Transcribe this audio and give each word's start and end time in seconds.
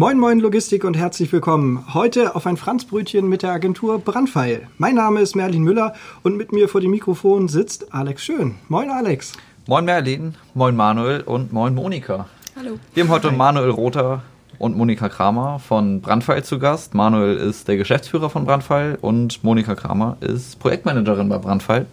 Moin 0.00 0.18
Moin 0.18 0.40
Logistik 0.40 0.84
und 0.84 0.96
herzlich 0.96 1.30
willkommen. 1.30 1.84
Heute 1.92 2.34
auf 2.34 2.46
ein 2.46 2.56
Franzbrötchen 2.56 3.28
mit 3.28 3.42
der 3.42 3.50
Agentur 3.50 3.98
Brandpfeil. 3.98 4.66
Mein 4.78 4.94
Name 4.94 5.20
ist 5.20 5.36
Merlin 5.36 5.62
Müller 5.62 5.92
und 6.22 6.38
mit 6.38 6.52
mir 6.52 6.70
vor 6.70 6.80
dem 6.80 6.92
Mikrofon 6.92 7.48
sitzt 7.48 7.92
Alex 7.92 8.24
Schön. 8.24 8.54
Moin 8.70 8.88
Alex. 8.88 9.34
Moin 9.66 9.84
Merlin, 9.84 10.36
moin 10.54 10.74
Manuel 10.74 11.20
und 11.20 11.52
moin 11.52 11.74
Monika. 11.74 12.24
Hallo. 12.56 12.78
Wir 12.94 13.04
haben 13.04 13.10
heute 13.10 13.30
Manuel 13.30 13.68
Rother 13.68 14.22
und 14.58 14.74
Monika 14.74 15.10
Kramer 15.10 15.58
von 15.58 16.00
Brandpfeil 16.00 16.44
zu 16.44 16.58
Gast. 16.58 16.94
Manuel 16.94 17.36
ist 17.36 17.68
der 17.68 17.76
Geschäftsführer 17.76 18.30
von 18.30 18.46
Brandpfeil 18.46 18.96
und 19.02 19.44
Monika 19.44 19.74
Kramer 19.74 20.16
ist 20.20 20.58
Projektmanagerin 20.60 21.28
bei 21.28 21.36
Brandpfeil. 21.36 21.84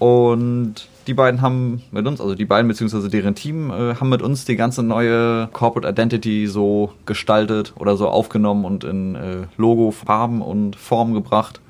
Und 0.00 0.88
die 1.10 1.14
beiden 1.14 1.42
haben 1.42 1.82
mit 1.90 2.06
uns, 2.06 2.20
also 2.20 2.36
die 2.36 2.44
beiden 2.44 2.68
beziehungsweise 2.68 3.10
deren 3.10 3.34
Team, 3.34 3.70
äh, 3.70 3.96
haben 3.96 4.10
mit 4.10 4.22
uns 4.22 4.44
die 4.44 4.54
ganze 4.54 4.84
neue 4.84 5.48
Corporate 5.52 5.88
Identity 5.88 6.46
so 6.46 6.92
gestaltet 7.04 7.72
oder 7.76 7.96
so 7.96 8.08
aufgenommen 8.08 8.64
und 8.64 8.84
in 8.84 9.16
äh, 9.16 9.46
Logo, 9.56 9.90
Farben 9.90 10.40
und 10.40 10.76
Formen 10.76 11.12
gebracht, 11.12 11.60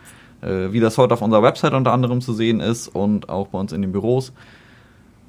äh, 0.43 0.73
wie 0.73 0.81
das 0.81 0.99
heute 0.99 1.15
auf 1.15 1.23
unserer 1.23 1.43
Website 1.43 1.73
unter 1.73 1.91
anderem 1.91 2.21
zu 2.21 2.35
sehen 2.35 2.61
ist 2.61 2.89
und 2.89 3.31
auch 3.31 3.47
bei 3.47 3.59
uns 3.59 3.73
in 3.73 3.81
den 3.81 3.93
Büros. 3.93 4.35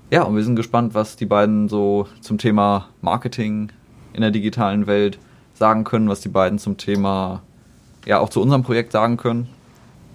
Ja, 0.09 0.23
und 0.23 0.35
wir 0.35 0.43
sind 0.43 0.57
gespannt, 0.57 0.93
was 0.93 1.15
die 1.15 1.25
beiden 1.25 1.69
so 1.69 2.05
zum 2.19 2.37
Thema 2.37 2.89
Marketing 2.99 3.71
in 4.11 4.19
der 4.19 4.31
digitalen 4.31 4.87
Welt 4.87 5.19
sagen 5.53 5.85
können, 5.85 6.09
was 6.09 6.19
die 6.19 6.27
beiden 6.27 6.59
zum 6.59 6.75
Thema, 6.75 7.43
ja, 8.05 8.19
auch 8.19 8.27
zu 8.27 8.41
unserem 8.41 8.63
Projekt 8.63 8.91
sagen 8.91 9.15
können. 9.15 9.47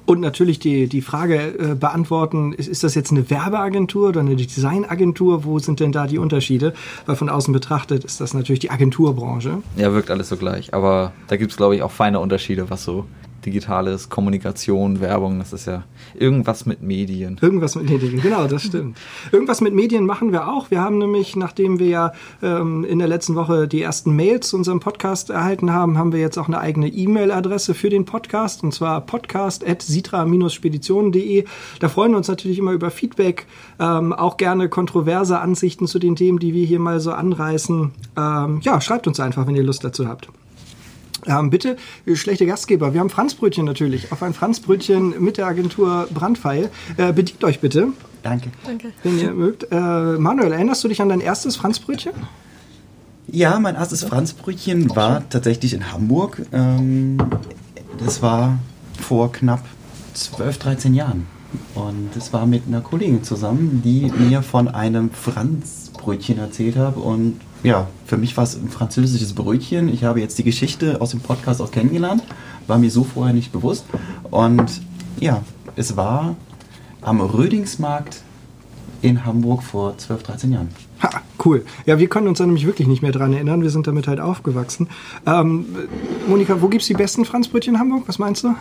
Und 0.06 0.20
natürlich 0.20 0.60
die, 0.60 0.86
die 0.86 1.02
Frage 1.02 1.58
äh, 1.58 1.74
beantworten, 1.74 2.52
ist, 2.52 2.68
ist 2.68 2.84
das 2.84 2.94
jetzt 2.94 3.10
eine 3.10 3.28
Werbeagentur 3.28 4.10
oder 4.10 4.20
eine 4.20 4.36
Designagentur? 4.36 5.44
Wo 5.44 5.58
sind 5.58 5.80
denn 5.80 5.92
da 5.92 6.06
die 6.06 6.18
Unterschiede? 6.18 6.72
Weil 7.06 7.16
von 7.16 7.28
außen 7.28 7.52
betrachtet 7.52 8.04
ist 8.04 8.20
das 8.20 8.32
natürlich 8.32 8.60
die 8.60 8.70
Agenturbranche. 8.70 9.58
Ja, 9.76 9.92
wirkt 9.92 10.10
alles 10.10 10.28
so 10.28 10.36
gleich. 10.36 10.72
Aber 10.72 11.12
da 11.26 11.36
gibt 11.36 11.50
es, 11.50 11.56
glaube 11.56 11.74
ich, 11.74 11.82
auch 11.82 11.90
feine 11.90 12.20
Unterschiede, 12.20 12.70
was 12.70 12.84
so 12.84 13.04
Digitales, 13.46 14.10
Kommunikation, 14.10 15.00
Werbung, 15.00 15.38
das 15.38 15.52
ist 15.52 15.66
ja 15.66 15.84
irgendwas 16.14 16.66
mit 16.66 16.82
Medien. 16.82 17.38
Irgendwas 17.40 17.76
mit 17.76 17.88
Medien, 17.88 18.20
genau, 18.20 18.48
das 18.48 18.62
stimmt. 18.64 18.98
Irgendwas 19.30 19.60
mit 19.60 19.72
Medien 19.72 20.04
machen 20.04 20.32
wir 20.32 20.48
auch. 20.48 20.72
Wir 20.72 20.80
haben 20.80 20.98
nämlich, 20.98 21.36
nachdem 21.36 21.78
wir 21.78 21.86
ja 21.86 22.12
ähm, 22.42 22.84
in 22.84 22.98
der 22.98 23.06
letzten 23.06 23.36
Woche 23.36 23.68
die 23.68 23.80
ersten 23.80 24.16
Mails 24.16 24.48
zu 24.48 24.56
unserem 24.56 24.80
Podcast 24.80 25.30
erhalten 25.30 25.72
haben, 25.72 25.96
haben 25.96 26.12
wir 26.12 26.18
jetzt 26.18 26.38
auch 26.38 26.48
eine 26.48 26.58
eigene 26.58 26.88
E-Mail-Adresse 26.88 27.74
für 27.74 27.88
den 27.88 28.04
Podcast 28.04 28.64
und 28.64 28.74
zwar 28.74 29.00
podcast.sitra-speditionen.de. 29.00 31.44
Da 31.78 31.88
freuen 31.88 32.10
wir 32.10 32.18
uns 32.18 32.26
natürlich 32.26 32.58
immer 32.58 32.72
über 32.72 32.90
Feedback, 32.90 33.46
ähm, 33.78 34.12
auch 34.12 34.38
gerne 34.38 34.68
kontroverse 34.68 35.38
Ansichten 35.38 35.86
zu 35.86 36.00
den 36.00 36.16
Themen, 36.16 36.40
die 36.40 36.52
wir 36.52 36.66
hier 36.66 36.80
mal 36.80 36.98
so 36.98 37.12
anreißen. 37.12 37.92
Ähm, 38.16 38.58
ja, 38.62 38.80
schreibt 38.80 39.06
uns 39.06 39.20
einfach, 39.20 39.46
wenn 39.46 39.54
ihr 39.54 39.62
Lust 39.62 39.84
dazu 39.84 40.08
habt. 40.08 40.30
Ähm, 41.26 41.50
bitte, 41.50 41.76
schlechte 42.14 42.46
Gastgeber, 42.46 42.94
wir 42.94 43.00
haben 43.00 43.10
Franzbrötchen 43.10 43.64
natürlich. 43.64 44.12
Auf 44.12 44.22
ein 44.22 44.34
Franzbrötchen 44.34 45.22
mit 45.22 45.38
der 45.38 45.46
Agentur 45.46 46.08
Brandpfeil. 46.12 46.70
Äh, 46.96 47.12
bedient 47.12 47.42
euch 47.44 47.60
bitte. 47.60 47.88
Danke. 48.22 48.50
Danke. 48.64 48.92
Wenn 49.02 49.18
ihr 49.18 49.32
mögt. 49.32 49.68
Äh, 49.70 49.76
Manuel, 50.18 50.52
erinnerst 50.52 50.82
du 50.84 50.88
dich 50.88 51.00
an 51.00 51.08
dein 51.08 51.20
erstes 51.20 51.56
Franzbrötchen? 51.56 52.12
Ja, 53.28 53.58
mein 53.58 53.74
erstes 53.74 54.04
Franzbrötchen 54.04 54.94
war 54.94 55.28
tatsächlich 55.28 55.74
in 55.74 55.92
Hamburg. 55.92 56.42
Ähm, 56.52 57.18
das 57.98 58.22
war 58.22 58.58
vor 59.00 59.32
knapp 59.32 59.64
12, 60.14 60.58
13 60.58 60.94
Jahren. 60.94 61.26
Und 61.74 62.10
das 62.14 62.32
war 62.32 62.46
mit 62.46 62.64
einer 62.66 62.80
Kollegin 62.80 63.24
zusammen, 63.24 63.82
die 63.84 64.10
mir 64.18 64.42
von 64.42 64.68
einem 64.68 65.10
Franzbrötchen 65.10 66.38
erzählt 66.38 66.76
hat. 66.76 66.96
Und 66.96 67.40
ja, 67.66 67.88
für 68.04 68.16
mich 68.16 68.36
war 68.36 68.44
es 68.44 68.54
ein 68.54 68.68
französisches 68.68 69.32
Brötchen. 69.32 69.88
Ich 69.88 70.04
habe 70.04 70.20
jetzt 70.20 70.38
die 70.38 70.44
Geschichte 70.44 71.00
aus 71.00 71.10
dem 71.10 71.18
Podcast 71.18 71.60
auch 71.60 71.72
kennengelernt. 71.72 72.22
War 72.68 72.78
mir 72.78 72.92
so 72.92 73.02
vorher 73.02 73.34
nicht 73.34 73.50
bewusst. 73.50 73.84
Und 74.30 74.80
ja, 75.18 75.42
es 75.74 75.96
war 75.96 76.36
am 77.02 77.20
Rödingsmarkt 77.20 78.22
in 79.02 79.24
Hamburg 79.24 79.64
vor 79.64 79.98
12, 79.98 80.22
13 80.22 80.52
Jahren. 80.52 80.68
Ha, 81.02 81.10
cool. 81.44 81.64
Ja, 81.86 81.98
wir 81.98 82.08
können 82.08 82.28
uns 82.28 82.38
da 82.38 82.46
nämlich 82.46 82.66
wirklich 82.66 82.86
nicht 82.86 83.02
mehr 83.02 83.10
dran 83.10 83.32
erinnern. 83.32 83.62
Wir 83.62 83.70
sind 83.70 83.88
damit 83.88 84.06
halt 84.06 84.20
aufgewachsen. 84.20 84.88
Ähm, 85.26 85.66
Monika, 86.28 86.62
wo 86.62 86.68
gibt 86.68 86.82
es 86.82 86.86
die 86.86 86.94
besten 86.94 87.24
Franzbrötchen 87.24 87.74
in 87.74 87.80
Hamburg? 87.80 88.04
Was 88.06 88.20
meinst 88.20 88.44
du? 88.44 88.54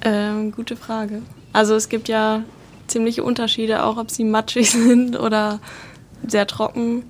Ähm, 0.00 0.52
gute 0.52 0.74
Frage. 0.74 1.20
Also 1.52 1.74
es 1.74 1.90
gibt 1.90 2.08
ja 2.08 2.44
ziemliche 2.86 3.22
Unterschiede, 3.22 3.84
auch 3.84 3.98
ob 3.98 4.10
sie 4.10 4.24
matschig 4.24 4.70
sind 4.70 5.20
oder 5.20 5.60
sehr 6.26 6.46
trocken. 6.46 7.04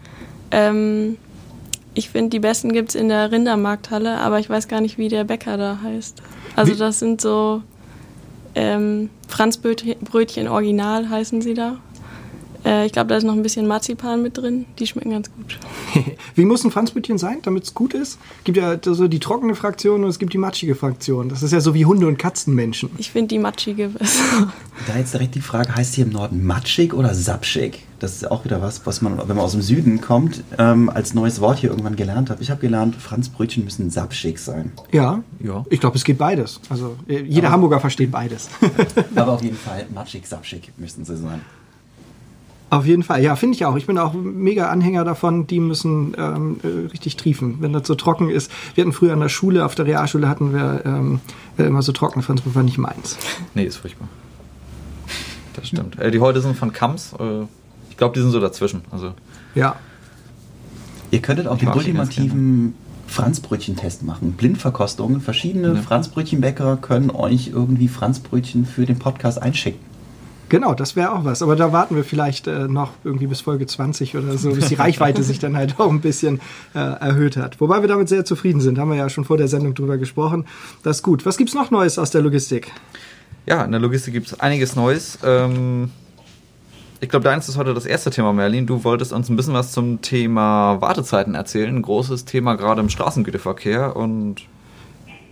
Ähm, 0.51 1.17
ich 1.95 2.11
finde, 2.11 2.31
die 2.31 2.39
besten 2.39 2.73
gibt 2.73 2.91
es 2.91 2.95
in 2.95 3.09
der 3.09 3.33
Rindermarkthalle, 3.33 4.19
aber 4.19 4.39
ich 4.39 4.49
weiß 4.49 4.69
gar 4.69 4.81
nicht, 4.81 4.99
wie 4.99 5.09
der 5.09 5.25
Bäcker 5.25 5.57
da 5.57 5.79
heißt. 5.83 6.23
Also 6.55 6.73
Wie? 6.75 6.79
das 6.79 6.99
sind 6.99 7.21
so 7.21 7.63
ähm, 8.55 9.11
Franzbrötchen 9.29 10.49
Original 10.49 11.09
heißen 11.09 11.43
sie 11.43 11.55
da. 11.55 11.79
Äh, 12.65 12.87
ich 12.87 12.93
glaube, 12.93 13.09
da 13.09 13.17
ist 13.17 13.25
noch 13.25 13.35
ein 13.35 13.43
bisschen 13.43 13.67
Marzipan 13.67 14.23
mit 14.23 14.37
drin. 14.37 14.67
Die 14.79 14.87
schmecken 14.87 15.11
ganz 15.11 15.31
gut. 15.33 15.59
Wie 16.35 16.45
muss 16.45 16.65
ein 16.65 16.71
Franzbrötchen 16.71 17.19
sein, 17.19 17.39
damit 17.43 17.65
es 17.65 17.75
gut 17.75 17.95
ist? 17.95 18.19
Es 18.39 18.45
gibt 18.45 18.57
ja 18.59 18.79
so 18.83 19.09
die 19.09 19.19
trockene 19.19 19.55
Fraktion 19.55 20.05
und 20.05 20.11
es 20.11 20.19
gibt 20.19 20.33
die 20.33 20.39
matschige 20.39 20.75
Fraktion. 20.75 21.29
Das 21.29 21.43
ist 21.43 21.53
ja 21.53 21.61
so 21.61 21.75
wie 21.75 21.85
Hunde- 21.87 22.07
und 22.07 22.19
Katzenmenschen. 22.19 22.91
Ich 22.99 23.11
finde 23.11 23.29
die 23.29 23.39
matschige 23.39 23.89
besser. 23.89 24.53
Da 24.87 24.97
jetzt 24.97 25.13
direkt 25.13 25.35
die 25.35 25.41
Frage, 25.41 25.75
heißt 25.75 25.97
hier 25.97 26.05
im 26.05 26.13
Norden 26.13 26.47
matschig 26.47 26.95
oder 26.95 27.13
sapschig? 27.13 27.85
Das 27.99 28.13
ist 28.15 28.31
auch 28.31 28.45
wieder 28.45 28.63
was, 28.63 28.87
was 28.87 29.03
man, 29.03 29.19
wenn 29.19 29.27
man 29.35 29.41
aus 29.41 29.51
dem 29.53 29.61
Süden 29.61 30.01
kommt, 30.01 30.45
ähm, 30.57 30.89
als 30.89 31.15
neues 31.15 31.41
Wort 31.41 31.59
hier 31.59 31.71
irgendwann 31.71 31.97
gelernt 31.97 32.31
hat. 32.31 32.41
Ich 32.41 32.49
habe 32.51 32.61
gelernt, 32.61 32.95
Franzbrötchen 32.95 33.65
müssen 33.65 33.91
sapschig 33.91 34.39
sein. 34.39 34.71
Ja, 34.93 35.25
Ja. 35.41 35.65
ich 35.69 35.81
glaube, 35.81 35.97
es 35.97 36.05
geht 36.05 36.17
beides. 36.17 36.61
Also 36.71 36.97
äh, 37.09 37.23
jeder 37.23 37.49
Aber- 37.49 37.55
Hamburger 37.55 37.81
versteht 37.81 38.13
beides. 38.13 38.49
Aber 39.17 39.33
auf 39.33 39.43
jeden 39.43 39.57
Fall 39.57 39.87
matschig, 39.93 40.27
sapschig 40.29 40.71
müssen 40.77 41.05
sie 41.05 41.17
sein. 41.17 41.41
Auf 42.71 42.85
jeden 42.85 43.03
Fall, 43.03 43.23
ja, 43.23 43.35
finde 43.35 43.55
ich 43.57 43.65
auch. 43.65 43.77
Ich 43.77 43.87
bin 43.87 43.97
auch 43.99 44.13
mega 44.13 44.69
Anhänger 44.69 45.05
davon, 45.05 45.47
die 45.47 45.59
müssen 45.59 46.15
ähm, 46.19 46.61
äh, 46.63 46.89
richtig 46.89 47.17
triefen, 47.17 47.57
wenn 47.61 47.73
das 47.73 47.87
so 47.87 47.95
trocken 47.95 48.29
ist. 48.29 48.51
Wir 48.75 48.83
hatten 48.85 48.93
früher 48.93 49.15
an 49.15 49.21
der 49.21 49.31
Schule, 49.31 49.65
auf 49.65 49.75
der 49.75 49.87
Realschule 49.87 50.29
hatten 50.29 50.53
wir 50.53 50.83
ähm, 50.85 51.21
äh, 51.57 51.63
immer 51.63 51.81
so 51.81 51.93
trockene 51.93 52.23
Franzbrötchen, 52.23 52.55
war 52.57 52.63
nicht 52.63 52.77
meins. 52.79 53.17
Nee, 53.55 53.65
ist 53.65 53.77
furchtbar. 53.77 54.09
Das 55.55 55.69
stimmt. 55.69 55.99
Äh, 55.99 56.11
die 56.11 56.21
heute 56.21 56.41
sind 56.43 56.57
von 56.57 56.73
Kams. 56.73 57.15
Äh, 57.19 57.45
ich 57.91 57.97
glaube, 57.97 58.15
die 58.15 58.21
sind 58.21 58.31
so 58.33 58.41
dazwischen. 58.41 58.83
Also, 58.91 59.13
Ja, 59.55 59.77
Ihr 61.11 61.21
könntet 61.21 61.47
auch 61.47 61.55
Ich 61.55 61.61
den 61.61 61.71
ultimativen 61.71 62.75
Franzbrötchen-Test 63.07 64.03
machen. 64.03 64.33
Blindverkostungen. 64.33 65.23
Verschiedene 65.23 65.69
Ja. 65.75 65.81
Franzbrötchenbäcker 65.81 66.77
können 66.77 67.11
euch 67.11 67.49
irgendwie 67.49 67.89
Franzbrötchen 67.89 68.67
für 68.67 68.85
den 68.85 68.99
Podcast 68.99 69.41
einschicken. 69.41 69.81
Genau, 70.49 70.75
das 70.75 70.97
wäre 70.97 71.13
auch 71.13 71.25
was. 71.25 71.43
Aber 71.43 71.57
da 71.57 71.73
warten 71.73 71.97
wir 71.97 72.05
vielleicht 72.05 72.47
äh, 72.47 72.69
noch 72.69 72.93
irgendwie 73.05 73.27
bis 73.27 73.41
Folge 73.41 73.67
20 73.67 74.17
oder 74.17 74.39
so, 74.39 74.51
bis 74.51 74.69
die 74.69 74.75
Reichweite 74.77 75.23
sich 75.23 75.39
dann 75.39 75.57
halt 75.57 75.79
auch 75.79 75.91
ein 75.91 76.01
bisschen 76.01 76.41
äh, 76.75 76.79
erhöht 76.79 77.37
hat. 77.37 77.61
Wobei 77.61 77.81
wir 77.81 77.89
damit 77.89 78.09
sehr 78.09 78.25
zufrieden 78.25 78.61
sind, 78.61 78.79
haben 78.79 78.91
wir 78.91 78.97
ja 78.97 79.09
schon 79.09 79.25
vor 79.25 79.37
der 79.37 79.49
Sendung 79.49 79.75
drüber 79.75 79.99
gesprochen. 79.99 80.47
Das 80.83 80.99
ist 80.99 81.03
gut. 81.03 81.27
Was 81.27 81.37
gibt's 81.37 81.55
noch 81.55 81.71
Neues 81.71 81.99
aus 81.99 82.11
der 82.11 82.23
Logistik? 82.23 82.73
ja, 83.49 83.65
in 83.65 83.73
der 83.73 83.81
Logistik 83.81 84.13
gibt 84.13 84.27
es 84.27 84.41
einiges 84.41 84.77
Neues. 84.77 85.19
Ähm, 85.25 85.91
ich 87.01 87.09
glaube, 87.09 87.25
deins 87.25 87.49
ist 87.49 87.57
heute 87.57 87.73
das 87.73 87.87
erste 87.87 88.11
Thema, 88.11 88.33
Merlin. 88.33 88.67
Du 88.67 88.85
wolltest 88.85 89.13
uns 89.13 89.31
ein 89.31 89.37
bisschen 89.37 89.55
was 89.55 89.73
zum 89.73 90.03
Thema 90.03 90.81
Wartezeiten 90.83 91.35
erzählen. 91.35 91.75
Ein 91.75 91.83
großes 91.83 92.27
Thema 92.27 92.57
gerade 92.57 92.83
im 92.83 92.91
Straßengüterverkehr. 92.91 93.97
Und 93.97 94.43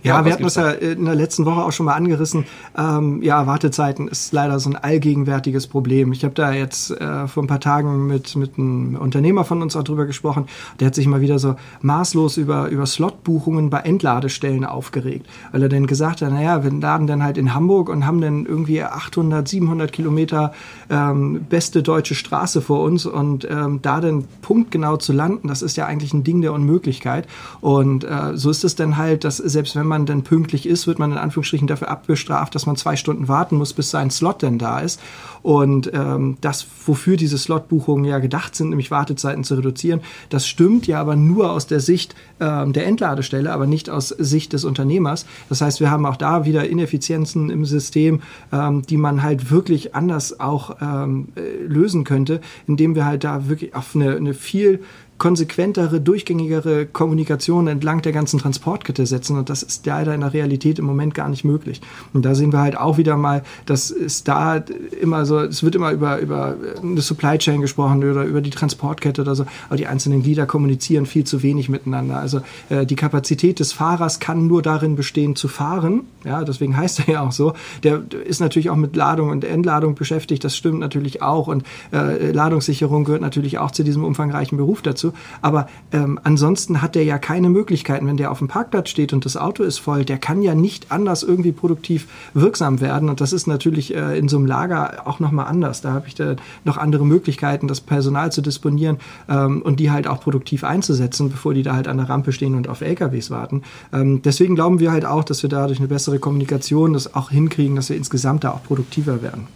Ja, 0.07 0.17
Ja, 0.17 0.25
wir 0.25 0.31
was 0.31 0.33
hatten 0.33 0.43
das 0.43 0.55
ja 0.55 0.91
in 0.91 1.05
der 1.05 1.15
letzten 1.15 1.45
Woche 1.45 1.63
auch 1.63 1.71
schon 1.71 1.85
mal 1.85 1.93
angerissen. 1.93 2.45
Ähm, 2.77 3.21
ja, 3.21 3.47
Wartezeiten 3.47 4.07
ist 4.07 4.33
leider 4.33 4.59
so 4.59 4.69
ein 4.69 4.75
allgegenwärtiges 4.75 5.67
Problem. 5.67 6.11
Ich 6.11 6.23
habe 6.23 6.33
da 6.33 6.51
jetzt 6.51 6.91
äh, 6.91 7.27
vor 7.27 7.43
ein 7.43 7.47
paar 7.47 7.59
Tagen 7.59 8.07
mit, 8.07 8.35
mit 8.35 8.57
einem 8.57 8.95
Unternehmer 8.95 9.43
von 9.43 9.61
uns 9.61 9.75
auch 9.75 9.83
drüber 9.83 10.05
gesprochen. 10.05 10.47
Der 10.79 10.87
hat 10.87 10.95
sich 10.95 11.07
mal 11.07 11.21
wieder 11.21 11.39
so 11.39 11.55
maßlos 11.81 12.37
über, 12.37 12.69
über 12.69 12.85
Slotbuchungen 12.85 13.69
bei 13.69 13.79
Entladestellen 13.79 14.65
aufgeregt. 14.65 15.27
Weil 15.51 15.63
er 15.63 15.69
dann 15.69 15.87
gesagt 15.87 16.21
hat, 16.21 16.31
naja, 16.31 16.63
wir 16.63 16.71
laden 16.71 17.07
dann 17.07 17.23
halt 17.23 17.37
in 17.37 17.53
Hamburg 17.53 17.89
und 17.89 18.05
haben 18.05 18.21
dann 18.21 18.45
irgendwie 18.45 18.83
800, 18.83 19.47
700 19.47 19.91
Kilometer 19.91 20.53
ähm, 20.89 21.45
beste 21.49 21.83
deutsche 21.83 22.15
Straße 22.15 22.61
vor 22.61 22.83
uns 22.83 23.05
und 23.05 23.47
ähm, 23.49 23.79
da 23.81 24.01
dann 24.01 24.25
punktgenau 24.41 24.97
zu 24.97 25.13
landen, 25.13 25.47
das 25.47 25.61
ist 25.61 25.77
ja 25.77 25.85
eigentlich 25.85 26.13
ein 26.13 26.23
Ding 26.23 26.41
der 26.41 26.53
Unmöglichkeit. 26.53 27.27
Und 27.61 28.03
äh, 28.03 28.35
so 28.35 28.49
ist 28.49 28.63
es 28.63 28.75
dann 28.75 28.97
halt, 28.97 29.23
dass 29.23 29.37
selbst 29.37 29.75
wenn 29.75 29.87
man 29.87 29.96
dann 30.05 30.23
pünktlich 30.23 30.65
ist, 30.65 30.87
wird 30.87 30.99
man 30.99 31.11
in 31.11 31.17
Anführungsstrichen 31.17 31.67
dafür 31.67 31.89
abgestraft, 31.89 32.55
dass 32.55 32.65
man 32.65 32.75
zwei 32.75 32.95
Stunden 32.95 33.27
warten 33.27 33.57
muss, 33.57 33.73
bis 33.73 33.89
sein 33.89 34.11
Slot 34.11 34.41
denn 34.41 34.59
da 34.59 34.79
ist. 34.79 34.99
Und 35.43 35.91
ähm, 35.93 36.37
das, 36.41 36.67
wofür 36.85 37.15
diese 37.15 37.37
Slotbuchungen 37.37 38.05
ja 38.05 38.19
gedacht 38.19 38.55
sind, 38.55 38.69
nämlich 38.69 38.91
Wartezeiten 38.91 39.43
zu 39.43 39.55
reduzieren, 39.55 40.01
das 40.29 40.47
stimmt 40.47 40.87
ja 40.87 40.99
aber 40.99 41.15
nur 41.15 41.51
aus 41.51 41.67
der 41.67 41.79
Sicht 41.79 42.15
ähm, 42.39 42.73
der 42.73 42.85
Entladestelle, 42.85 43.51
aber 43.51 43.65
nicht 43.65 43.89
aus 43.89 44.09
Sicht 44.09 44.53
des 44.53 44.65
Unternehmers. 44.65 45.25
Das 45.49 45.61
heißt, 45.61 45.79
wir 45.79 45.89
haben 45.89 46.05
auch 46.05 46.17
da 46.17 46.45
wieder 46.45 46.67
Ineffizienzen 46.67 47.49
im 47.49 47.65
System, 47.65 48.21
ähm, 48.51 48.81
die 48.81 48.97
man 48.97 49.23
halt 49.23 49.49
wirklich 49.49 49.95
anders 49.95 50.39
auch 50.39 50.77
ähm, 50.81 51.29
äh, 51.35 51.63
lösen 51.65 52.03
könnte, 52.03 52.41
indem 52.67 52.95
wir 52.95 53.05
halt 53.05 53.23
da 53.23 53.47
wirklich 53.47 53.75
auf 53.75 53.95
eine, 53.95 54.15
eine 54.15 54.33
viel 54.33 54.81
konsequentere, 55.17 55.99
durchgängigere 55.99 56.85
Kommunikation 56.85 57.67
entlang 57.67 58.01
der 58.01 58.11
ganzen 58.11 58.39
Transportkette 58.39 59.05
setzen. 59.05 59.37
Und 59.37 59.49
das 59.49 59.63
ist 59.63 59.85
leider 59.85 60.13
in 60.13 60.21
der 60.21 60.33
Realität 60.33 60.79
im 60.79 60.85
Moment 60.85 61.15
gar 61.15 61.29
nicht 61.29 61.43
möglich. 61.43 61.81
Und 62.13 62.23
da 62.25 62.35
sehen 62.35 62.51
wir 62.51 62.59
halt 62.59 62.77
auch 62.77 62.97
wieder 62.97 63.17
mal, 63.17 63.43
dass 63.65 63.89
es 63.89 64.23
da 64.23 64.63
immer 65.01 65.25
so, 65.25 65.39
es 65.39 65.63
wird 65.63 65.75
immer 65.75 65.91
über, 65.91 66.19
über 66.19 66.55
eine 66.81 67.01
Supply 67.01 67.37
Chain 67.37 67.61
gesprochen 67.61 68.09
oder 68.09 68.25
über 68.25 68.41
die 68.41 68.51
Transportkette 68.51 69.21
oder 69.21 69.35
so, 69.35 69.45
aber 69.67 69.77
die 69.77 69.87
einzelnen 69.87 70.21
Glieder 70.21 70.45
kommunizieren 70.45 71.05
viel 71.05 71.23
zu 71.23 71.41
wenig 71.41 71.69
miteinander. 71.69 72.19
Also 72.19 72.41
äh, 72.69 72.85
die 72.85 72.95
Kapazität 72.95 73.59
des 73.59 73.73
Fahrers 73.73 74.19
kann 74.19 74.47
nur 74.47 74.61
darin 74.61 74.95
bestehen, 74.95 75.35
zu 75.35 75.47
fahren. 75.47 76.01
Ja, 76.25 76.43
deswegen 76.43 76.77
heißt 76.77 76.99
er 77.07 77.13
ja 77.13 77.21
auch 77.21 77.31
so. 77.31 77.53
Der 77.83 78.01
ist 78.25 78.39
natürlich 78.39 78.69
auch 78.69 78.75
mit 78.75 78.95
Ladung 78.95 79.29
und 79.29 79.43
Entladung 79.43 79.95
beschäftigt. 79.95 80.43
Das 80.43 80.55
stimmt 80.55 80.79
natürlich 80.79 81.21
auch. 81.21 81.47
Und 81.47 81.63
äh, 81.91 82.31
Ladungssicherung 82.31 83.03
gehört 83.03 83.21
natürlich 83.21 83.57
auch 83.57 83.71
zu 83.71 83.83
diesem 83.83 84.03
umfangreichen 84.03 84.57
Beruf 84.57 84.81
dazu. 84.81 85.06
Aber 85.41 85.67
ähm, 85.91 86.19
ansonsten 86.23 86.81
hat 86.81 86.95
der 86.95 87.03
ja 87.03 87.17
keine 87.17 87.49
Möglichkeiten, 87.49 88.07
wenn 88.07 88.17
der 88.17 88.31
auf 88.31 88.39
dem 88.39 88.47
Parkplatz 88.47 88.89
steht 88.89 89.13
und 89.13 89.25
das 89.25 89.37
Auto 89.37 89.63
ist 89.63 89.77
voll, 89.77 90.05
der 90.05 90.17
kann 90.17 90.41
ja 90.41 90.55
nicht 90.55 90.91
anders 90.91 91.23
irgendwie 91.23 91.51
produktiv 91.51 92.07
wirksam 92.33 92.81
werden. 92.81 93.09
Und 93.09 93.21
das 93.21 93.33
ist 93.33 93.47
natürlich 93.47 93.95
äh, 93.95 94.17
in 94.17 94.27
so 94.29 94.37
einem 94.37 94.45
Lager 94.45 95.03
auch 95.05 95.19
nochmal 95.19 95.47
anders. 95.47 95.81
Da 95.81 95.93
habe 95.93 96.07
ich 96.07 96.15
da 96.15 96.35
noch 96.63 96.77
andere 96.77 97.05
Möglichkeiten, 97.05 97.67
das 97.67 97.81
Personal 97.81 98.31
zu 98.31 98.41
disponieren 98.41 98.97
ähm, 99.29 99.61
und 99.61 99.79
die 99.79 99.91
halt 99.91 100.07
auch 100.07 100.19
produktiv 100.19 100.63
einzusetzen, 100.63 101.29
bevor 101.29 101.53
die 101.53 101.63
da 101.63 101.75
halt 101.75 101.87
an 101.87 101.97
der 101.97 102.09
Rampe 102.09 102.31
stehen 102.31 102.55
und 102.55 102.67
auf 102.67 102.81
LKWs 102.81 103.31
warten. 103.31 103.63
Ähm, 103.93 104.21
deswegen 104.21 104.55
glauben 104.55 104.79
wir 104.79 104.91
halt 104.91 105.05
auch, 105.05 105.23
dass 105.23 105.43
wir 105.43 105.49
dadurch 105.49 105.79
eine 105.79 105.87
bessere 105.87 106.19
Kommunikation 106.19 106.93
das 106.93 107.13
auch 107.13 107.29
hinkriegen, 107.29 107.75
dass 107.75 107.89
wir 107.89 107.97
insgesamt 107.97 108.43
da 108.43 108.51
auch 108.51 108.63
produktiver 108.63 109.21
werden. 109.21 109.47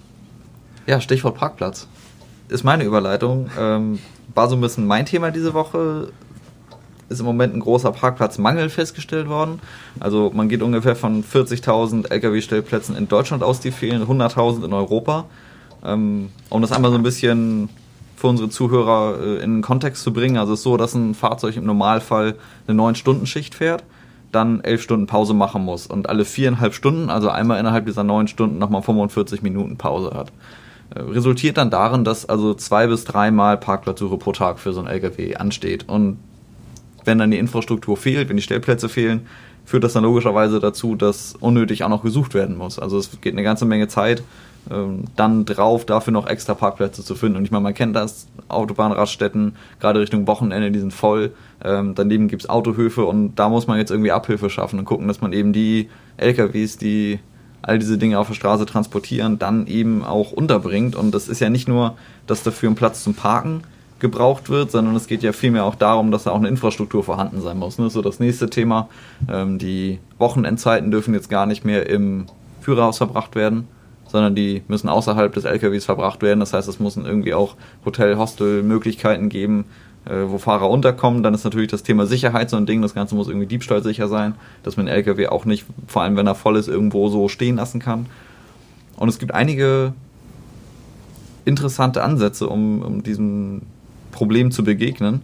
Ja, 0.88 1.00
Stichwort 1.00 1.36
Parkplatz. 1.36 1.88
Ist 2.52 2.66
meine 2.66 2.84
Überleitung. 2.84 3.50
Ähm, 3.58 4.00
war 4.36 4.50
so 4.50 4.56
ein 4.56 4.62
bisschen 4.62 4.86
mein 4.86 5.06
Thema 5.06 5.32
diese 5.32 5.54
Woche. 5.54 6.10
Ist 7.08 7.22
im 7.22 7.26
Moment 7.26 7.56
ein 7.56 7.62
großer 7.62 7.94
Parkplatzmangel 7.94 8.70
festgestellt 8.70 9.30
worden. 9.30 9.62
Also 10.02 10.32
man 10.34 10.50
geht 10.50 10.62
ungefähr 10.62 10.98
von 10.98 11.24
40.000 11.24 12.12
Lkw-Stellplätzen 12.12 12.98
in 12.98 13.08
Deutschland 13.08 13.42
aus, 13.42 13.62
die 13.62 13.72
fehlen, 13.72 14.06
100.000 14.06 14.66
in 14.66 14.74
Europa. 14.74 15.26
Ähm, 15.86 16.28
um 16.50 16.62
das 16.62 16.74
einmal 16.74 16.92
so 16.92 16.98
ein 16.98 17.04
bisschen 17.04 17.70
für 18.18 18.28
unsere 18.28 18.50
Zuhörer 18.50 19.18
äh, 19.22 19.44
in 19.44 19.56
den 19.56 19.62
Kontext 19.62 20.04
zu 20.04 20.12
bringen. 20.12 20.36
Also 20.36 20.52
es 20.52 20.60
ist 20.60 20.64
so, 20.64 20.76
dass 20.76 20.94
ein 20.94 21.16
Fahrzeug 21.16 21.56
im 21.56 21.64
Normalfall 21.64 22.36
eine 22.68 22.82
9-Stunden-Schicht 22.82 23.56
fährt, 23.56 23.86
dann 24.34 24.60
11 24.60 24.82
Stunden 24.82 25.08
Pause 25.08 25.34
machen 25.34 25.64
muss 25.64 25.88
und 25.88 26.10
alle 26.10 26.26
viereinhalb 26.26 26.74
Stunden, 26.74 27.10
also 27.10 27.30
einmal 27.30 27.62
innerhalb 27.62 27.86
dieser 27.86 28.04
9 28.04 28.28
Stunden, 28.28 28.58
nochmal 28.58 28.82
45 28.82 29.42
Minuten 29.42 29.78
Pause 29.78 30.12
hat. 30.14 30.34
Äh, 30.94 31.02
resultiert 31.02 31.58
dann 31.58 31.70
darin, 31.70 32.04
dass 32.04 32.28
also 32.28 32.54
zwei 32.54 32.88
bis 32.88 33.06
dreimal 33.06 33.58
Parkplatzsuche 33.58 34.18
pro 34.18 34.32
Tag 34.32 34.60
für 34.60 34.74
so 34.74 34.82
ein 34.82 34.88
LKW 34.88 35.36
ansteht. 35.36 35.88
Und 35.88 36.20
wenn 37.06 37.18
dann 37.18 37.32
die 37.32 37.40
Infrastruktur 37.40 37.98
fehlt, 37.98 38.30
wenn 38.30 38.38
die 38.38 38.44
Stellplätze 38.44 38.90
fehlen, 38.90 39.28
führt 39.66 39.84
das 39.84 39.94
dann 39.94 40.04
logischerweise 40.04 40.60
dazu, 40.60 40.96
dass 40.96 41.36
unnötig 41.40 41.84
auch 41.84 41.90
noch 41.90 42.04
gesucht 42.04 42.34
werden 42.34 42.58
muss. 42.58 42.80
Also 42.80 42.98
es 42.98 43.22
geht 43.22 43.34
eine 43.34 43.44
ganze 43.44 43.66
Menge 43.66 43.88
Zeit 43.88 44.24
ähm, 44.70 45.06
dann 45.16 45.46
drauf, 45.46 45.86
dafür 45.86 46.14
noch 46.14 46.28
extra 46.28 46.54
Parkplätze 46.54 47.04
zu 47.04 47.16
finden. 47.16 47.38
Und 47.38 47.46
ich 47.46 47.52
meine, 47.52 47.64
man 47.64 47.74
kennt 47.74 47.96
das, 47.96 48.28
Autobahnraststätten, 48.48 49.56
gerade 49.80 50.00
Richtung 50.00 50.28
Wochenende, 50.28 50.72
die 50.72 50.80
sind 50.80 50.94
voll. 50.94 51.32
Ähm, 51.64 51.96
daneben 51.96 52.28
gibt 52.28 52.44
es 52.44 52.50
Autohöfe 52.50 53.06
und 53.06 53.36
da 53.36 53.50
muss 53.50 53.68
man 53.68 53.78
jetzt 53.78 53.92
irgendwie 53.92 54.12
Abhilfe 54.12 54.50
schaffen 54.50 54.78
und 54.78 54.86
gucken, 54.86 55.08
dass 55.08 55.22
man 55.22 55.34
eben 55.34 55.54
die 55.54 55.90
LKWs, 56.18 56.78
die 56.78 57.20
all 57.62 57.80
diese 57.80 57.98
Dinge 57.98 58.20
auf 58.20 58.28
der 58.28 58.34
Straße 58.34 58.66
transportieren, 58.66 59.40
dann 59.40 59.68
eben 59.68 60.04
auch 60.04 60.32
unterbringt. 60.32 60.96
Und 60.96 61.14
das 61.14 61.28
ist 61.28 61.40
ja 61.40 61.50
nicht 61.50 61.68
nur, 61.68 61.96
dass 62.28 62.44
dafür 62.44 62.70
ein 62.70 62.76
Platz 62.76 63.04
zum 63.04 63.14
Parken 63.14 63.62
gebraucht 64.00 64.50
wird, 64.50 64.72
sondern 64.72 64.96
es 64.96 65.08
geht 65.08 65.24
ja 65.24 65.32
vielmehr 65.32 65.64
auch 65.64 65.76
darum, 65.76 66.12
dass 66.12 66.24
da 66.24 66.32
auch 66.32 66.38
eine 66.38 66.48
Infrastruktur 66.48 67.04
vorhanden 67.04 67.40
sein 67.42 67.58
muss. 67.58 67.78
Ne? 67.78 67.90
So 67.90 68.02
das 68.02 68.20
nächste 68.20 68.50
Thema. 68.50 68.90
Ähm, 69.30 69.60
die 69.60 70.00
Wochenendzeiten 70.18 70.92
dürfen 70.92 71.14
jetzt 71.14 71.30
gar 71.30 71.46
nicht 71.46 71.64
mehr 71.64 71.88
im 71.88 72.26
Führerhaus 72.62 72.98
verbracht 72.98 73.36
werden, 73.36 73.68
sondern 74.08 74.36
die 74.36 74.64
müssen 74.68 74.90
außerhalb 74.90 75.34
des 75.34 75.46
LKWs 75.46 75.86
verbracht 75.86 76.22
werden. 76.24 76.40
Das 76.40 76.54
heißt, 76.54 76.68
es 76.68 76.80
müssen 76.80 77.06
irgendwie 77.06 77.34
auch 77.34 77.56
Hotel, 77.86 78.18
Hostel 78.18 78.64
Möglichkeiten 78.64 79.30
geben, 79.30 79.66
wo 80.06 80.38
Fahrer 80.38 80.70
unterkommen. 80.70 81.24
Dann 81.24 81.34
ist 81.34 81.44
natürlich 81.44 81.70
das 81.70 81.84
Thema 81.84 82.06
Sicherheit 82.06 82.50
so 82.50 82.58
ein 82.58 82.66
Ding. 82.66 82.82
Das 82.82 82.94
Ganze 82.94 83.16
muss 83.16 83.28
irgendwie 83.28 83.48
diebstahlsicher 83.48 84.08
sein, 84.08 84.36
dass 84.64 84.78
man 84.78 84.88
den 84.88 84.96
LKW 84.96 85.28
auch 85.28 85.46
nicht, 85.46 85.66
vor 85.88 86.02
allem 86.02 86.16
wenn 86.18 86.28
er 86.28 86.36
voll 86.36 86.56
ist, 86.58 86.68
irgendwo 86.68 87.10
so 87.10 87.28
stehen 87.28 87.58
lassen 87.58 87.80
kann. 87.80 88.08
Und 88.98 89.10
es 89.10 89.20
gibt 89.20 89.34
einige 89.34 89.94
interessante 91.46 92.04
Ansätze, 92.04 92.48
um, 92.48 92.82
um 92.82 93.04
diesem 93.04 93.64
Problem 94.12 94.52
zu 94.52 94.64
begegnen. 94.64 95.22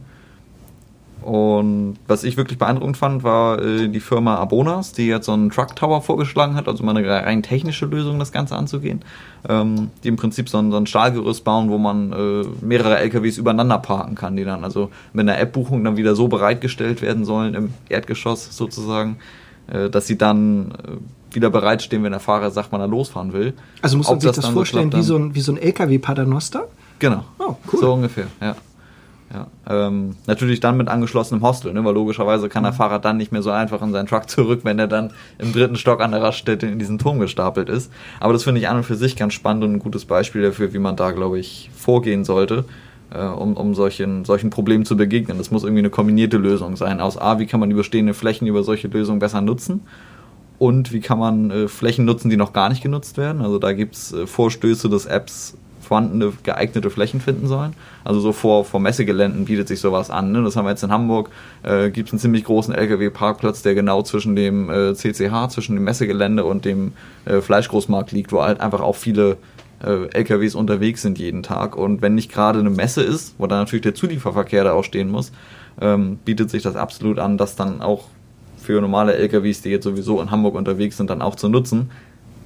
Und 1.27 1.97
was 2.07 2.23
ich 2.23 2.37
wirklich 2.37 2.57
beeindruckend 2.57 2.95
fand, 2.95 3.21
war 3.21 3.61
äh, 3.61 3.89
die 3.89 3.99
Firma 3.99 4.37
Abonas, 4.37 4.93
die 4.93 5.07
jetzt 5.07 5.25
so 5.25 5.33
einen 5.33 5.49
Truck 5.49 5.75
Tower 5.75 6.01
vorgeschlagen 6.01 6.55
hat, 6.55 6.69
also 6.69 6.85
mal 6.85 6.95
eine 6.95 7.05
rein 7.05 7.43
technische 7.43 7.85
Lösung, 7.85 8.17
das 8.17 8.31
Ganze 8.31 8.55
anzugehen. 8.55 9.01
Ähm, 9.45 9.89
die 10.05 10.07
im 10.07 10.15
Prinzip 10.15 10.47
so 10.47 10.57
ein, 10.57 10.71
so 10.71 10.77
ein 10.77 10.87
Stahlgerüst 10.87 11.43
bauen, 11.43 11.69
wo 11.69 11.77
man 11.77 12.13
äh, 12.13 12.45
mehrere 12.61 12.99
LKWs 12.99 13.39
übereinander 13.39 13.77
parken 13.77 14.15
kann, 14.15 14.37
die 14.37 14.45
dann 14.45 14.63
also 14.63 14.89
mit 15.11 15.27
einer 15.27 15.37
App-Buchung 15.37 15.83
dann 15.83 15.97
wieder 15.97 16.15
so 16.15 16.29
bereitgestellt 16.29 17.01
werden 17.01 17.25
sollen 17.25 17.55
im 17.55 17.73
Erdgeschoss 17.89 18.55
sozusagen, 18.55 19.17
äh, 19.69 19.89
dass 19.89 20.07
sie 20.07 20.17
dann 20.17 20.71
äh, 20.71 21.35
wieder 21.35 21.49
bereitstehen, 21.49 22.05
wenn 22.05 22.11
der 22.11 22.21
Fahrer 22.21 22.51
sagt, 22.51 22.71
wann 22.71 22.79
er 22.79 22.87
losfahren 22.87 23.33
will. 23.33 23.53
Also 23.81 23.97
muss 23.97 24.07
man 24.07 24.15
Ob 24.15 24.21
sich 24.21 24.31
das, 24.31 24.37
das 24.37 24.47
vorstellen 24.47 24.93
wie 24.93 25.03
so 25.03 25.17
ein, 25.17 25.35
wie 25.35 25.41
so 25.41 25.51
ein 25.51 25.57
LKW-Paternoster? 25.57 26.69
Genau. 26.99 27.25
Oh, 27.37 27.57
cool. 27.73 27.79
So 27.81 27.93
ungefähr, 27.95 28.27
ja. 28.39 28.55
Ja, 29.33 29.47
ähm, 29.69 30.15
natürlich 30.25 30.61
dann 30.61 30.77
mit 30.77 30.87
angeschlossenem 30.87 31.43
Hostel, 31.43 31.73
ne? 31.73 31.83
weil 31.83 31.93
logischerweise 31.93 32.47
kann 32.47 32.63
der 32.63 32.71
mhm. 32.71 32.77
Fahrer 32.77 32.99
dann 32.99 33.17
nicht 33.17 33.33
mehr 33.33 33.41
so 33.41 33.51
einfach 33.51 33.81
in 33.81 33.91
seinen 33.91 34.07
Truck 34.07 34.29
zurück, 34.29 34.61
wenn 34.63 34.79
er 34.79 34.87
dann 34.87 35.11
im 35.37 35.51
dritten 35.51 35.75
Stock 35.75 36.01
an 36.01 36.11
der 36.11 36.21
Raststätte 36.21 36.65
in 36.65 36.79
diesen 36.79 36.97
Turm 36.97 37.19
gestapelt 37.19 37.67
ist. 37.67 37.91
Aber 38.21 38.31
das 38.31 38.45
finde 38.45 38.61
ich 38.61 38.69
an 38.69 38.77
und 38.77 38.83
für 38.83 38.95
sich 38.95 39.17
ganz 39.17 39.33
spannend 39.33 39.65
und 39.65 39.73
ein 39.73 39.79
gutes 39.79 40.05
Beispiel 40.05 40.43
dafür, 40.43 40.73
wie 40.73 40.79
man 40.79 40.95
da, 40.95 41.11
glaube 41.11 41.39
ich, 41.39 41.69
vorgehen 41.75 42.23
sollte, 42.23 42.63
äh, 43.13 43.25
um, 43.25 43.57
um 43.57 43.75
solchen, 43.75 44.23
solchen 44.23 44.49
Problemen 44.49 44.85
zu 44.85 44.95
begegnen. 44.95 45.37
Das 45.37 45.51
muss 45.51 45.63
irgendwie 45.63 45.79
eine 45.79 45.89
kombinierte 45.89 46.37
Lösung 46.37 46.77
sein. 46.77 47.01
Aus 47.01 47.17
A, 47.17 47.37
wie 47.37 47.47
kann 47.47 47.59
man 47.59 47.69
die 47.69 47.75
bestehenden 47.75 48.15
Flächen 48.15 48.47
über 48.47 48.63
solche 48.63 48.87
Lösungen 48.87 49.19
besser 49.19 49.41
nutzen? 49.41 49.81
Und 50.57 50.93
wie 50.93 51.01
kann 51.01 51.19
man 51.19 51.51
äh, 51.51 51.67
Flächen 51.67 52.05
nutzen, 52.05 52.29
die 52.29 52.37
noch 52.37 52.53
gar 52.53 52.69
nicht 52.69 52.81
genutzt 52.81 53.17
werden? 53.17 53.41
Also 53.41 53.59
da 53.59 53.73
gibt 53.73 53.95
es 53.95 54.13
äh, 54.13 54.25
Vorstöße, 54.25 54.89
dass 54.89 55.05
Apps 55.05 55.57
vorhandene 55.87 56.33
geeignete 56.43 56.89
Flächen 56.89 57.21
finden 57.21 57.47
sollen. 57.47 57.73
Also 58.03 58.19
so 58.19 58.31
vor, 58.31 58.65
vor 58.65 58.79
Messegeländen 58.79 59.45
bietet 59.45 59.67
sich 59.67 59.79
sowas 59.79 60.09
an. 60.09 60.31
Ne? 60.31 60.43
Das 60.43 60.55
haben 60.55 60.65
wir 60.65 60.71
jetzt 60.71 60.83
in 60.83 60.91
Hamburg. 60.91 61.29
Äh, 61.63 61.89
Gibt 61.89 62.09
es 62.09 62.13
einen 62.13 62.19
ziemlich 62.19 62.43
großen 62.43 62.73
LKW-Parkplatz, 62.73 63.61
der 63.61 63.73
genau 63.73 64.03
zwischen 64.03 64.35
dem 64.35 64.69
äh, 64.69 64.93
CCH, 64.93 65.49
zwischen 65.49 65.75
dem 65.75 65.83
Messegelände 65.83 66.43
und 66.45 66.65
dem 66.65 66.93
äh, 67.25 67.41
Fleischgroßmarkt 67.41 68.11
liegt, 68.11 68.31
wo 68.31 68.43
halt 68.43 68.59
einfach 68.59 68.81
auch 68.81 68.95
viele 68.95 69.37
äh, 69.83 70.07
LKWs 70.13 70.55
unterwegs 70.55 71.01
sind 71.01 71.17
jeden 71.17 71.43
Tag. 71.43 71.75
Und 71.75 72.01
wenn 72.01 72.15
nicht 72.15 72.31
gerade 72.31 72.59
eine 72.59 72.69
Messe 72.69 73.01
ist, 73.01 73.35
wo 73.37 73.47
dann 73.47 73.59
natürlich 73.59 73.83
der 73.83 73.95
Zulieferverkehr 73.95 74.63
da 74.63 74.73
auch 74.73 74.83
stehen 74.83 75.09
muss, 75.09 75.31
ähm, 75.79 76.17
bietet 76.25 76.49
sich 76.49 76.63
das 76.63 76.75
absolut 76.75 77.19
an, 77.19 77.37
das 77.37 77.55
dann 77.55 77.81
auch 77.81 78.05
für 78.57 78.81
normale 78.81 79.15
LKWs, 79.15 79.61
die 79.61 79.69
jetzt 79.69 79.85
sowieso 79.85 80.21
in 80.21 80.31
Hamburg 80.31 80.55
unterwegs 80.55 80.97
sind, 80.97 81.09
dann 81.09 81.21
auch 81.21 81.35
zu 81.35 81.47
nutzen 81.47 81.89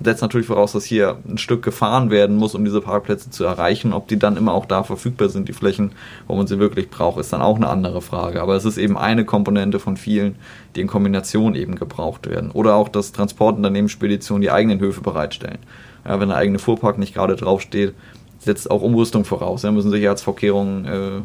setzt 0.04 0.22
natürlich 0.22 0.48
voraus, 0.48 0.72
dass 0.74 0.86
hier 0.86 1.18
ein 1.28 1.38
Stück 1.38 1.64
gefahren 1.64 2.10
werden 2.10 2.38
muss, 2.38 2.56
um 2.56 2.64
diese 2.64 2.82
Parkplätze 2.82 3.30
zu 3.30 3.44
erreichen. 3.44 3.94
Ob 3.94 4.08
die 4.08 4.18
dann 4.18 4.38
immer 4.38 4.54
auch 4.54 4.66
da 4.66 4.84
verfügbar 4.84 5.30
sind, 5.30 5.50
die 5.50 5.54
Flächen, 5.54 5.92
wo 6.28 6.36
man 6.36 6.48
sie 6.48 6.60
wirklich 6.60 6.90
braucht, 6.90 7.20
ist 7.20 7.34
dann 7.34 7.42
auch 7.42 7.56
eine 7.56 7.68
andere 7.68 8.02
Frage. 8.02 8.42
Aber 8.42 8.56
es 8.56 8.66
ist 8.66 8.78
eben 8.78 8.98
eine 8.98 9.26
Komponente 9.26 9.80
von 9.80 9.98
vielen, 9.98 10.36
die 10.76 10.82
in 10.82 10.88
Kombination 10.88 11.56
eben 11.56 11.76
gebraucht 11.76 12.30
werden. 12.30 12.52
Oder 12.52 12.76
auch, 12.76 12.90
dass 12.90 13.12
Transportunternehmen 13.12 13.90
Speditionen 13.90 14.42
die 14.42 14.52
eigenen 14.52 14.80
Höfe 14.80 15.02
bereitstellen. 15.02 15.60
Ja, 16.06 16.20
wenn 16.20 16.30
der 16.30 16.38
eigene 16.38 16.60
Fuhrpark 16.60 16.98
nicht 16.98 17.14
gerade 17.14 17.36
draufsteht, 17.36 17.94
setzt 18.40 18.72
auch 18.72 18.82
Umrüstung 18.82 19.26
voraus. 19.26 19.64
Ja, 19.64 19.72
müssen 19.72 19.92
Sicherheitsvorkehrungen 19.92 20.86
äh, 20.86 21.22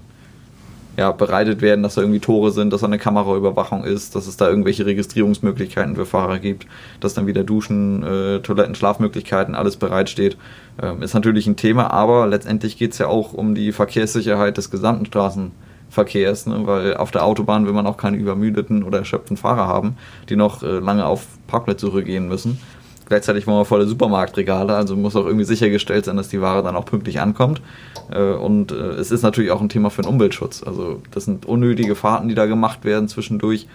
ja, 0.97 1.13
bereitet 1.13 1.61
werden, 1.61 1.83
dass 1.83 1.95
da 1.95 2.01
irgendwie 2.01 2.21
Tore 2.21 2.51
sind, 2.51 2.73
dass 2.73 2.81
da 2.81 2.87
eine 2.87 2.99
Kameraüberwachung 2.99 3.85
ist, 3.85 4.15
dass 4.15 4.27
es 4.27 4.37
da 4.37 4.49
irgendwelche 4.49 4.87
Registrierungsmöglichkeiten 4.87 5.95
für 5.95 6.07
Fahrer 6.07 6.39
gibt, 6.39 6.67
dass 7.01 7.15
dann 7.15 7.27
wieder 7.27 7.45
Duschen, 7.45 8.03
äh, 8.03 8.41
Toiletten, 8.41 8.75
Schlafmöglichkeiten, 8.75 9.55
alles 9.55 9.77
bereitsteht. 9.77 10.39
Ähm, 10.83 11.03
ist 11.03 11.15
natürlich 11.15 11.47
ein 11.47 11.57
Thema, 11.57 11.91
aber 11.91 12.27
letztendlich 12.27 12.79
geht 12.79 12.93
es 12.93 12.99
ja 12.99 13.09
auch 13.09 13.35
um 13.35 13.55
die 13.55 13.73
Verkehrssicherheit 13.73 14.57
des 14.57 14.71
gesamten 14.71 15.07
Straßenverkehrs, 15.07 16.47
ne? 16.47 16.63
weil 16.65 16.97
auf 16.97 17.11
der 17.11 17.25
Autobahn 17.25 17.67
will 17.67 17.75
man 17.75 17.87
auch 17.87 17.99
keine 17.99 18.17
übermüdeten 18.17 18.83
oder 18.83 18.99
erschöpften 18.99 19.37
Fahrer 19.37 19.67
haben, 19.67 19.97
die 20.31 20.37
noch 20.37 20.63
äh, 20.63 20.79
lange 20.79 21.05
auf 21.05 21.27
Parkplatzsuche 21.47 22.05
gehen 22.05 22.27
müssen. 22.29 22.59
Gleichzeitig 23.07 23.47
wollen 23.47 23.59
wir 23.59 23.65
volle 23.65 23.87
Supermarktregale, 23.87 24.75
also 24.75 24.97
muss 24.97 25.15
auch 25.15 25.27
irgendwie 25.27 25.45
sichergestellt 25.45 26.05
sein, 26.05 26.17
dass 26.17 26.29
die 26.29 26.41
Ware 26.41 26.65
dann 26.65 26.75
auch 26.75 26.85
pünktlich 26.85 27.21
ankommt. 27.21 27.63
Äh, 28.11 28.33
und 28.33 28.73
äh, 28.73 28.75
es 28.75 29.13
ist 29.13 29.23
natürlich 29.23 29.53
auch 29.53 29.61
ein 29.61 29.69
Thema 29.69 29.91
für 29.91 30.03
den 30.03 30.11
Umweltschutz. 30.11 30.63
Also 30.65 31.01
das 31.13 31.25
sind 31.25 31.47
unnötige 31.47 31.95
Fahrten, 31.95 32.29
die 32.29 32.35
da 32.35 32.47
gemacht 32.47 32.85
werden 32.85 33.09
zwischendurch, 33.09 33.69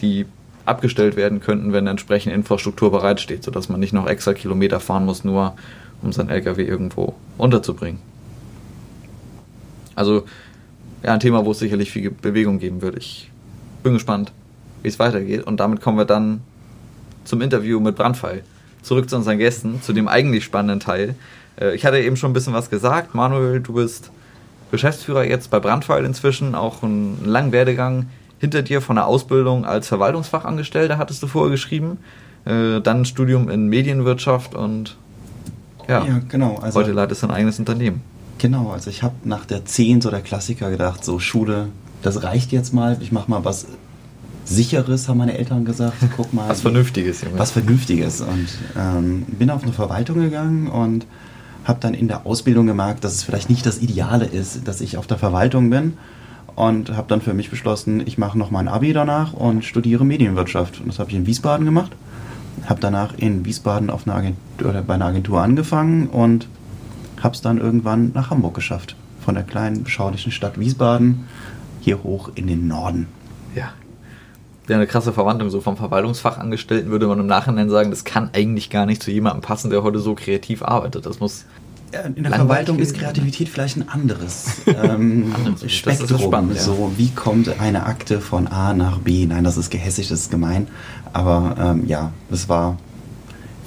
die 0.00 0.24
abgestellt 0.64 1.16
werden 1.16 1.40
könnten, 1.40 1.72
wenn 1.72 1.86
entsprechende 1.86 2.34
Infrastruktur 2.34 2.90
bereitsteht, 2.90 3.44
sodass 3.44 3.68
man 3.68 3.80
nicht 3.80 3.92
noch 3.92 4.06
extra 4.06 4.32
Kilometer 4.32 4.80
fahren 4.80 5.04
muss, 5.04 5.24
nur 5.24 5.54
um 6.02 6.12
sein 6.12 6.30
LKW 6.30 6.62
irgendwo 6.62 7.14
unterzubringen. 7.36 8.00
Also 9.94 10.24
ja, 11.02 11.12
ein 11.12 11.20
Thema, 11.20 11.44
wo 11.44 11.50
es 11.50 11.58
sicherlich 11.58 11.90
viel 11.90 12.10
Bewegung 12.10 12.58
geben 12.58 12.82
wird. 12.82 12.96
Ich 12.96 13.30
bin 13.82 13.92
gespannt, 13.94 14.32
wie 14.82 14.88
es 14.88 14.98
weitergeht. 14.98 15.44
Und 15.44 15.60
damit 15.60 15.80
kommen 15.80 15.98
wir 15.98 16.04
dann 16.04 16.40
zum 17.28 17.40
Interview 17.40 17.80
mit 17.80 17.96
Brandfall. 17.96 18.42
Zurück 18.82 19.08
zu 19.10 19.16
unseren 19.16 19.38
Gästen, 19.38 19.82
zu 19.82 19.92
dem 19.92 20.08
eigentlich 20.08 20.44
spannenden 20.44 20.80
Teil. 20.80 21.14
Äh, 21.60 21.74
ich 21.74 21.84
hatte 21.84 21.98
eben 21.98 22.16
schon 22.16 22.30
ein 22.30 22.34
bisschen 22.34 22.54
was 22.54 22.70
gesagt. 22.70 23.14
Manuel, 23.14 23.60
du 23.60 23.74
bist 23.74 24.10
Geschäftsführer 24.70 25.24
jetzt 25.24 25.50
bei 25.50 25.60
Brandfall 25.60 26.04
inzwischen, 26.04 26.54
auch 26.54 26.82
einen 26.82 27.24
langen 27.24 27.52
Werdegang 27.52 28.06
hinter 28.38 28.62
dir 28.62 28.80
von 28.80 28.96
der 28.96 29.06
Ausbildung 29.06 29.64
als 29.64 29.88
Verwaltungsfachangestellter, 29.88 30.98
hattest 30.98 31.22
du 31.22 31.26
vorher 31.26 31.50
geschrieben. 31.50 31.98
Äh, 32.44 32.80
dann 32.80 33.00
ein 33.00 33.04
Studium 33.04 33.48
in 33.48 33.68
Medienwirtschaft 33.68 34.54
und 34.54 34.96
ja, 35.88 36.04
Ja, 36.04 36.20
genau. 36.28 36.58
Also, 36.60 36.80
heute 36.80 36.92
leitest 36.92 37.22
du 37.22 37.26
ein 37.28 37.32
eigenes 37.32 37.58
Unternehmen. 37.58 38.02
genau, 38.38 38.70
also 38.70 38.90
ich 38.90 39.02
habe 39.02 39.14
nach 39.24 39.44
der 39.46 39.64
10 39.64 40.00
so 40.00 40.10
der 40.10 40.20
Klassiker 40.20 40.70
gedacht, 40.70 41.04
so 41.04 41.18
Schule, 41.18 41.68
das 42.02 42.22
reicht 42.22 42.52
jetzt 42.52 42.72
mal. 42.72 42.96
Ich 43.00 43.10
mache 43.10 43.30
mal 43.30 43.44
was 43.44 43.66
Sicheres, 44.48 45.08
haben 45.08 45.18
meine 45.18 45.36
Eltern 45.36 45.64
gesagt. 45.64 45.96
Guck 46.16 46.32
mal. 46.32 46.48
Was 46.48 46.62
Vernünftiges, 46.62 47.22
Junge. 47.22 47.38
was 47.38 47.50
Vernünftiges. 47.50 48.20
Und 48.20 48.48
ähm, 48.76 49.22
bin 49.26 49.50
auf 49.50 49.62
eine 49.62 49.72
Verwaltung 49.72 50.20
gegangen 50.20 50.68
und 50.68 51.06
habe 51.64 51.80
dann 51.80 51.94
in 51.94 52.08
der 52.08 52.24
Ausbildung 52.26 52.66
gemerkt, 52.66 53.04
dass 53.04 53.14
es 53.14 53.22
vielleicht 53.22 53.50
nicht 53.50 53.66
das 53.66 53.78
Ideale 53.78 54.24
ist, 54.24 54.66
dass 54.66 54.80
ich 54.80 54.96
auf 54.96 55.06
der 55.06 55.18
Verwaltung 55.18 55.70
bin. 55.70 55.94
Und 56.54 56.96
habe 56.96 57.06
dann 57.08 57.20
für 57.20 57.34
mich 57.34 57.50
beschlossen, 57.50 58.02
ich 58.04 58.18
mache 58.18 58.36
noch 58.36 58.50
mal 58.50 58.60
ein 58.60 58.68
Abi 58.68 58.92
danach 58.92 59.32
und 59.32 59.64
studiere 59.64 60.04
Medienwirtschaft. 60.04 60.80
Und 60.80 60.88
das 60.88 60.98
habe 60.98 61.10
ich 61.10 61.16
in 61.16 61.26
Wiesbaden 61.26 61.64
gemacht. 61.64 61.92
Habe 62.66 62.80
danach 62.80 63.16
in 63.16 63.44
Wiesbaden 63.44 63.90
auf 63.90 64.06
einer 64.06 64.16
Agentur, 64.16 64.68
oder 64.68 64.82
bei 64.82 64.94
einer 64.94 65.04
Agentur 65.06 65.40
angefangen 65.40 66.08
und 66.08 66.48
habe 67.22 67.34
es 67.34 67.42
dann 67.42 67.58
irgendwann 67.58 68.10
nach 68.12 68.30
Hamburg 68.30 68.54
geschafft. 68.54 68.96
Von 69.20 69.34
der 69.34 69.44
kleinen, 69.44 69.84
beschaulichen 69.84 70.32
Stadt 70.32 70.58
Wiesbaden 70.58 71.26
hier 71.80 72.02
hoch 72.02 72.30
in 72.34 72.46
den 72.46 72.66
Norden. 72.66 73.06
Ja. 73.54 73.72
Ja, 74.68 74.76
eine 74.76 74.86
krasse 74.86 75.12
Verwandlung. 75.12 75.50
So 75.50 75.60
vom 75.60 75.76
Verwaltungsfachangestellten 75.76 76.90
würde 76.90 77.06
man 77.06 77.18
im 77.20 77.26
Nachhinein 77.26 77.70
sagen, 77.70 77.90
das 77.90 78.04
kann 78.04 78.30
eigentlich 78.32 78.70
gar 78.70 78.86
nicht 78.86 79.02
zu 79.02 79.10
jemandem 79.10 79.40
passen, 79.40 79.70
der 79.70 79.82
heute 79.82 79.98
so 79.98 80.14
kreativ 80.14 80.62
arbeitet. 80.62 81.06
Das 81.06 81.20
muss. 81.20 81.44
Ja, 81.92 82.00
in 82.00 82.22
der 82.22 82.32
Verwaltung 82.32 82.78
ist 82.78 82.94
Kreativität 82.94 83.48
vielleicht 83.48 83.78
ein 83.78 83.88
anderes 83.88 84.60
ähm, 84.66 85.32
Anderes. 85.34 85.60
Das 85.60 85.62
ist 85.62 85.74
Spektrum. 85.74 86.18
spannend, 86.20 86.56
ja. 86.56 86.60
So, 86.60 86.92
wie 86.98 87.08
kommt 87.08 87.60
eine 87.60 87.86
Akte 87.86 88.20
von 88.20 88.46
A 88.46 88.74
nach 88.74 88.98
B? 88.98 89.24
Nein, 89.24 89.42
das 89.42 89.56
ist 89.56 89.70
gehässig, 89.70 90.08
das 90.08 90.20
ist 90.20 90.30
gemein. 90.30 90.68
Aber 91.14 91.56
ähm, 91.58 91.86
ja, 91.86 92.12
es 92.30 92.50
war 92.50 92.76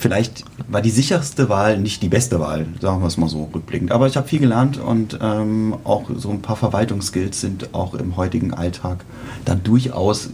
vielleicht 0.02 0.46
war 0.68 0.82
die 0.82 0.90
sicherste 0.90 1.48
Wahl 1.48 1.80
nicht 1.80 2.02
die 2.02 2.10
beste 2.10 2.40
Wahl, 2.40 2.66
sagen 2.80 3.02
wir 3.02 3.08
es 3.08 3.18
mal 3.18 3.30
so 3.30 3.50
rückblickend. 3.54 3.92
Aber 3.92 4.08
ich 4.08 4.18
habe 4.18 4.28
viel 4.28 4.40
gelernt 4.40 4.78
und 4.78 5.18
ähm, 5.22 5.76
auch 5.84 6.10
so 6.16 6.30
ein 6.30 6.42
paar 6.42 6.56
Verwaltungsskills 6.56 7.40
sind 7.40 7.74
auch 7.74 7.94
im 7.94 8.18
heutigen 8.18 8.54
Alltag 8.54 9.06
dann 9.46 9.64
durchaus 9.64 10.30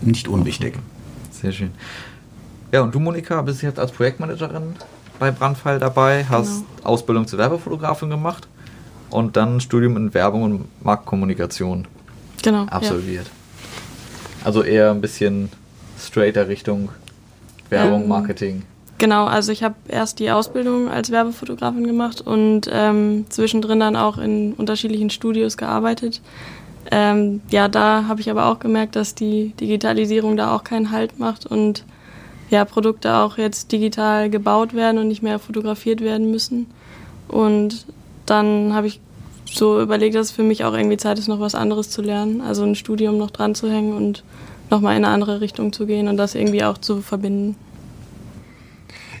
nicht 0.00 0.28
unwichtig. 0.28 0.78
Sehr 1.30 1.52
schön. 1.52 1.70
Ja, 2.72 2.80
und 2.82 2.94
du, 2.94 3.00
Monika, 3.00 3.42
bist 3.42 3.62
jetzt 3.62 3.78
als 3.78 3.92
Projektmanagerin 3.92 4.74
bei 5.18 5.30
Brandfall 5.30 5.78
dabei, 5.78 6.24
hast 6.28 6.64
Ausbildung 6.84 7.26
zur 7.26 7.38
Werbefotografin 7.38 8.10
gemacht 8.10 8.48
und 9.10 9.36
dann 9.36 9.60
Studium 9.60 9.96
in 9.96 10.14
Werbung 10.14 10.42
und 10.42 10.84
Marktkommunikation 10.84 11.86
Genau. 12.42 12.64
absolviert. 12.64 13.30
Also 14.44 14.62
eher 14.62 14.90
ein 14.90 15.00
bisschen 15.00 15.50
straighter 16.00 16.48
Richtung 16.48 16.88
Werbung, 17.70 18.02
Ähm, 18.02 18.08
Marketing. 18.08 18.62
Genau, 18.98 19.26
also 19.26 19.50
ich 19.52 19.62
habe 19.62 19.74
erst 19.88 20.18
die 20.20 20.30
Ausbildung 20.30 20.88
als 20.88 21.10
Werbefotografin 21.10 21.86
gemacht 21.86 22.20
und 22.20 22.68
ähm, 22.72 23.26
zwischendrin 23.28 23.80
dann 23.80 23.96
auch 23.96 24.18
in 24.18 24.52
unterschiedlichen 24.54 25.10
Studios 25.10 25.56
gearbeitet. 25.56 26.20
Ähm, 26.90 27.40
ja, 27.50 27.68
da 27.68 28.06
habe 28.08 28.20
ich 28.20 28.30
aber 28.30 28.46
auch 28.46 28.58
gemerkt, 28.58 28.96
dass 28.96 29.14
die 29.14 29.54
Digitalisierung 29.60 30.36
da 30.36 30.54
auch 30.54 30.64
keinen 30.64 30.90
Halt 30.90 31.18
macht 31.18 31.46
und 31.46 31.84
ja, 32.50 32.64
Produkte 32.64 33.14
auch 33.16 33.38
jetzt 33.38 33.72
digital 33.72 34.28
gebaut 34.28 34.74
werden 34.74 34.98
und 34.98 35.08
nicht 35.08 35.22
mehr 35.22 35.38
fotografiert 35.38 36.00
werden 36.00 36.30
müssen. 36.30 36.66
Und 37.28 37.86
dann 38.26 38.74
habe 38.74 38.88
ich 38.88 39.00
so 39.46 39.80
überlegt, 39.80 40.14
dass 40.14 40.26
es 40.26 40.32
für 40.32 40.42
mich 40.42 40.64
auch 40.64 40.74
irgendwie 40.74 40.96
Zeit 40.96 41.18
ist, 41.18 41.28
noch 41.28 41.40
was 41.40 41.54
anderes 41.54 41.90
zu 41.90 42.02
lernen, 42.02 42.40
also 42.40 42.62
ein 42.62 42.74
Studium 42.74 43.16
noch 43.16 43.30
dran 43.30 43.54
zu 43.54 43.70
hängen 43.70 43.94
und 43.94 44.22
nochmal 44.70 44.96
in 44.96 45.04
eine 45.04 45.14
andere 45.14 45.40
Richtung 45.40 45.72
zu 45.72 45.86
gehen 45.86 46.08
und 46.08 46.16
das 46.16 46.34
irgendwie 46.34 46.64
auch 46.64 46.78
zu 46.78 47.00
verbinden. 47.00 47.56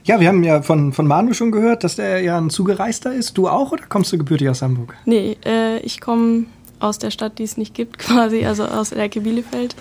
Ja, 0.04 0.18
wir 0.18 0.28
haben 0.28 0.42
ja 0.42 0.62
von, 0.62 0.92
von 0.92 1.06
Manu 1.06 1.32
schon 1.32 1.52
gehört, 1.52 1.84
dass 1.84 1.96
der 1.96 2.22
ja 2.22 2.36
ein 2.36 2.50
Zugereister 2.50 3.14
ist. 3.14 3.38
Du 3.38 3.48
auch 3.48 3.70
oder 3.70 3.84
kommst 3.88 4.12
du 4.12 4.18
gebürtig 4.18 4.48
aus 4.48 4.60
Hamburg? 4.60 4.94
Nee, 5.04 5.36
äh, 5.44 5.78
ich 5.78 6.00
komme 6.00 6.46
aus 6.82 6.98
der 6.98 7.10
Stadt, 7.10 7.38
die 7.38 7.44
es 7.44 7.56
nicht 7.56 7.74
gibt, 7.74 7.98
quasi, 7.98 8.44
also 8.44 8.64
aus 8.64 8.90
der 8.90 8.98
Ecke 8.98 9.20
Bielefeld. 9.20 9.74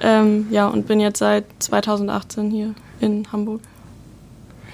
Ähm, 0.00 0.46
ja, 0.50 0.68
und 0.68 0.86
bin 0.86 1.00
jetzt 1.00 1.18
seit 1.18 1.44
2018 1.58 2.50
hier 2.50 2.74
in 3.00 3.30
Hamburg. 3.32 3.60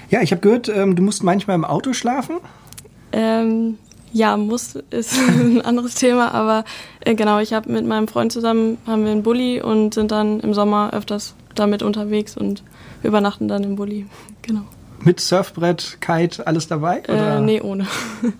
Ja, 0.09 0.21
ich 0.21 0.31
habe 0.31 0.41
gehört, 0.41 0.69
ähm, 0.69 0.95
du 0.95 1.01
musst 1.01 1.23
manchmal 1.23 1.55
im 1.55 1.65
Auto 1.65 1.93
schlafen. 1.93 2.37
Ähm, 3.11 3.77
ja, 4.11 4.37
muss 4.37 4.75
ist 4.91 5.17
ein 5.27 5.61
anderes 5.61 5.95
Thema, 5.95 6.33
aber 6.33 6.65
äh, 7.01 7.15
genau, 7.15 7.39
ich 7.39 7.53
habe 7.53 7.71
mit 7.71 7.85
meinem 7.85 8.07
Freund 8.07 8.31
zusammen 8.31 8.77
haben 8.85 9.05
wir 9.05 9.11
einen 9.11 9.23
Bulli 9.23 9.61
und 9.61 9.93
sind 9.93 10.11
dann 10.11 10.39
im 10.39 10.53
Sommer 10.53 10.93
öfters 10.93 11.35
damit 11.55 11.83
unterwegs 11.83 12.37
und 12.37 12.63
übernachten 13.01 13.47
dann 13.47 13.63
im 13.63 13.75
Bulli. 13.75 14.05
Genau. 14.45 14.63
Mit 15.05 15.19
Surfbrett, 15.19 15.97
Kite, 15.99 16.47
alles 16.47 16.67
dabei? 16.67 16.99
Äh, 17.07 17.41
nee, 17.41 17.59
ohne. 17.59 17.85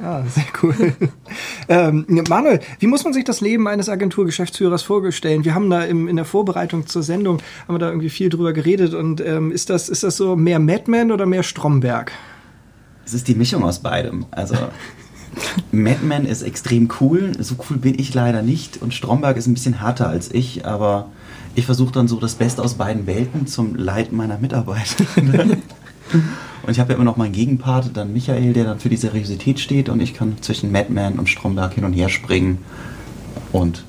Ah, 0.01 0.23
sehr 0.23 0.45
cool. 0.61 0.93
ähm, 1.67 2.05
Manuel, 2.29 2.61
wie 2.79 2.87
muss 2.87 3.03
man 3.03 3.11
sich 3.11 3.25
das 3.25 3.41
Leben 3.41 3.67
eines 3.67 3.89
Agenturgeschäftsführers 3.89 4.81
vorstellen? 4.81 5.43
Wir 5.43 5.55
haben 5.55 5.69
da 5.69 5.83
im, 5.83 6.07
in 6.07 6.15
der 6.15 6.25
Vorbereitung 6.25 6.87
zur 6.87 7.03
Sendung 7.03 7.41
haben 7.67 7.75
wir 7.75 7.79
da 7.79 7.89
irgendwie 7.89 8.09
viel 8.09 8.29
drüber 8.29 8.53
geredet 8.53 8.93
und 8.93 9.19
ähm, 9.19 9.51
ist 9.51 9.69
das 9.69 9.89
ist 9.89 10.03
das 10.03 10.15
so 10.15 10.37
mehr 10.37 10.59
Madman 10.59 11.11
oder 11.11 11.25
mehr 11.25 11.43
Stromberg? 11.43 12.13
Es 13.05 13.13
ist 13.13 13.27
die 13.27 13.35
Mischung 13.35 13.63
aus 13.65 13.79
beidem. 13.79 14.25
Also 14.31 14.55
Madman 15.71 16.25
ist 16.25 16.43
extrem 16.43 16.89
cool, 17.01 17.33
so 17.39 17.55
cool 17.69 17.77
bin 17.77 17.99
ich 17.99 18.13
leider 18.13 18.41
nicht 18.41 18.81
und 18.81 18.93
Stromberg 18.93 19.35
ist 19.35 19.47
ein 19.47 19.53
bisschen 19.53 19.79
härter 19.79 20.07
als 20.07 20.31
ich, 20.31 20.65
aber 20.65 21.09
ich 21.55 21.65
versuche 21.65 21.91
dann 21.91 22.07
so 22.07 22.21
das 22.21 22.35
Beste 22.35 22.63
aus 22.63 22.75
beiden 22.75 23.05
Welten 23.05 23.47
zum 23.47 23.75
Leid 23.75 24.13
meiner 24.13 24.37
Mitarbeiter. 24.37 25.03
und 26.63 26.71
ich 26.71 26.79
habe 26.79 26.93
ja 26.93 26.95
immer 26.95 27.05
noch 27.05 27.17
meinen 27.17 27.33
Gegenpart, 27.33 27.91
dann 27.93 28.13
Michael, 28.13 28.53
der 28.53 28.63
dann 28.63 28.79
für 28.79 28.89
die 28.89 28.97
Seriosität 28.97 29.59
steht 29.59 29.89
und 29.89 30.01
ich 30.01 30.13
kann 30.13 30.37
zwischen 30.41 30.71
Madman 30.71 31.19
und 31.19 31.27
Stromberg 31.29 31.73
hin 31.73 31.83
und 31.83 31.93
her 31.93 32.09
springen 32.09 32.59
und 33.51 33.83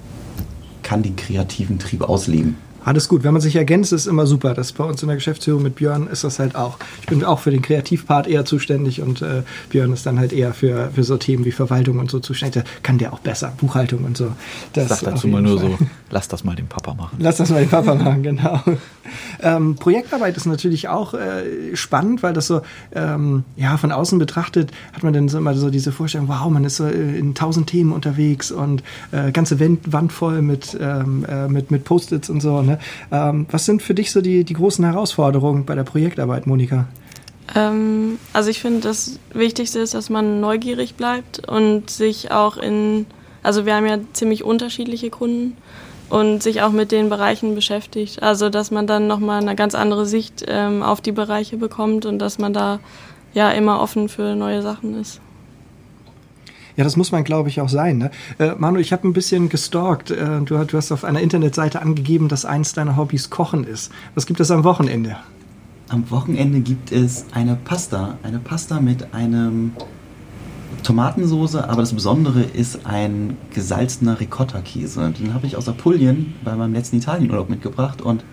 kann 0.82 1.02
den 1.02 1.16
kreativen 1.16 1.78
Trieb 1.78 2.02
ausleben. 2.02 2.56
Alles 2.84 3.08
gut, 3.08 3.24
wenn 3.24 3.32
man 3.32 3.40
sich 3.40 3.56
ergänzt, 3.56 3.92
ist 3.92 4.06
immer 4.06 4.26
super. 4.26 4.54
Das 4.54 4.72
bei 4.72 4.84
uns 4.84 5.02
in 5.02 5.08
der 5.08 5.16
Geschäftsführung 5.16 5.62
mit 5.62 5.76
Björn 5.76 6.06
ist 6.06 6.22
das 6.24 6.38
halt 6.38 6.54
auch. 6.54 6.78
Ich 7.00 7.06
bin 7.06 7.24
auch 7.24 7.40
für 7.40 7.50
den 7.50 7.62
Kreativpart 7.62 8.26
eher 8.26 8.44
zuständig 8.44 9.00
und 9.00 9.22
äh, 9.22 9.42
Björn 9.70 9.92
ist 9.92 10.04
dann 10.06 10.18
halt 10.18 10.32
eher 10.32 10.52
für, 10.52 10.90
für 10.94 11.02
so 11.02 11.16
Themen 11.16 11.44
wie 11.44 11.52
Verwaltung 11.52 11.98
und 11.98 12.10
so 12.10 12.18
zuständig. 12.20 12.62
Da 12.62 12.70
kann 12.82 12.98
der 12.98 13.12
auch 13.12 13.20
besser, 13.20 13.52
Buchhaltung 13.56 14.04
und 14.04 14.16
so. 14.16 14.32
Das 14.74 14.88
Sag 14.88 15.00
dazu 15.00 15.28
mal 15.28 15.40
nur 15.40 15.58
Fall. 15.58 15.70
so, 15.78 15.86
lass 16.10 16.28
das 16.28 16.44
mal 16.44 16.54
den 16.54 16.66
Papa 16.66 16.94
machen. 16.94 17.16
Lass 17.18 17.38
das 17.38 17.50
mal 17.50 17.60
den 17.60 17.70
Papa 17.70 17.94
machen, 17.94 18.22
genau. 18.22 18.60
Ähm, 19.42 19.76
Projektarbeit 19.76 20.36
ist 20.36 20.46
natürlich 20.46 20.88
auch 20.88 21.14
äh, 21.14 21.74
spannend, 21.74 22.22
weil 22.22 22.32
das 22.32 22.46
so, 22.46 22.62
ähm, 22.94 23.44
ja, 23.56 23.76
von 23.76 23.92
außen 23.92 24.18
betrachtet 24.18 24.72
hat 24.92 25.02
man 25.02 25.12
dann 25.12 25.28
so 25.28 25.38
immer 25.38 25.54
so 25.54 25.70
diese 25.70 25.92
Vorstellung, 25.92 26.28
wow, 26.28 26.48
man 26.50 26.64
ist 26.64 26.76
so 26.76 26.84
äh, 26.84 27.18
in 27.18 27.34
tausend 27.34 27.68
Themen 27.68 27.92
unterwegs 27.92 28.50
und 28.50 28.82
äh, 29.12 29.32
ganze 29.32 29.60
Wand, 29.60 29.92
Wand 29.92 30.12
voll 30.12 30.42
mit, 30.42 30.76
ähm, 30.80 31.24
äh, 31.28 31.48
mit, 31.48 31.70
mit 31.70 31.84
Post-its 31.84 32.30
und 32.30 32.40
so. 32.40 32.62
Ne? 32.62 32.73
Ähm, 33.10 33.46
was 33.50 33.64
sind 33.64 33.82
für 33.82 33.94
dich 33.94 34.12
so 34.12 34.20
die, 34.20 34.44
die 34.44 34.54
großen 34.54 34.84
Herausforderungen 34.84 35.64
bei 35.64 35.74
der 35.74 35.84
Projektarbeit, 35.84 36.46
Monika? 36.46 36.86
Ähm, 37.54 38.18
also 38.32 38.50
ich 38.50 38.60
finde, 38.60 38.80
das 38.80 39.18
Wichtigste 39.32 39.80
ist, 39.80 39.94
dass 39.94 40.10
man 40.10 40.40
neugierig 40.40 40.94
bleibt 40.94 41.46
und 41.48 41.90
sich 41.90 42.30
auch 42.30 42.56
in, 42.56 43.06
also 43.42 43.66
wir 43.66 43.74
haben 43.74 43.86
ja 43.86 43.98
ziemlich 44.12 44.44
unterschiedliche 44.44 45.10
Kunden 45.10 45.56
und 46.10 46.42
sich 46.42 46.62
auch 46.62 46.72
mit 46.72 46.92
den 46.92 47.08
Bereichen 47.08 47.54
beschäftigt. 47.54 48.22
Also 48.22 48.48
dass 48.50 48.70
man 48.70 48.86
dann 48.86 49.06
nochmal 49.06 49.42
eine 49.42 49.54
ganz 49.54 49.74
andere 49.74 50.06
Sicht 50.06 50.44
ähm, 50.48 50.82
auf 50.82 51.00
die 51.00 51.12
Bereiche 51.12 51.56
bekommt 51.56 52.06
und 52.06 52.18
dass 52.18 52.38
man 52.38 52.52
da 52.52 52.80
ja 53.32 53.50
immer 53.50 53.80
offen 53.80 54.08
für 54.08 54.34
neue 54.34 54.62
Sachen 54.62 55.00
ist. 55.00 55.20
Ja, 56.76 56.82
das 56.82 56.96
muss 56.96 57.12
man, 57.12 57.22
glaube 57.22 57.48
ich, 57.48 57.60
auch 57.60 57.68
sein. 57.68 57.98
Ne? 57.98 58.10
Äh, 58.38 58.54
Manu, 58.58 58.78
ich 58.80 58.92
habe 58.92 59.06
ein 59.06 59.12
bisschen 59.12 59.48
gestalkt. 59.48 60.10
Äh, 60.10 60.40
du, 60.44 60.64
du 60.64 60.76
hast 60.76 60.90
auf 60.90 61.04
einer 61.04 61.20
Internetseite 61.20 61.80
angegeben, 61.80 62.28
dass 62.28 62.44
eins 62.44 62.72
deiner 62.72 62.96
Hobbys 62.96 63.30
Kochen 63.30 63.64
ist. 63.64 63.92
Was 64.14 64.26
gibt 64.26 64.40
es 64.40 64.50
am 64.50 64.64
Wochenende? 64.64 65.16
Am 65.88 66.10
Wochenende 66.10 66.60
gibt 66.60 66.90
es 66.90 67.26
eine 67.32 67.56
Pasta. 67.56 68.18
Eine 68.22 68.38
Pasta 68.38 68.80
mit 68.80 69.14
einem 69.14 69.72
Tomatensoße, 70.82 71.68
aber 71.68 71.82
das 71.82 71.92
Besondere 71.92 72.42
ist 72.42 72.84
ein 72.84 73.36
gesalzener 73.52 74.18
Ricotta-Käse. 74.18 75.12
Den 75.18 75.32
habe 75.32 75.46
ich 75.46 75.56
aus 75.56 75.68
Apulien 75.68 76.34
bei 76.44 76.56
meinem 76.56 76.74
letzten 76.74 76.96
Italienurlaub 76.96 77.48
mitgebracht 77.48 78.02
und 78.02 78.24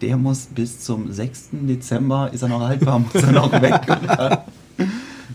der 0.00 0.16
muss 0.16 0.46
bis 0.46 0.80
zum 0.80 1.12
6. 1.12 1.50
Dezember, 1.52 2.30
ist 2.32 2.42
er 2.42 2.48
noch 2.48 2.60
haltbar, 2.60 2.98
muss 2.98 3.14
er 3.14 3.32
noch 3.32 3.52
weg. 3.62 3.80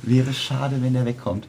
Wäre 0.04 0.34
schade, 0.34 0.78
wenn 0.82 0.94
der 0.94 1.06
wegkommt. 1.06 1.48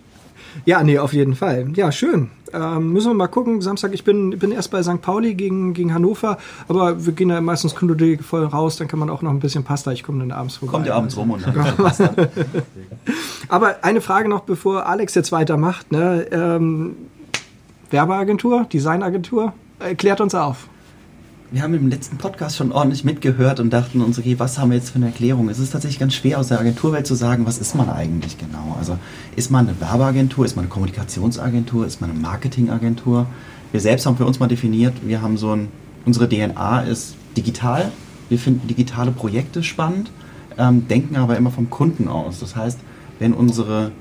Ja, 0.65 0.83
nee, 0.83 0.99
auf 0.99 1.13
jeden 1.13 1.35
Fall. 1.35 1.69
Ja, 1.75 1.93
schön. 1.93 2.31
Ähm, 2.53 2.93
müssen 2.93 3.11
wir 3.11 3.15
mal 3.15 3.29
gucken. 3.29 3.61
Samstag, 3.61 3.93
ich 3.93 4.05
bin, 4.05 4.39
bin 4.39 4.53
erst 4.53 4.71
bei 4.71 4.83
St. 4.83 5.01
Pauli 5.03 5.35
gegen, 5.35 5.75
gegen 5.75 5.93
Hannover, 5.93 6.39
aber 6.67 7.05
wir 7.05 7.13
gehen 7.13 7.31
ja 7.31 7.41
meistens 7.41 7.75
knudelig 7.75 8.23
voll 8.23 8.45
raus, 8.45 8.77
dann 8.77 8.89
kann 8.89 8.99
man 8.99 9.11
auch 9.11 9.23
noch 9.23 9.31
ein 9.31 9.41
bisschen 9.41 9.65
Pasta. 9.65 9.93
Ich 9.93 10.03
komme 10.03 10.21
dann 10.21 10.33
abends 10.33 10.57
vorbei. 10.57 10.73
Kommt 10.73 10.87
ihr 10.87 10.95
abends 10.95 11.17
rum 11.17 11.31
und 11.31 11.47
dann 11.47 11.55
Aber 13.49 13.77
eine 13.83 14.01
Frage 14.01 14.29
noch, 14.29 14.41
bevor 14.41 14.87
Alex 14.87 15.15
jetzt 15.15 15.33
weitermacht. 15.33 15.93
Ne? 15.93 16.27
Ähm, 16.31 16.97
Werbeagentur, 17.91 18.67
Designagentur, 18.73 19.53
erklärt 19.79 20.21
uns 20.21 20.35
auf. 20.35 20.69
Wir 21.51 21.63
haben 21.63 21.73
im 21.73 21.89
letzten 21.89 22.19
Podcast 22.19 22.59
schon 22.59 22.73
ordentlich 22.73 23.05
mitgehört 23.05 23.59
und 23.59 23.71
dachten 23.71 24.03
uns, 24.03 24.19
okay, 24.19 24.39
was 24.39 24.59
haben 24.59 24.69
wir 24.71 24.77
jetzt 24.77 24.91
für 24.91 24.97
eine 24.97 25.07
Erklärung? 25.07 25.49
Es 25.49 25.59
ist 25.59 25.71
tatsächlich 25.71 25.99
ganz 25.99 26.13
schwer 26.13 26.39
aus 26.39 26.49
der 26.49 26.61
Agenturwelt 26.61 27.07
zu 27.07 27.15
sagen, 27.15 27.47
was 27.47 27.57
ist 27.57 27.75
man 27.75 27.89
eigentlich 27.89 28.37
genau? 28.37 28.77
Also 28.79 28.99
ist 29.35 29.51
man 29.51 29.67
eine 29.67 29.81
Werbeagentur, 29.81 30.45
ist 30.45 30.57
man 30.57 30.67
eine 30.67 30.71
Kommunikationsagentur, 30.71 31.87
ist 31.87 32.03
man 32.03 32.11
eine 32.11 32.19
Marketingagentur? 32.19 33.25
Wir 33.73 33.81
selbst 33.81 34.05
haben 34.05 34.19
für 34.19 34.27
uns 34.27 34.39
mal 34.41 34.47
definiert, 34.47 34.93
wir 35.07 35.23
haben 35.23 35.39
so 35.39 35.53
ein, 35.57 35.69
unsere 36.05 36.29
DNA 36.29 36.83
ist 36.83 37.15
digital. 37.35 37.93
Wir 38.29 38.39
finden 38.39 38.69
digitale 38.69 39.11
Projekte 39.11 39.63
spannend, 39.63 40.11
ähm, 40.59 40.87
denken 40.87 41.17
aber 41.17 41.39
immer 41.39 41.51
vom 41.51 41.71
Kunden 41.71 42.09
aus. 42.09 42.41
Das 42.41 42.57
heißt, 42.57 42.79
wenn 43.21 43.33
unsere 43.33 43.93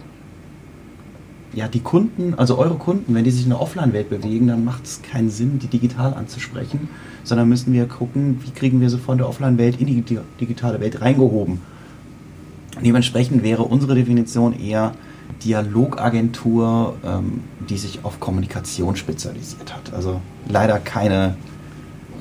ja, 1.58 1.68
die 1.68 1.80
Kunden, 1.80 2.36
also 2.36 2.60
eure 2.60 2.76
Kunden, 2.76 3.16
wenn 3.16 3.24
die 3.24 3.32
sich 3.32 3.46
in 3.46 3.50
der 3.50 3.60
Offline-Welt 3.60 4.12
bewegen, 4.12 4.46
dann 4.46 4.64
macht 4.64 4.86
es 4.86 5.02
keinen 5.02 5.32
Sinn, 5.32 5.58
die 5.58 5.66
digital 5.66 6.14
anzusprechen, 6.14 6.88
sondern 7.24 7.50
müssen 7.50 7.74
wir 7.74 7.88
gucken, 7.88 8.40
wie 8.46 8.52
kriegen 8.52 8.80
wir 8.80 8.92
sie 8.92 9.00
von 9.00 9.18
der 9.18 9.28
Offline-Welt 9.28 9.82
in 9.82 9.88
die 9.88 10.20
digitale 10.40 10.80
Welt 10.80 11.02
reingehoben. 11.02 11.60
Dementsprechend 12.86 13.42
wäre 13.42 13.64
unsere 13.64 13.96
Definition 13.96 14.54
eher 14.54 14.94
Dialogagentur, 15.44 16.96
ähm, 17.04 17.42
die 17.68 17.80
sich 17.80 18.06
auf 18.06 18.20
Kommunikation 18.20 18.96
spezialisiert 18.96 19.74
hat. 19.74 19.96
Also 19.96 20.22
leider 20.48 20.78
keine 20.78 21.38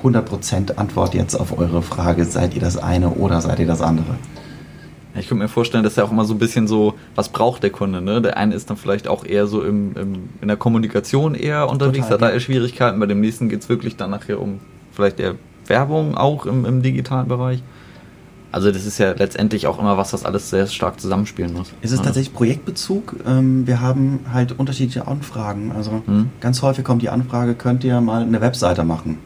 100% 0.01 0.77
Antwort 0.77 1.13
jetzt 1.13 1.35
auf 1.35 1.55
eure 1.59 1.83
Frage, 1.83 2.25
seid 2.25 2.55
ihr 2.55 2.61
das 2.61 2.77
eine 2.77 3.11
oder 3.11 3.39
seid 3.41 3.59
ihr 3.59 3.67
das 3.67 3.83
andere. 3.83 4.15
Ich 5.19 5.27
könnte 5.27 5.43
mir 5.43 5.49
vorstellen, 5.49 5.83
dass 5.83 5.95
ja 5.95 6.03
auch 6.03 6.11
immer 6.11 6.25
so 6.25 6.33
ein 6.33 6.39
bisschen 6.39 6.67
so, 6.67 6.95
was 7.15 7.29
braucht 7.29 7.63
der 7.63 7.69
Kunde? 7.69 8.01
Ne? 8.01 8.21
Der 8.21 8.37
eine 8.37 8.55
ist 8.55 8.69
dann 8.69 8.77
vielleicht 8.77 9.07
auch 9.07 9.25
eher 9.25 9.47
so 9.47 9.63
im, 9.63 9.95
im 9.95 10.29
in 10.41 10.47
der 10.47 10.57
Kommunikation 10.57 11.35
eher 11.35 11.69
unterwegs, 11.69 12.07
Total, 12.07 12.13
hat 12.13 12.21
da 12.21 12.29
eher 12.31 12.39
Schwierigkeiten. 12.39 12.99
Bei 12.99 13.05
dem 13.05 13.21
nächsten 13.21 13.49
geht 13.49 13.61
es 13.61 13.69
wirklich 13.69 13.95
dann 13.95 14.11
nachher 14.11 14.41
um 14.41 14.59
vielleicht 14.91 15.19
eher 15.19 15.35
Werbung 15.67 16.15
auch 16.15 16.45
im, 16.45 16.65
im 16.65 16.81
digitalen 16.81 17.27
Bereich. 17.27 17.61
Also 18.51 18.71
das 18.71 18.85
ist 18.85 18.97
ja 18.97 19.11
letztendlich 19.11 19.67
auch 19.67 19.77
immer 19.77 19.97
was, 19.97 20.11
das 20.11 20.25
alles 20.25 20.49
sehr 20.49 20.67
stark 20.67 20.99
zusammenspielen 20.99 21.53
muss. 21.53 21.73
Es 21.81 21.91
ist 21.91 22.03
tatsächlich 22.03 22.33
Projektbezug. 22.33 23.17
Ähm, 23.25 23.67
wir 23.67 23.81
haben 23.81 24.21
halt 24.31 24.57
unterschiedliche 24.57 25.07
Anfragen. 25.07 25.73
Also 25.75 26.01
hm. 26.05 26.29
ganz 26.39 26.61
häufig 26.61 26.85
kommt 26.85 27.01
die 27.01 27.09
Anfrage, 27.09 27.55
könnt 27.55 27.83
ihr 27.83 27.99
mal 27.99 28.21
eine 28.21 28.39
Webseite 28.39 28.83
machen? 28.83 29.17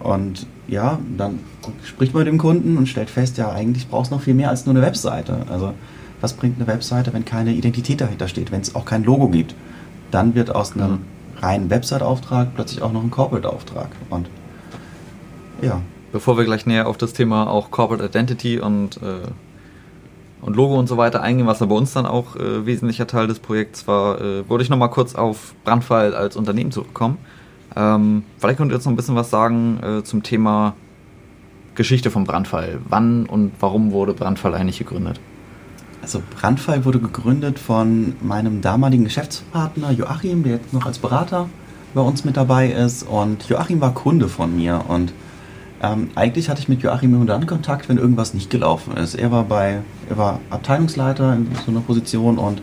Und 0.00 0.46
ja, 0.66 0.98
dann 1.16 1.40
spricht 1.84 2.14
man 2.14 2.24
mit 2.24 2.32
dem 2.32 2.38
Kunden 2.38 2.76
und 2.76 2.88
stellt 2.88 3.10
fest, 3.10 3.38
ja, 3.38 3.50
eigentlich 3.50 3.88
brauchst 3.88 4.10
du 4.10 4.16
noch 4.16 4.22
viel 4.22 4.34
mehr 4.34 4.50
als 4.50 4.66
nur 4.66 4.74
eine 4.74 4.84
Webseite. 4.84 5.38
Also 5.50 5.74
was 6.20 6.34
bringt 6.34 6.56
eine 6.58 6.66
Webseite, 6.66 7.12
wenn 7.12 7.24
keine 7.24 7.52
Identität 7.52 8.00
dahinter 8.00 8.28
steht, 8.28 8.52
wenn 8.52 8.60
es 8.60 8.74
auch 8.74 8.84
kein 8.84 9.04
Logo 9.04 9.28
gibt? 9.28 9.54
Dann 10.10 10.34
wird 10.34 10.54
aus 10.54 10.72
einem 10.72 10.90
mhm. 10.90 10.98
reinen 11.40 11.70
Website-Auftrag 11.70 12.54
plötzlich 12.54 12.82
auch 12.82 12.92
noch 12.92 13.02
ein 13.02 13.10
Corporate-Auftrag. 13.10 13.88
Und 14.10 14.28
ja. 15.62 15.80
Bevor 16.12 16.36
wir 16.36 16.44
gleich 16.44 16.66
näher 16.66 16.88
auf 16.88 16.96
das 16.96 17.12
Thema 17.12 17.48
auch 17.48 17.70
Corporate 17.70 18.04
Identity 18.04 18.58
und, 18.58 18.96
äh, 18.96 19.28
und 20.40 20.56
Logo 20.56 20.76
und 20.76 20.88
so 20.88 20.96
weiter 20.96 21.22
eingehen, 21.22 21.46
was 21.46 21.60
ja 21.60 21.66
bei 21.66 21.74
uns 21.74 21.92
dann 21.92 22.04
auch 22.04 22.34
äh, 22.36 22.66
wesentlicher 22.66 23.06
Teil 23.06 23.28
des 23.28 23.38
Projekts 23.38 23.86
war, 23.86 24.20
äh, 24.20 24.48
wollte 24.48 24.64
ich 24.64 24.70
nochmal 24.70 24.90
kurz 24.90 25.14
auf 25.14 25.54
Brandfall 25.64 26.14
als 26.14 26.36
Unternehmen 26.36 26.72
zurückkommen. 26.72 27.18
Ähm, 27.76 28.24
vielleicht 28.38 28.58
könnt 28.58 28.72
ihr 28.72 28.74
jetzt 28.74 28.84
noch 28.84 28.92
ein 28.92 28.96
bisschen 28.96 29.14
was 29.14 29.30
sagen 29.30 29.78
äh, 29.82 30.02
zum 30.02 30.24
Thema 30.24 30.74
Geschichte 31.74 32.10
vom 32.10 32.24
Brandfall. 32.24 32.78
Wann 32.88 33.26
und 33.26 33.52
warum 33.60 33.92
wurde 33.92 34.14
Brandfall 34.14 34.54
eigentlich 34.54 34.78
gegründet? 34.78 35.20
Also 36.02 36.22
Brandfall 36.38 36.84
wurde 36.84 36.98
gegründet 36.98 37.58
von 37.58 38.14
meinem 38.22 38.60
damaligen 38.60 39.04
Geschäftspartner 39.04 39.90
Joachim, 39.92 40.42
der 40.42 40.52
jetzt 40.54 40.72
noch 40.72 40.86
als 40.86 40.98
Berater 40.98 41.48
bei 41.94 42.00
uns 42.00 42.24
mit 42.24 42.36
dabei 42.36 42.70
ist. 42.70 43.02
Und 43.02 43.48
Joachim 43.48 43.80
war 43.80 43.94
Kunde 43.94 44.28
von 44.28 44.56
mir 44.56 44.84
und 44.88 45.12
ähm, 45.82 46.10
eigentlich 46.14 46.48
hatte 46.48 46.60
ich 46.60 46.68
mit 46.68 46.82
Joachim 46.82 47.14
immer 47.14 47.24
dann 47.24 47.46
Kontakt, 47.46 47.88
wenn 47.88 47.96
irgendwas 47.96 48.34
nicht 48.34 48.50
gelaufen 48.50 48.96
ist. 48.96 49.14
Er 49.14 49.30
war 49.30 49.44
bei, 49.44 49.80
er 50.08 50.18
war 50.18 50.40
Abteilungsleiter 50.50 51.34
in 51.34 51.48
so 51.64 51.70
einer 51.70 51.80
Position 51.80 52.38
und 52.38 52.60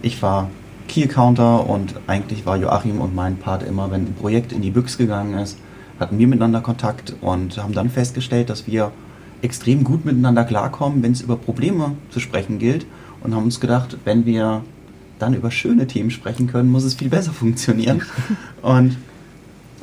ich 0.00 0.22
war 0.22 0.48
Key 0.88 1.06
Counter 1.06 1.68
und 1.68 1.94
eigentlich 2.06 2.46
war 2.46 2.56
Joachim 2.56 3.00
und 3.00 3.14
mein 3.14 3.36
Part 3.36 3.62
immer, 3.62 3.90
wenn 3.90 4.02
ein 4.02 4.14
Projekt 4.14 4.52
in 4.52 4.62
die 4.62 4.70
Büchs 4.70 4.96
gegangen 4.96 5.34
ist, 5.34 5.58
hatten 5.98 6.18
wir 6.18 6.26
miteinander 6.26 6.60
Kontakt 6.60 7.14
und 7.20 7.56
haben 7.58 7.72
dann 7.72 7.90
festgestellt, 7.90 8.50
dass 8.50 8.66
wir 8.66 8.92
extrem 9.42 9.84
gut 9.84 10.04
miteinander 10.04 10.44
klarkommen, 10.44 11.02
wenn 11.02 11.12
es 11.12 11.20
über 11.20 11.36
Probleme 11.36 11.92
zu 12.10 12.20
sprechen 12.20 12.58
gilt 12.58 12.86
und 13.22 13.34
haben 13.34 13.44
uns 13.44 13.60
gedacht, 13.60 13.96
wenn 14.04 14.26
wir 14.26 14.62
dann 15.18 15.34
über 15.34 15.50
schöne 15.50 15.86
Themen 15.86 16.10
sprechen 16.10 16.46
können, 16.46 16.70
muss 16.70 16.84
es 16.84 16.94
viel 16.94 17.08
besser 17.08 17.32
funktionieren. 17.32 18.02
Und 18.62 18.96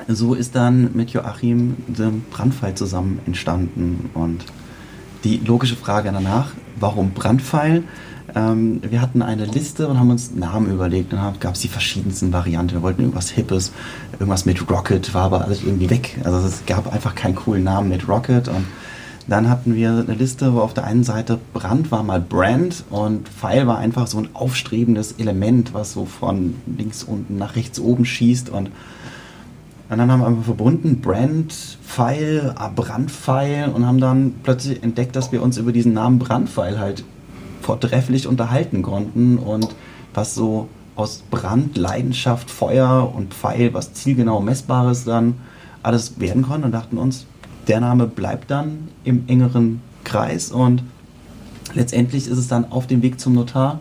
so 0.07 0.33
ist 0.33 0.55
dann 0.55 0.91
mit 0.93 1.11
Joachim 1.11 1.77
der 1.87 2.11
Brandpfeil 2.31 2.75
zusammen 2.75 3.19
entstanden. 3.25 4.09
Und 4.13 4.45
die 5.23 5.37
logische 5.37 5.75
Frage 5.75 6.11
danach, 6.11 6.51
warum 6.79 7.11
Brandpfeil? 7.11 7.83
Ähm, 8.35 8.81
wir 8.87 9.01
hatten 9.01 9.21
eine 9.21 9.45
Liste 9.45 9.87
und 9.87 9.99
haben 9.99 10.09
uns 10.09 10.33
Namen 10.33 10.71
überlegt. 10.71 11.13
Dann 11.13 11.39
gab 11.39 11.55
es 11.55 11.61
die 11.61 11.67
verschiedensten 11.67 12.31
Varianten. 12.33 12.75
Wir 12.75 12.81
wollten 12.81 13.01
irgendwas 13.01 13.29
Hippes, 13.29 13.71
irgendwas 14.13 14.45
mit 14.45 14.69
Rocket, 14.69 15.13
war 15.13 15.23
aber 15.23 15.43
alles 15.43 15.63
irgendwie 15.63 15.89
weg. 15.89 16.19
Also 16.23 16.45
es 16.47 16.65
gab 16.65 16.91
einfach 16.91 17.15
keinen 17.15 17.35
coolen 17.35 17.63
Namen 17.63 17.89
mit 17.89 18.07
Rocket. 18.07 18.47
Und 18.47 18.65
dann 19.27 19.49
hatten 19.49 19.75
wir 19.75 19.91
eine 19.91 20.13
Liste, 20.13 20.53
wo 20.53 20.59
auf 20.59 20.73
der 20.73 20.85
einen 20.85 21.03
Seite 21.03 21.39
Brand 21.53 21.91
war 21.91 22.03
mal 22.03 22.19
Brand 22.19 22.83
und 22.89 23.29
Pfeil 23.29 23.67
war 23.67 23.77
einfach 23.77 24.07
so 24.07 24.17
ein 24.17 24.29
aufstrebendes 24.33 25.13
Element, 25.13 25.73
was 25.73 25.93
so 25.93 26.05
von 26.05 26.55
links 26.77 27.03
unten 27.03 27.37
nach 27.37 27.55
rechts 27.55 27.79
oben 27.79 28.05
schießt. 28.05 28.49
Und 28.49 28.71
und 29.91 29.97
dann 29.97 30.09
haben 30.09 30.21
wir 30.21 30.27
einfach 30.27 30.45
verbunden 30.45 31.01
Brand, 31.01 31.51
Pfeil, 31.85 32.55
Brandpfeil 32.77 33.67
und 33.67 33.85
haben 33.85 33.99
dann 33.99 34.35
plötzlich 34.41 34.81
entdeckt, 34.81 35.17
dass 35.17 35.33
wir 35.33 35.43
uns 35.43 35.57
über 35.57 35.73
diesen 35.73 35.91
Namen 35.91 36.17
Brandpfeil 36.17 36.79
halt 36.79 37.03
vortrefflich 37.61 38.27
unterhalten 38.27 38.81
konnten 38.81 39.37
und 39.37 39.67
was 40.13 40.35
so 40.35 40.67
aus 40.95 41.23
Brand, 41.31 41.77
Leidenschaft, 41.77 42.51
Feuer 42.51 43.11
und 43.15 43.33
Pfeil, 43.33 43.73
was 43.73 43.93
zielgenau 43.93 44.41
Messbares 44.41 45.05
dann 45.05 45.35
alles 45.83 46.19
werden 46.19 46.43
konnte 46.43 46.65
und 46.65 46.71
dachten 46.73 46.97
uns, 46.97 47.25
der 47.67 47.79
Name 47.79 48.07
bleibt 48.07 48.51
dann 48.51 48.89
im 49.03 49.23
engeren 49.27 49.81
Kreis 50.03 50.51
und 50.51 50.83
letztendlich 51.73 52.27
ist 52.27 52.37
es 52.37 52.47
dann 52.47 52.71
auf 52.71 52.87
dem 52.87 53.01
Weg 53.01 53.19
zum 53.19 53.33
Notar 53.33 53.79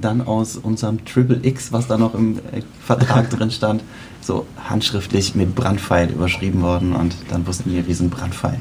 dann 0.00 0.20
aus 0.20 0.56
unserem 0.56 1.04
Triple 1.04 1.40
X, 1.42 1.72
was 1.72 1.88
da 1.88 1.98
noch 1.98 2.14
im 2.14 2.38
äh, 2.52 2.62
Vertrag 2.84 3.30
drin 3.36 3.50
stand, 3.50 3.82
so 4.20 4.46
handschriftlich 4.68 5.34
mit 5.34 5.54
Brandpfeil 5.54 6.10
überschrieben 6.10 6.62
worden 6.62 6.94
und 6.94 7.16
dann 7.30 7.46
wussten 7.46 7.72
wir, 7.72 7.86
wir 7.86 7.94
sind 7.94 8.10
Brandpfeil. 8.10 8.60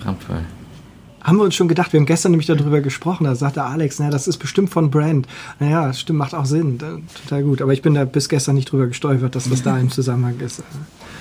Brandpfeil 0.00 0.44
haben 1.22 1.36
wir 1.38 1.44
uns 1.44 1.54
schon 1.54 1.68
gedacht, 1.68 1.92
wir 1.92 2.00
haben 2.00 2.06
gestern 2.06 2.32
nämlich 2.32 2.46
darüber 2.46 2.80
gesprochen, 2.80 3.24
da 3.24 3.34
sagte 3.34 3.62
Alex, 3.62 3.98
naja, 3.98 4.10
das 4.10 4.26
ist 4.26 4.38
bestimmt 4.38 4.70
von 4.70 4.90
Brand. 4.90 5.26
Naja, 5.58 5.86
das 5.88 6.00
stimmt, 6.00 6.18
macht 6.18 6.34
auch 6.34 6.46
Sinn, 6.46 6.78
total 6.78 7.42
gut. 7.42 7.62
Aber 7.62 7.72
ich 7.72 7.82
bin 7.82 7.94
da 7.94 8.04
bis 8.04 8.28
gestern 8.28 8.54
nicht 8.54 8.70
drüber 8.70 8.86
gestolpert, 8.86 9.34
dass 9.34 9.48
das 9.48 9.62
da 9.62 9.78
im 9.78 9.90
Zusammenhang 9.90 10.40
ist. 10.40 10.62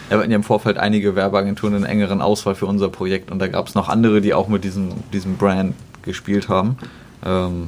Ja, 0.09 0.15
wir 0.15 0.19
hatten 0.19 0.31
ja 0.31 0.37
im 0.37 0.43
Vorfeld 0.43 0.77
einige 0.77 1.15
Werbeagenturen 1.15 1.75
in 1.75 1.83
engeren 1.83 2.21
Auswahl 2.21 2.55
für 2.55 2.65
unser 2.65 2.89
Projekt 2.89 3.31
und 3.31 3.39
da 3.39 3.47
gab 3.47 3.67
es 3.67 3.75
noch 3.75 3.89
andere, 3.89 4.21
die 4.21 4.33
auch 4.33 4.47
mit 4.47 4.63
diesem, 4.63 4.89
diesem 5.13 5.37
Brand 5.37 5.75
gespielt 6.01 6.49
haben. 6.49 6.77
Ähm, 7.25 7.67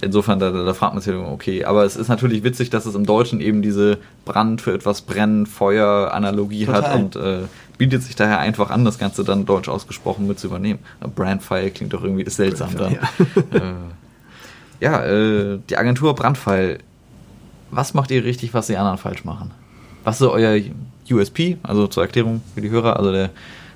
insofern, 0.00 0.38
da, 0.38 0.50
da 0.50 0.74
fragt 0.74 0.94
man 0.94 1.02
sich, 1.02 1.14
okay, 1.14 1.64
aber 1.64 1.84
es 1.84 1.96
ist 1.96 2.08
natürlich 2.08 2.42
witzig, 2.44 2.70
dass 2.70 2.86
es 2.86 2.94
im 2.94 3.06
Deutschen 3.06 3.40
eben 3.40 3.62
diese 3.62 3.98
Brand 4.24 4.60
für 4.60 4.72
etwas 4.72 5.02
brennen, 5.02 5.46
Feuer 5.46 6.12
Analogie 6.12 6.66
Total. 6.66 6.82
hat 6.82 6.94
und 6.96 7.16
äh, 7.16 7.40
bietet 7.78 8.02
sich 8.02 8.16
daher 8.16 8.38
einfach 8.38 8.70
an, 8.70 8.84
das 8.84 8.98
Ganze 8.98 9.24
dann 9.24 9.46
deutsch 9.46 9.68
ausgesprochen 9.68 10.26
mit 10.26 10.38
zu 10.38 10.48
übernehmen. 10.48 10.80
Brandfile 11.14 11.70
klingt 11.70 11.92
doch 11.92 12.02
irgendwie 12.02 12.28
seltsam 12.28 12.76
dann. 12.76 12.92
Ja, 12.92 13.00
äh, 13.58 13.72
ja 14.80 15.04
äh, 15.04 15.58
die 15.68 15.76
Agentur 15.76 16.14
Brandfile, 16.14 16.78
was 17.70 17.94
macht 17.94 18.10
ihr 18.10 18.24
richtig, 18.24 18.54
was 18.54 18.68
die 18.68 18.76
anderen 18.76 18.98
falsch 18.98 19.24
machen? 19.24 19.50
Was 20.04 20.20
ist 20.20 20.26
euer 20.26 20.60
USP, 21.10 21.58
also 21.62 21.86
zur 21.86 22.04
Erklärung 22.04 22.42
für 22.54 22.60
die 22.60 22.70
Hörer, 22.70 22.96
also 22.96 23.12
der 23.12 23.30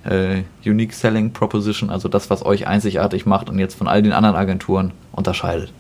äh, 0.05 0.43
Unique 0.65 0.93
Selling 0.93 1.33
Proposition, 1.33 1.91
also 1.91 2.09
das, 2.09 2.31
was 2.31 2.45
euch 2.45 2.67
einzigartig 2.67 3.27
macht 3.27 3.51
und 3.51 3.59
jetzt 3.59 3.75
von 3.75 3.89
all 3.89 4.03
den 4.03 4.13
anderen 4.13 4.37
Agenturen 4.37 4.93
unterscheidet? 5.13 5.73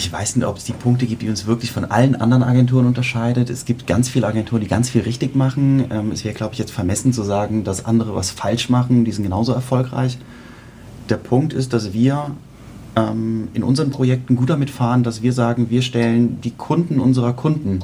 Ich 0.00 0.10
weiß 0.10 0.36
nicht, 0.36 0.46
ob 0.46 0.56
es 0.56 0.64
die 0.64 0.72
Punkte 0.72 1.04
gibt, 1.04 1.20
die 1.20 1.28
uns 1.28 1.46
wirklich 1.46 1.72
von 1.72 1.84
allen 1.84 2.14
anderen 2.14 2.42
Agenturen 2.42 2.86
unterscheidet. 2.86 3.50
Es 3.50 3.66
gibt 3.66 3.86
ganz 3.86 4.08
viele 4.08 4.26
Agenturen, 4.26 4.62
die 4.62 4.66
ganz 4.66 4.88
viel 4.88 5.02
richtig 5.02 5.36
machen. 5.36 5.84
Ähm, 5.90 6.10
es 6.10 6.24
wäre, 6.24 6.34
glaube 6.34 6.54
ich, 6.54 6.58
jetzt 6.58 6.70
vermessen 6.70 7.12
zu 7.12 7.22
sagen, 7.22 7.64
dass 7.64 7.84
andere 7.84 8.14
was 8.14 8.30
falsch 8.30 8.70
machen. 8.70 9.04
Die 9.04 9.12
sind 9.12 9.24
genauso 9.24 9.52
erfolgreich. 9.52 10.16
Der 11.10 11.18
Punkt 11.18 11.52
ist, 11.52 11.74
dass 11.74 11.92
wir 11.92 12.30
ähm, 12.96 13.48
in 13.52 13.62
unseren 13.62 13.90
Projekten 13.90 14.36
gut 14.36 14.48
damit 14.48 14.70
fahren, 14.70 15.02
dass 15.02 15.20
wir 15.20 15.34
sagen, 15.34 15.68
wir 15.68 15.82
stellen 15.82 16.40
die 16.40 16.52
Kunden 16.52 16.98
unserer 16.98 17.34
Kunden 17.34 17.80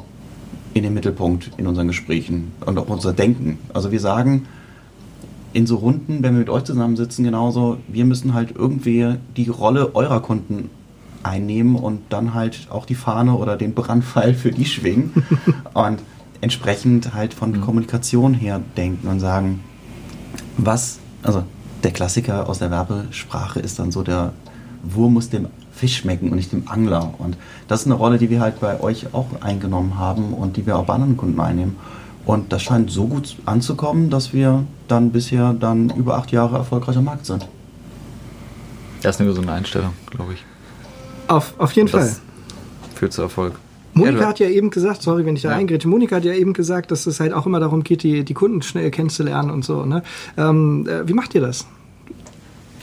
in 0.72 0.84
den 0.84 0.94
Mittelpunkt 0.94 1.50
in 1.58 1.66
unseren 1.66 1.88
Gesprächen 1.88 2.52
und 2.64 2.78
auch 2.78 2.88
unser 2.88 3.12
Denken. 3.12 3.58
Also 3.74 3.92
wir 3.92 4.00
sagen 4.00 4.46
in 5.52 5.66
so 5.66 5.76
Runden, 5.76 6.22
wenn 6.22 6.32
wir 6.32 6.40
mit 6.40 6.48
euch 6.48 6.64
zusammensitzen, 6.64 7.26
genauso, 7.26 7.76
wir 7.88 8.06
müssen 8.06 8.32
halt 8.32 8.54
irgendwie 8.56 9.16
die 9.36 9.48
Rolle 9.50 9.94
eurer 9.94 10.20
Kunden 10.20 10.70
einnehmen 11.22 11.76
und 11.76 12.00
dann 12.10 12.34
halt 12.34 12.68
auch 12.70 12.86
die 12.86 12.94
Fahne 12.94 13.34
oder 13.34 13.56
den 13.56 13.74
Brandpfeil 13.74 14.34
für 14.34 14.50
die 14.50 14.64
schwingen 14.64 15.12
und 15.74 16.00
entsprechend 16.40 17.14
halt 17.14 17.34
von 17.34 17.52
mhm. 17.52 17.60
Kommunikation 17.60 18.34
her 18.34 18.60
denken 18.76 19.08
und 19.08 19.20
sagen, 19.20 19.60
was, 20.56 20.98
also 21.22 21.44
der 21.82 21.92
Klassiker 21.92 22.48
aus 22.48 22.58
der 22.58 22.70
Werbesprache 22.70 23.60
ist 23.60 23.78
dann 23.78 23.90
so, 23.90 24.02
der 24.02 24.32
Wurm 24.82 25.14
muss 25.14 25.30
dem 25.30 25.48
Fisch 25.72 25.98
schmecken 25.98 26.30
und 26.30 26.36
nicht 26.36 26.52
dem 26.52 26.68
Angler. 26.68 27.14
Und 27.18 27.36
das 27.68 27.80
ist 27.80 27.86
eine 27.86 27.94
Rolle, 27.94 28.18
die 28.18 28.30
wir 28.30 28.40
halt 28.40 28.60
bei 28.60 28.80
euch 28.80 29.12
auch 29.12 29.26
eingenommen 29.40 29.98
haben 29.98 30.32
und 30.32 30.56
die 30.56 30.66
wir 30.66 30.78
auch 30.78 30.86
bei 30.86 30.94
anderen 30.94 31.16
Kunden 31.16 31.40
einnehmen. 31.40 31.76
Und 32.24 32.52
das 32.52 32.62
scheint 32.62 32.90
so 32.90 33.06
gut 33.06 33.36
anzukommen, 33.44 34.10
dass 34.10 34.32
wir 34.32 34.64
dann 34.88 35.12
bisher 35.12 35.52
dann 35.52 35.90
über 35.90 36.16
acht 36.16 36.32
Jahre 36.32 36.56
erfolgreich 36.56 36.96
am 36.96 37.04
Markt 37.04 37.26
sind. 37.26 37.46
Das 39.02 39.16
ist 39.16 39.20
eine 39.20 39.28
gesunde 39.28 39.52
Einstellung, 39.52 39.92
glaube 40.10 40.32
ich. 40.32 40.44
Auf, 41.28 41.54
auf 41.58 41.72
jeden 41.72 41.88
Fall. 41.88 42.14
Führt 42.94 43.12
zu 43.12 43.22
Erfolg. 43.22 43.58
Monika 43.96 44.20
ja, 44.20 44.26
hat 44.26 44.38
ja 44.40 44.48
eben 44.48 44.70
gesagt, 44.70 45.00
sorry, 45.02 45.24
wenn 45.24 45.36
ich 45.36 45.42
da 45.42 45.50
ja. 45.50 45.56
eingrätsche, 45.56 45.88
Monika 45.88 46.16
hat 46.16 46.24
ja 46.24 46.34
eben 46.34 46.52
gesagt, 46.52 46.90
dass 46.90 47.06
es 47.06 47.18
halt 47.18 47.32
auch 47.32 47.46
immer 47.46 47.60
darum 47.60 47.82
geht, 47.82 48.02
die, 48.02 48.24
die 48.24 48.34
Kunden 48.34 48.60
schnell 48.60 48.90
kennenzulernen 48.90 49.50
und 49.50 49.64
so. 49.64 49.86
Ne? 49.86 50.02
Ähm, 50.36 50.86
äh, 50.86 51.08
wie 51.08 51.14
macht 51.14 51.34
ihr 51.34 51.40
das? 51.40 51.66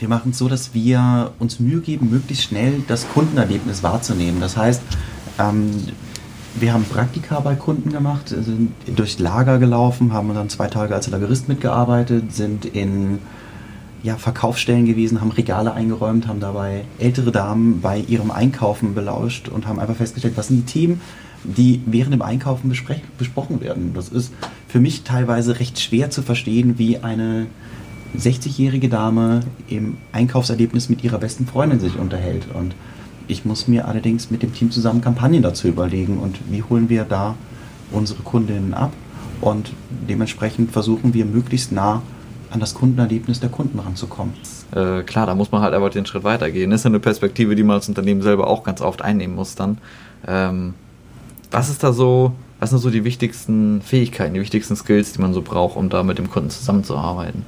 Wir 0.00 0.08
machen 0.08 0.32
es 0.32 0.38
so, 0.38 0.48
dass 0.48 0.74
wir 0.74 1.32
uns 1.38 1.60
Mühe 1.60 1.80
geben, 1.80 2.10
möglichst 2.10 2.44
schnell 2.44 2.82
das 2.88 3.08
Kundenerlebnis 3.08 3.84
wahrzunehmen. 3.84 4.40
Das 4.40 4.56
heißt, 4.56 4.82
ähm, 5.38 5.70
wir 6.56 6.72
haben 6.72 6.84
Praktika 6.84 7.38
bei 7.40 7.54
Kunden 7.54 7.90
gemacht, 7.90 8.28
sind 8.28 8.72
durch 8.86 9.18
Lager 9.20 9.58
gelaufen, 9.58 10.12
haben 10.12 10.34
dann 10.34 10.48
zwei 10.48 10.66
Tage 10.66 10.94
als 10.94 11.08
Lagerist 11.08 11.48
mitgearbeitet, 11.48 12.34
sind 12.34 12.64
in 12.64 13.20
ja, 14.04 14.18
Verkaufsstellen 14.18 14.84
gewesen, 14.84 15.22
haben 15.22 15.32
Regale 15.32 15.72
eingeräumt, 15.72 16.28
haben 16.28 16.38
dabei 16.38 16.84
ältere 16.98 17.32
Damen 17.32 17.80
bei 17.80 18.00
ihrem 18.00 18.30
Einkaufen 18.30 18.94
belauscht 18.94 19.48
und 19.48 19.66
haben 19.66 19.80
einfach 19.80 19.96
festgestellt, 19.96 20.36
was 20.36 20.48
sind 20.48 20.68
die 20.68 20.72
Themen, 20.72 21.00
die 21.42 21.80
während 21.86 22.12
dem 22.12 22.20
Einkaufen 22.20 22.68
besprochen 22.68 23.60
werden. 23.62 23.92
Das 23.94 24.10
ist 24.10 24.32
für 24.68 24.78
mich 24.78 25.04
teilweise 25.04 25.58
recht 25.58 25.80
schwer 25.80 26.10
zu 26.10 26.20
verstehen, 26.20 26.78
wie 26.78 26.98
eine 26.98 27.46
60-jährige 28.18 28.90
Dame 28.90 29.40
im 29.68 29.96
Einkaufserlebnis 30.12 30.90
mit 30.90 31.02
ihrer 31.02 31.18
besten 31.18 31.46
Freundin 31.46 31.80
sich 31.80 31.98
unterhält. 31.98 32.46
Und 32.52 32.74
ich 33.26 33.46
muss 33.46 33.68
mir 33.68 33.88
allerdings 33.88 34.30
mit 34.30 34.42
dem 34.42 34.52
Team 34.52 34.70
zusammen 34.70 35.00
Kampagnen 35.00 35.40
dazu 35.40 35.66
überlegen 35.66 36.18
und 36.18 36.38
wie 36.50 36.62
holen 36.62 36.90
wir 36.90 37.04
da 37.04 37.36
unsere 37.90 38.22
Kundinnen 38.22 38.74
ab. 38.74 38.92
Und 39.40 39.72
dementsprechend 40.08 40.72
versuchen 40.72 41.14
wir 41.14 41.24
möglichst 41.24 41.72
nah 41.72 42.02
an 42.50 42.60
das 42.60 42.74
Kundenerlebnis 42.74 43.40
der 43.40 43.48
Kunden 43.48 43.78
ranzukommen. 43.78 44.34
Äh, 44.72 45.02
klar, 45.02 45.26
da 45.26 45.34
muss 45.34 45.52
man 45.52 45.62
halt 45.62 45.74
einfach 45.74 45.90
den 45.90 46.06
Schritt 46.06 46.24
weitergehen. 46.24 46.70
Das 46.70 46.80
ist 46.80 46.86
eine 46.86 47.00
Perspektive, 47.00 47.54
die 47.54 47.62
man 47.62 47.76
als 47.76 47.88
Unternehmen 47.88 48.22
selber 48.22 48.46
auch 48.46 48.64
ganz 48.64 48.80
oft 48.80 49.02
einnehmen 49.02 49.34
muss 49.34 49.54
dann. 49.54 49.78
Ähm, 50.26 50.74
was 51.50 51.68
ist 51.68 51.82
da 51.82 51.92
so, 51.92 52.32
was 52.60 52.70
sind 52.70 52.78
so 52.78 52.90
die 52.90 53.04
wichtigsten 53.04 53.80
Fähigkeiten, 53.82 54.34
die 54.34 54.40
wichtigsten 54.40 54.76
Skills, 54.76 55.12
die 55.12 55.20
man 55.20 55.32
so 55.34 55.42
braucht, 55.42 55.76
um 55.76 55.88
da 55.88 56.02
mit 56.02 56.18
dem 56.18 56.30
Kunden 56.30 56.50
zusammenzuarbeiten? 56.50 57.44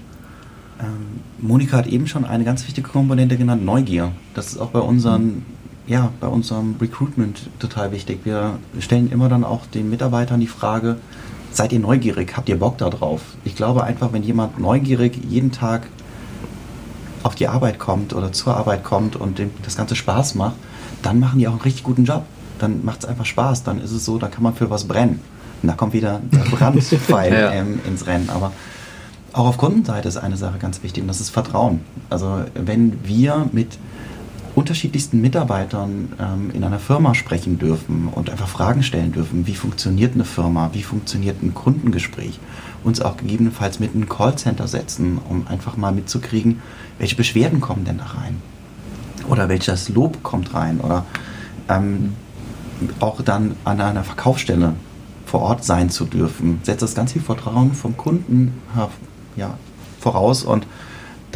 Ähm, 0.81 1.21
Monika 1.39 1.79
hat 1.79 1.87
eben 1.87 2.07
schon 2.07 2.25
eine 2.25 2.45
ganz 2.45 2.67
wichtige 2.67 2.89
Komponente 2.89 3.37
genannt, 3.37 3.65
Neugier. 3.65 4.13
Das 4.35 4.49
ist 4.49 4.59
auch 4.59 4.71
bei 4.71 4.81
unseren 4.81 5.25
mhm. 5.25 5.43
ja, 5.87 6.13
bei 6.21 6.27
unserem 6.27 6.77
Recruitment 6.81 7.49
total 7.59 7.93
wichtig. 7.93 8.21
Wir 8.25 8.59
stellen 8.79 9.11
immer 9.11 9.29
dann 9.29 9.45
auch 9.45 9.67
den 9.67 9.89
Mitarbeitern 9.89 10.41
die 10.41 10.47
Frage, 10.47 10.97
seid 11.57 11.73
ihr 11.73 11.81
neugierig? 11.81 12.37
Habt 12.37 12.49
ihr 12.49 12.59
Bock 12.59 12.79
darauf? 12.79 13.23
Ich 13.45 13.57
glaube 13.57 13.85
einfach, 13.85 14.13
wenn 14.13 14.23
jemand 14.23 14.59
neugierig 14.59 15.19
jeden 15.29 15.53
Tag 15.53 15.87
auf 17.23 17.35
die 17.35 17.49
Arbeit 17.49 17.79
kommt 17.79 18.13
oder 18.13 18.33
zur 18.33 18.57
Arbeit 18.57 18.85
kommt 18.85 19.17
und 19.17 19.39
dem 19.39 19.51
das 19.65 19.77
Ganze 19.77 19.97
Spaß 19.97 20.35
macht, 20.35 20.57
dann 21.03 21.19
machen 21.19 21.39
die 21.39 21.49
auch 21.49 21.53
einen 21.53 21.63
richtig 21.63 21.83
guten 21.83 22.05
Job. 22.05 22.25
Dann 22.59 22.85
macht 22.85 23.01
es 23.01 23.05
einfach 23.07 23.27
Spaß. 23.27 23.65
Dann 23.65 23.81
ist 23.81 23.91
es 23.91 24.05
so, 24.05 24.19
dann 24.19 24.31
kann 24.31 24.43
man 24.43 24.55
für 24.55 24.71
was 24.71 24.85
brennen. 24.85 25.21
Und 25.63 25.69
da 25.69 25.75
kommt 25.75 25.93
wieder 25.93 26.21
der 26.33 26.39
Brandpfeil 26.57 27.33
ja. 27.33 27.53
ähm, 27.53 27.81
ins 27.87 28.07
Rennen. 28.07 28.31
Aber 28.31 28.53
auch 29.33 29.47
auf 29.47 29.59
Kundenseite 29.59 30.09
ist 30.09 30.17
eine 30.17 30.37
Sache 30.37 30.59
ganz 30.59 30.83
wichtig 30.83 31.03
und 31.03 31.09
das 31.09 31.21
ist 31.21 31.31
Vertrauen. 31.31 31.81
Also 32.11 32.41
wenn 32.55 33.05
wir 33.05 33.49
mit 33.53 33.79
unterschiedlichsten 34.57 35.21
Mitarbeitern 35.21 36.13
ähm, 36.19 36.51
in 36.53 36.65
einer 36.65 36.79
Firma 36.79 37.15
sprechen 37.15 37.59
dürfen 37.59 38.09
und 38.09 38.31
einfach 38.31 38.49
Fragen 38.49 38.83
stellen 38.83 39.13
dürfen, 39.13 39.47
wie 39.47 39.55
funktioniert 39.55 40.15
eine 40.15 40.25
Firma, 40.25 40.71
wie 40.73 40.83
funktioniert 40.83 41.43
ein 41.43 41.53
Kundengespräch, 41.53 42.41
uns 42.83 43.03
auch 43.03 43.19
gegebenenfalls 43.19 43.81
mit 43.81 43.95
einem 43.95 44.09
Callcenter 44.09 44.67
setzen, 44.67 45.19
um 45.29 45.47
einfach 45.47 45.77
mal 45.77 45.93
mitzukriegen, 45.93 46.63
welche 46.99 47.17
Beschwerden 47.17 47.61
kommen 47.61 47.85
denn 47.85 47.99
da 47.99 48.07
rein 48.07 48.41
oder 49.29 49.51
welches 49.51 49.91
Lob 49.91 50.23
kommt 50.23 50.55
rein 50.55 50.81
oder 50.81 51.05
ähm, 51.69 52.15
auch 52.99 53.21
dann 53.21 53.57
an 53.65 53.81
einer 53.83 54.05
Verkaufsstelle 54.05 54.73
vor 55.27 55.41
Ort 55.41 55.65
sein 55.65 55.91
zu 55.91 56.07
dürfen, 56.07 56.61
setzt 56.63 56.83
das 56.83 56.95
ganz 56.95 57.13
viel 57.13 57.23
Vertrauen 57.23 57.75
vom 57.75 57.97
Kunden 57.99 58.55
ja, 59.37 59.59
voraus 60.01 60.45
und 60.45 60.67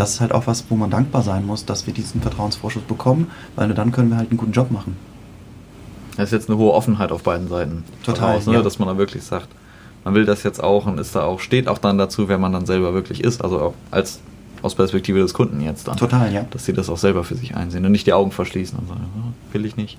das 0.00 0.14
ist 0.14 0.20
halt 0.22 0.32
auch 0.32 0.46
was, 0.46 0.64
wo 0.70 0.76
man 0.76 0.88
dankbar 0.88 1.20
sein 1.22 1.44
muss, 1.44 1.66
dass 1.66 1.86
wir 1.86 1.92
diesen 1.92 2.22
Vertrauensvorschuss 2.22 2.84
bekommen, 2.84 3.30
weil 3.54 3.66
nur 3.66 3.76
dann 3.76 3.92
können 3.92 4.08
wir 4.08 4.16
halt 4.16 4.30
einen 4.30 4.38
guten 4.38 4.52
Job 4.52 4.70
machen. 4.70 4.96
Das 6.16 6.28
ist 6.28 6.32
jetzt 6.32 6.48
eine 6.48 6.58
hohe 6.58 6.72
Offenheit 6.72 7.12
auf 7.12 7.22
beiden 7.22 7.48
Seiten. 7.48 7.84
Total. 8.02 8.32
Voraus, 8.32 8.46
ne? 8.46 8.54
ja. 8.54 8.62
Dass 8.62 8.78
man 8.78 8.88
da 8.88 8.96
wirklich 8.96 9.22
sagt, 9.22 9.48
man 10.04 10.14
will 10.14 10.24
das 10.24 10.42
jetzt 10.42 10.62
auch 10.62 10.86
und 10.86 10.98
ist 10.98 11.14
da 11.14 11.24
auch, 11.24 11.38
steht 11.38 11.68
auch 11.68 11.76
dann 11.76 11.98
dazu, 11.98 12.28
wer 12.30 12.38
man 12.38 12.52
dann 12.52 12.64
selber 12.64 12.94
wirklich 12.94 13.22
ist. 13.22 13.44
Also 13.44 13.60
auch 13.60 13.74
als 13.90 14.20
aus 14.62 14.74
Perspektive 14.74 15.18
des 15.18 15.34
Kunden 15.34 15.60
jetzt 15.60 15.86
dann. 15.86 15.98
Total, 15.98 16.32
ja. 16.32 16.46
Dass 16.50 16.64
sie 16.64 16.72
das 16.72 16.88
auch 16.88 16.98
selber 16.98 17.22
für 17.22 17.34
sich 17.34 17.54
einsehen 17.54 17.84
und 17.84 17.92
nicht 17.92 18.06
die 18.06 18.14
Augen 18.14 18.32
verschließen 18.32 18.78
und 18.78 18.88
sagen, 18.88 19.02
will 19.52 19.66
ich 19.66 19.76
nicht. 19.76 19.98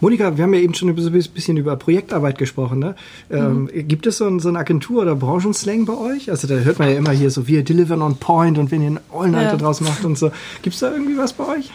Monika, 0.00 0.36
wir 0.36 0.44
haben 0.44 0.52
ja 0.54 0.60
eben 0.60 0.74
schon 0.74 0.88
ein 0.88 0.94
bisschen 0.94 1.56
über 1.56 1.76
Projektarbeit 1.76 2.38
gesprochen. 2.38 2.78
Ne? 2.78 2.94
Ähm, 3.30 3.70
mhm. 3.72 3.88
gibt 3.88 4.06
es 4.06 4.18
so, 4.18 4.26
ein, 4.26 4.40
so 4.40 4.48
eine 4.48 4.58
Agentur- 4.58 5.02
oder 5.02 5.16
Branchenslang 5.16 5.86
bei 5.86 5.96
euch? 5.96 6.30
Also 6.30 6.46
da 6.46 6.54
hört 6.56 6.78
man 6.78 6.90
ja 6.90 6.96
immer 6.96 7.12
hier 7.12 7.30
so, 7.30 7.46
wir 7.46 7.64
delivern 7.64 8.02
on 8.02 8.16
point 8.16 8.58
und 8.58 8.70
wenn 8.70 8.82
ihr 8.82 8.88
einen 8.88 9.00
All-Nighter 9.12 9.52
ja. 9.52 9.56
draus 9.56 9.80
macht 9.80 10.04
und 10.04 10.18
so. 10.18 10.30
Gibt 10.62 10.74
es 10.74 10.80
da 10.80 10.92
irgendwie 10.92 11.16
was 11.16 11.32
bei 11.32 11.46
euch? 11.46 11.70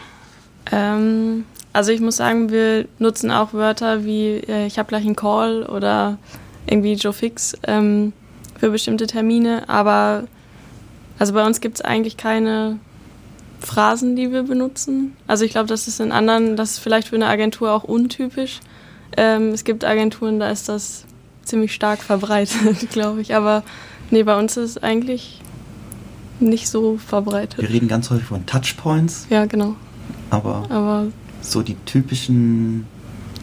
Ähm, 0.71 1.45
also 1.73 1.91
ich 1.91 2.01
muss 2.01 2.17
sagen, 2.17 2.51
wir 2.51 2.86
nutzen 2.99 3.31
auch 3.31 3.53
Wörter 3.53 4.05
wie 4.05 4.38
äh, 4.47 4.67
ich 4.67 4.77
habe 4.77 4.89
gleich 4.89 5.05
einen 5.05 5.15
Call 5.15 5.63
oder 5.63 6.17
irgendwie 6.67 6.93
Joe 6.93 7.13
Fix 7.13 7.53
ähm, 7.65 8.13
für 8.60 8.69
bestimmte 8.69 9.07
Termine. 9.07 9.67
Aber 9.67 10.25
also 11.17 11.34
bei 11.34 11.45
uns 11.45 11.62
gibt 11.62 11.75
es 11.75 11.81
eigentlich 11.81 12.17
keine 12.17 12.79
Phrasen, 13.62 14.15
die 14.15 14.32
wir 14.32 14.43
benutzen. 14.43 15.15
Also 15.28 15.45
ich 15.45 15.52
glaube, 15.52 15.67
das 15.67 15.88
ist 15.88 16.00
in 16.00 16.12
anderen, 16.12 16.58
das 16.58 16.71
ist 16.71 16.80
vielleicht 16.80 17.08
für 17.08 17.15
eine 17.15 17.28
Agentur 17.28 17.71
auch 17.71 17.84
untypisch. 17.84 18.60
Ähm, 19.15 19.50
es 19.50 19.63
gibt 19.63 19.86
Agenturen, 19.86 20.39
da 20.39 20.50
ist 20.50 20.67
das 20.67 21.06
ziemlich 21.43 21.74
stark 21.74 22.00
verbreitet, 22.04 22.89
glaube 22.89 23.21
ich. 23.21 23.36
Aber 23.36 23.63
nee, 24.10 24.24
bei 24.24 24.38
uns 24.38 24.58
ist 24.58 24.71
es 24.71 24.78
eigentlich 24.84 25.41
nicht 26.39 26.69
so 26.69 26.97
verbreitet. 26.97 27.62
Wir 27.62 27.69
reden 27.69 27.88
ganz 27.88 28.10
häufig 28.10 28.26
von 28.26 28.45
Touchpoints. 28.45 29.28
Ja, 29.30 29.45
genau. 29.45 29.76
Aber, 30.32 30.65
aber 30.69 31.08
so 31.41 31.62
die 31.62 31.76
typischen 31.86 32.88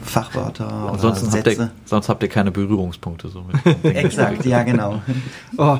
Fachwörter 0.02 0.68
Ansonsten 0.92 1.26
oder 1.26 1.32
Sätze. 1.32 1.50
Habt 1.50 1.58
ihr, 1.58 1.70
sonst 1.84 2.08
habt 2.08 2.22
ihr 2.22 2.28
keine 2.28 2.50
Berührungspunkte 2.50 3.28
so 3.28 3.42
mit. 3.44 3.84
Exakt, 3.96 4.44
ja 4.46 4.62
genau. 4.62 5.02
Oh, 5.56 5.78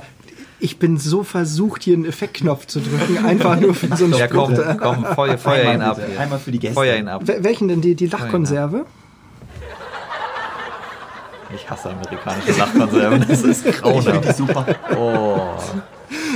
ich 0.60 0.78
bin 0.78 0.98
so 0.98 1.22
versucht, 1.22 1.82
hier 1.82 1.94
einen 1.94 2.04
Effektknopf 2.04 2.66
zu 2.66 2.80
drücken, 2.80 3.24
einfach 3.24 3.58
nur 3.60 3.74
für 3.74 3.94
so 3.96 4.04
einen 4.04 4.14
Ja, 4.14 4.26
komm, 4.26 4.54
komm, 4.78 5.04
feuer, 5.04 5.38
feuer 5.38 5.74
ihn 5.74 5.80
ab. 5.80 6.00
Einmal 6.18 6.38
für 6.38 6.50
die 6.50 6.58
Gäste. 6.58 6.74
Feuer 6.74 6.96
ihn 6.96 7.08
ab. 7.08 7.22
Welchen 7.24 7.68
denn? 7.68 7.80
Die, 7.80 7.94
die 7.94 8.06
Lachkonserve? 8.06 8.86
Ich 11.54 11.68
hasse 11.70 11.90
amerikanische 11.90 12.58
Lachkonserven, 12.58 13.24
das 13.26 13.42
ist 13.42 13.64
grauenhaft. 13.64 14.24
Ich 14.24 14.30
die 14.30 14.36
super. 14.36 14.66
Oh. 14.94 15.38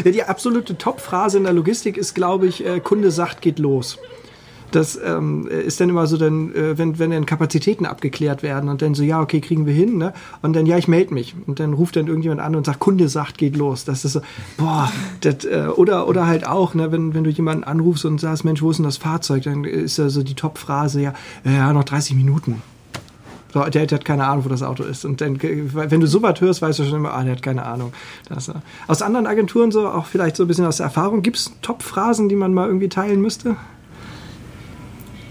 Ja, 0.05 0.11
die 0.11 0.23
absolute 0.23 0.79
Top-Phrase 0.79 1.39
in 1.39 1.45
der 1.45 1.53
Logistik 1.53 1.97
ist, 1.97 2.15
glaube 2.15 2.47
ich, 2.47 2.65
äh, 2.65 2.81
Kunde 2.81 3.11
sagt, 3.11 3.43
geht 3.43 3.59
los 3.59 3.99
das 4.75 4.99
ähm, 5.05 5.47
ist 5.47 5.81
dann 5.81 5.89
immer 5.89 6.07
so, 6.07 6.17
dann, 6.17 6.55
äh, 6.55 6.77
wenn, 6.79 6.99
wenn 6.99 7.11
dann 7.11 7.27
Kapazitäten 7.27 7.87
abgeklärt 7.87 8.43
werden 8.43 8.69
und 8.69 8.83
dann 8.83 8.95
so, 8.95 9.03
ja, 9.03 9.21
okay, 9.21 9.41
kriegen 9.41 9.67
wir 9.67 9.75
hin, 9.75 9.99
ne? 9.99 10.13
Und 10.43 10.55
dann, 10.55 10.67
ja, 10.67 10.79
ich 10.79 10.89
melde 10.89 11.15
mich. 11.15 11.35
Und 11.47 11.61
dann 11.61 11.73
ruft 11.73 11.97
dann 11.97 12.07
irgendjemand 12.07 12.41
an 12.41 12.57
und 12.57 12.67
sagt, 12.67 12.79
Kunde 12.79 13.09
sagt, 13.09 13.39
geht 13.39 13.57
los. 13.57 13.85
Das 13.85 14.05
ist 14.05 14.13
so, 14.13 14.21
boah, 14.57 14.91
das, 15.21 15.45
äh, 15.45 15.69
oder, 15.77 16.09
oder 16.09 16.27
halt 16.27 16.47
auch, 16.47 16.75
ne, 16.75 16.93
wenn, 16.93 17.15
wenn 17.15 17.25
du 17.25 17.31
jemanden 17.31 17.65
anrufst 17.65 18.05
und 18.05 18.21
sagst, 18.21 18.45
Mensch, 18.45 18.63
wo 18.63 18.71
ist 18.71 18.79
denn 18.79 18.85
das 18.85 18.97
Fahrzeug? 18.97 19.45
Dann 19.45 19.65
ist 19.65 19.99
ja 19.99 20.09
so 20.09 20.23
die 20.23 20.35
Top-Phrase, 20.35 21.01
ja, 21.01 21.15
ja, 21.45 21.73
noch 21.73 21.85
30 21.85 22.17
Minuten. 22.17 22.63
So, 23.53 23.63
der, 23.65 23.87
der, 23.87 23.99
hat 23.99 24.05
keine 24.05 24.27
Ahnung, 24.27 24.47
wo 24.47 24.49
das 24.49 24.63
Auto 24.63 24.83
ist. 24.83 25.05
Und 25.05 25.21
dann, 25.21 25.39
wenn 25.43 26.01
du 26.01 26.07
so 26.07 26.23
was 26.23 26.41
hörst, 26.41 26.63
weißt 26.63 26.79
du 26.79 26.85
schon 26.85 26.97
immer, 26.97 27.13
ah, 27.13 27.23
der 27.23 27.33
hat 27.33 27.43
keine 27.43 27.67
Ahnung. 27.67 27.93
Das, 28.29 28.49
äh, 28.49 28.55
aus 28.89 29.03
anderen 29.03 29.27
Agenturen 29.27 29.71
so, 29.71 29.87
auch 29.87 30.07
vielleicht 30.07 30.37
so 30.37 30.45
ein 30.45 30.47
bisschen 30.47 30.65
aus 30.65 30.79
der 30.79 30.85
Erfahrung, 30.85 31.23
gibt 31.23 31.37
es 31.37 31.53
Top-Phrasen, 31.61 32.31
die 32.31 32.37
man 32.37 32.55
mal 32.55 32.67
irgendwie 32.67 32.89
teilen 32.89 33.21
müsste? 33.21 33.57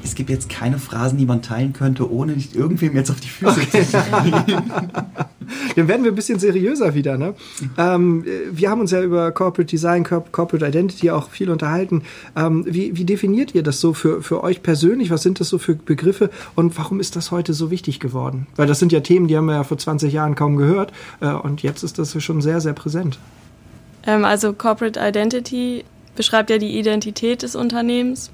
Es 0.04 0.16
gibt 0.16 0.30
jetzt 0.30 0.50
keine 0.50 0.78
Phrasen, 0.78 1.18
die 1.18 1.26
man 1.26 1.42
teilen 1.42 1.74
könnte, 1.74 2.12
ohne 2.12 2.34
nicht 2.34 2.56
irgendwem 2.56 2.96
jetzt 2.96 3.10
auf 3.10 3.20
die 3.20 3.28
Füße 3.28 3.62
okay. 3.62 3.84
zu 3.84 3.98
treten. 3.98 4.72
Dann 5.76 5.88
werden 5.88 6.04
wir 6.04 6.12
ein 6.12 6.16
bisschen 6.16 6.40
seriöser 6.40 6.94
wieder. 6.96 7.18
Ne? 7.18 7.34
Ähm, 7.78 8.26
wir 8.52 8.70
haben 8.70 8.82
uns 8.82 8.92
ja 8.92 9.02
über 9.02 9.32
Corporate 9.32 9.70
Design, 9.70 10.04
Corporate 10.04 10.66
Identity 10.66 11.12
auch 11.12 11.30
viel 11.30 11.50
unterhalten. 11.50 12.04
Ähm, 12.36 12.66
wie, 12.68 12.96
wie, 12.98 13.06
definiert 13.06 13.54
ihr 13.54 13.64
das 13.64 13.82
so 13.82 13.94
für, 13.94 14.22
für 14.22 14.44
euch 14.44 14.64
persönlich? 14.64 15.10
Was 15.12 15.24
sind 15.24 15.40
das 15.40 15.50
so 15.50 15.58
für 15.58 15.76
Begriffe 15.76 16.30
und 16.56 16.78
warum 16.78 17.00
ist 17.00 17.16
das 17.16 17.32
heute 17.32 17.54
so 17.54 17.72
wichtig 17.72 18.00
geworden? 18.00 18.48
Weil 18.56 18.68
das 18.68 18.80
sind 18.80 18.92
ja 18.92 19.02
Themen, 19.02 19.28
die 19.28 19.36
haben 19.36 19.46
wir 19.46 19.56
ja 19.56 19.64
vor 19.64 19.78
20 19.78 20.14
Jahren 20.14 20.36
kaum 20.36 20.58
gehört 20.58 20.92
äh, 21.20 21.28
und 21.28 21.64
jetzt 21.64 21.84
ist 21.84 22.00
das 22.00 22.22
schon 22.24 22.42
sehr, 22.42 22.62
sehr 22.62 22.74
präsent. 22.74 23.20
Ähm, 24.06 24.26
also 24.26 24.54
Corporate 24.54 25.00
Identity 25.00 25.84
beschreibt 26.16 26.50
ja 26.50 26.58
die 26.58 26.78
Identität 26.78 27.42
des 27.42 27.56
Unternehmens 27.56 28.32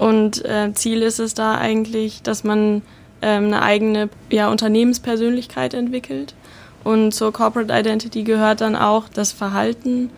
und 0.00 0.42
äh, 0.46 0.72
Ziel 0.72 1.02
ist 1.02 1.20
es 1.20 1.34
da 1.34 1.56
eigentlich, 1.56 2.22
dass 2.22 2.42
man 2.42 2.80
ähm, 3.20 3.44
eine 3.44 3.60
eigene 3.60 4.08
ja, 4.30 4.50
Unternehmenspersönlichkeit 4.50 5.74
entwickelt. 5.74 6.34
Und 6.84 7.12
zur 7.12 7.34
Corporate 7.34 7.70
Identity 7.70 8.22
gehört 8.22 8.62
dann 8.62 8.76
auch 8.76 9.10
das 9.10 9.30
Verhalten, 9.32 10.08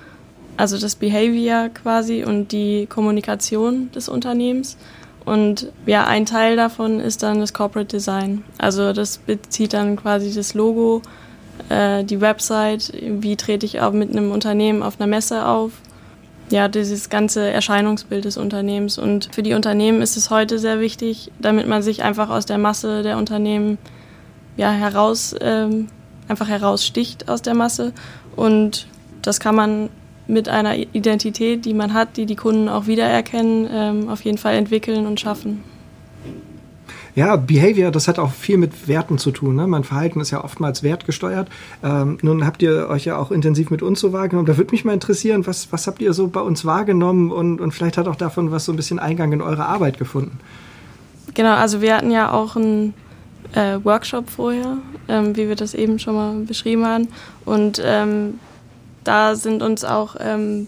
also 0.56 0.78
das 0.78 0.94
Behavior 0.94 1.68
quasi 1.70 2.22
und 2.22 2.52
die 2.52 2.86
Kommunikation 2.86 3.90
des 3.90 4.08
Unternehmens. 4.08 4.76
Und 5.24 5.72
ja, 5.84 6.06
ein 6.06 6.26
Teil 6.26 6.54
davon 6.54 7.00
ist 7.00 7.24
dann 7.24 7.40
das 7.40 7.52
Corporate 7.52 7.88
Design. 7.88 8.44
Also 8.58 8.92
das 8.92 9.18
bezieht 9.18 9.72
dann 9.72 9.96
quasi 9.96 10.32
das 10.32 10.54
Logo, 10.54 11.02
äh, 11.70 12.04
die 12.04 12.20
Website, 12.20 12.92
wie 13.02 13.34
trete 13.34 13.66
ich 13.66 13.80
auch 13.80 13.92
mit 13.92 14.10
einem 14.10 14.30
Unternehmen 14.30 14.84
auf 14.84 15.00
einer 15.00 15.08
Messe 15.08 15.44
auf. 15.44 15.72
Ja, 16.52 16.68
dieses 16.68 17.08
ganze 17.08 17.48
Erscheinungsbild 17.48 18.26
des 18.26 18.36
Unternehmens. 18.36 18.98
Und 18.98 19.30
für 19.34 19.42
die 19.42 19.54
Unternehmen 19.54 20.02
ist 20.02 20.18
es 20.18 20.28
heute 20.28 20.58
sehr 20.58 20.80
wichtig, 20.80 21.32
damit 21.38 21.66
man 21.66 21.80
sich 21.80 22.02
einfach 22.02 22.28
aus 22.28 22.44
der 22.44 22.58
Masse 22.58 23.02
der 23.02 23.16
Unternehmen 23.16 23.78
ja, 24.58 24.70
heraus, 24.70 25.34
ähm, 25.40 25.86
einfach 26.28 26.48
heraussticht 26.48 27.30
aus 27.30 27.40
der 27.40 27.54
Masse. 27.54 27.94
Und 28.36 28.86
das 29.22 29.40
kann 29.40 29.54
man 29.54 29.88
mit 30.26 30.50
einer 30.50 30.76
Identität, 30.76 31.64
die 31.64 31.72
man 31.72 31.94
hat, 31.94 32.18
die 32.18 32.26
die 32.26 32.36
Kunden 32.36 32.68
auch 32.68 32.86
wiedererkennen, 32.86 33.66
ähm, 33.72 34.08
auf 34.10 34.22
jeden 34.22 34.36
Fall 34.36 34.56
entwickeln 34.56 35.06
und 35.06 35.18
schaffen. 35.18 35.64
Ja, 37.14 37.36
Behavior, 37.36 37.90
das 37.90 38.08
hat 38.08 38.18
auch 38.18 38.32
viel 38.32 38.56
mit 38.56 38.88
Werten 38.88 39.18
zu 39.18 39.32
tun. 39.32 39.56
Ne? 39.56 39.66
Mein 39.66 39.84
Verhalten 39.84 40.20
ist 40.20 40.30
ja 40.30 40.42
oftmals 40.42 40.82
wertgesteuert. 40.82 41.48
Ähm, 41.84 42.16
nun 42.22 42.46
habt 42.46 42.62
ihr 42.62 42.88
euch 42.88 43.04
ja 43.04 43.18
auch 43.18 43.30
intensiv 43.30 43.70
mit 43.70 43.82
uns 43.82 44.00
so 44.00 44.14
wahrgenommen. 44.14 44.46
Da 44.46 44.56
würde 44.56 44.70
mich 44.70 44.86
mal 44.86 44.94
interessieren, 44.94 45.46
was, 45.46 45.70
was 45.72 45.86
habt 45.86 46.00
ihr 46.00 46.14
so 46.14 46.28
bei 46.28 46.40
uns 46.40 46.64
wahrgenommen 46.64 47.30
und, 47.30 47.60
und 47.60 47.72
vielleicht 47.72 47.98
hat 47.98 48.08
auch 48.08 48.16
davon 48.16 48.50
was 48.50 48.64
so 48.64 48.72
ein 48.72 48.76
bisschen 48.76 48.98
Eingang 48.98 49.32
in 49.32 49.42
eure 49.42 49.66
Arbeit 49.66 49.98
gefunden. 49.98 50.40
Genau, 51.34 51.54
also 51.54 51.82
wir 51.82 51.96
hatten 51.96 52.10
ja 52.10 52.30
auch 52.30 52.56
einen 52.56 52.94
äh, 53.52 53.78
Workshop 53.82 54.30
vorher, 54.30 54.78
ähm, 55.08 55.36
wie 55.36 55.48
wir 55.48 55.56
das 55.56 55.74
eben 55.74 55.98
schon 55.98 56.14
mal 56.14 56.34
beschrieben 56.46 56.86
haben. 56.86 57.08
Und 57.44 57.80
ähm, 57.84 58.38
da 59.04 59.34
sind 59.34 59.62
uns 59.62 59.84
auch 59.84 60.16
ähm, 60.18 60.66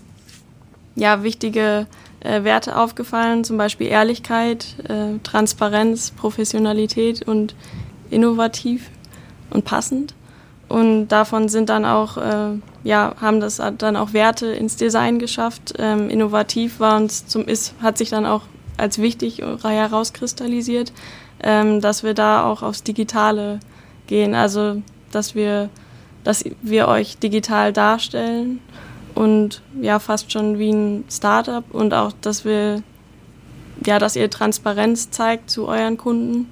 ja, 0.94 1.22
wichtige 1.22 1.86
äh, 2.24 2.42
Werte 2.42 2.76
aufgefallen, 2.76 3.44
zum 3.44 3.56
Beispiel 3.56 3.86
Ehrlichkeit, 3.86 4.66
äh, 4.88 5.18
Transparenz, 5.22 6.10
Professionalität 6.10 7.26
und 7.26 7.54
innovativ 8.10 8.90
und 9.50 9.64
passend. 9.64 10.14
Und 10.68 11.08
davon 11.08 11.48
sind 11.48 11.68
dann 11.68 11.84
auch, 11.84 12.16
äh, 12.16 12.58
ja, 12.82 13.14
haben 13.20 13.40
das 13.40 13.60
dann 13.78 13.96
auch 13.96 14.12
Werte 14.12 14.46
ins 14.46 14.76
Design 14.76 15.18
geschafft. 15.18 15.74
Ähm, 15.78 16.08
innovativ 16.08 16.80
war 16.80 16.96
uns 16.96 17.26
zum, 17.26 17.44
ist, 17.44 17.74
hat 17.82 17.98
sich 17.98 18.10
dann 18.10 18.26
auch 18.26 18.42
als 18.76 18.98
wichtig 18.98 19.42
herauskristallisiert, 19.62 20.92
ähm, 21.42 21.80
dass 21.80 22.02
wir 22.02 22.14
da 22.14 22.44
auch 22.44 22.62
aufs 22.62 22.82
Digitale 22.82 23.60
gehen. 24.06 24.34
Also, 24.34 24.82
dass 25.12 25.34
wir, 25.34 25.68
dass 26.24 26.44
wir 26.62 26.88
euch 26.88 27.18
digital 27.18 27.72
darstellen 27.72 28.60
und 29.14 29.62
ja 29.80 29.98
fast 29.98 30.32
schon 30.32 30.58
wie 30.58 30.70
ein 30.70 31.04
Startup 31.10 31.64
und 31.72 31.94
auch, 31.94 32.12
dass 32.20 32.44
wir 32.44 32.82
ja, 33.86 33.98
dass 33.98 34.16
ihr 34.16 34.30
Transparenz 34.30 35.10
zeigt 35.10 35.50
zu 35.50 35.68
euren 35.68 35.96
Kunden, 35.96 36.50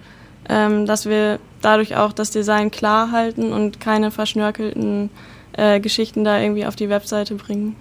ähm, 0.48 0.86
dass 0.86 1.06
wir 1.06 1.38
dadurch 1.60 1.96
auch 1.96 2.12
das 2.12 2.30
Design 2.30 2.70
klar 2.70 3.10
halten 3.10 3.52
und 3.52 3.80
keine 3.80 4.10
verschnörkelten 4.10 5.10
äh, 5.52 5.80
Geschichten 5.80 6.24
da 6.24 6.40
irgendwie 6.40 6.66
auf 6.66 6.76
die 6.76 6.88
Webseite 6.88 7.34
bringen. 7.36 7.76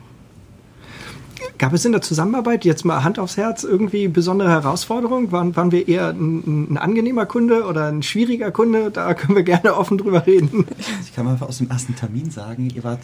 Gab 1.58 1.74
es 1.74 1.86
in 1.86 1.92
der 1.92 2.02
Zusammenarbeit, 2.02 2.66
jetzt 2.66 2.86
mal 2.86 3.04
Hand 3.04 3.20
aufs 3.20 3.38
Herz, 3.38 3.64
irgendwie 3.64 4.08
besondere 4.08 4.50
Herausforderungen? 4.50 5.32
Waren, 5.32 5.56
waren 5.56 5.72
wir 5.72 5.88
eher 5.88 6.10
ein, 6.10 6.72
ein, 6.72 6.78
angenehmer 6.78 7.26
Kunde 7.26 7.66
oder 7.66 7.88
ein 7.88 8.04
schwieriger 8.04 8.52
Kunde? 8.52 8.92
Da 8.92 9.14
können 9.14 9.36
wir 9.36 9.44
gerne 9.44 9.76
offen 9.76 9.98
drüber 9.98 10.26
reden. 10.26 10.66
Ich 11.04 11.14
kann 11.14 11.26
mal 11.26 11.38
aus 11.40 11.60
dem 11.60 11.70
ersten 11.70 11.96
Termin 11.96 12.32
sagen, 12.32 12.70
ihr 12.74 12.84
wart 12.84 13.00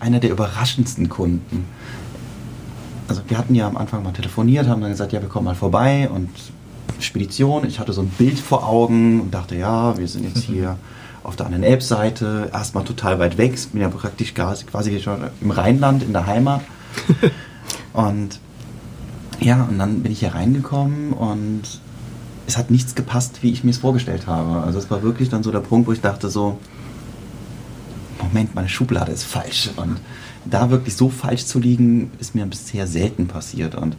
einer 0.00 0.20
der 0.20 0.30
überraschendsten 0.30 1.08
Kunden. 1.08 1.64
Also 3.08 3.22
wir 3.28 3.38
hatten 3.38 3.54
ja 3.54 3.66
am 3.66 3.76
Anfang 3.76 4.02
mal 4.02 4.12
telefoniert, 4.12 4.66
haben 4.66 4.80
dann 4.80 4.90
gesagt, 4.90 5.12
ja, 5.12 5.20
wir 5.20 5.28
kommen 5.28 5.46
mal 5.46 5.54
vorbei 5.54 6.08
und 6.12 6.30
Spedition. 7.00 7.66
Ich 7.66 7.78
hatte 7.78 7.92
so 7.92 8.02
ein 8.02 8.08
Bild 8.08 8.38
vor 8.38 8.66
Augen 8.66 9.20
und 9.20 9.34
dachte, 9.34 9.56
ja, 9.56 9.96
wir 9.98 10.08
sind 10.08 10.24
jetzt 10.24 10.44
hier 10.44 10.78
auf 11.22 11.36
der 11.36 11.46
anderen 11.46 11.64
Elbseite, 11.64 12.50
erstmal 12.52 12.84
total 12.84 13.18
weit 13.18 13.38
weg. 13.38 13.54
Ich 13.54 13.68
bin 13.68 13.80
ja 13.80 13.88
praktisch 13.88 14.34
quasi 14.34 15.00
schon 15.00 15.24
im 15.40 15.50
Rheinland, 15.50 16.02
in 16.02 16.12
der 16.12 16.26
Heimat. 16.26 16.60
Und 17.94 18.40
ja, 19.40 19.64
und 19.64 19.78
dann 19.78 20.02
bin 20.02 20.12
ich 20.12 20.20
hier 20.20 20.34
reingekommen 20.34 21.12
und 21.12 21.62
es 22.46 22.58
hat 22.58 22.70
nichts 22.70 22.94
gepasst, 22.94 23.42
wie 23.42 23.50
ich 23.50 23.64
mir 23.64 23.70
es 23.70 23.78
vorgestellt 23.78 24.26
habe. 24.26 24.62
Also 24.62 24.78
es 24.78 24.90
war 24.90 25.02
wirklich 25.02 25.30
dann 25.30 25.42
so 25.42 25.50
der 25.50 25.60
Punkt, 25.60 25.88
wo 25.88 25.92
ich 25.92 26.00
dachte 26.00 26.28
so, 26.28 26.58
Moment, 28.20 28.54
meine 28.54 28.68
Schublade 28.68 29.12
ist 29.12 29.24
falsch. 29.24 29.70
Und 29.76 29.98
da 30.44 30.70
wirklich 30.70 30.96
so 30.96 31.08
falsch 31.08 31.46
zu 31.46 31.58
liegen, 31.58 32.10
ist 32.18 32.34
mir 32.34 32.44
bisher 32.46 32.86
selten 32.86 33.26
passiert. 33.26 33.74
Und 33.74 33.96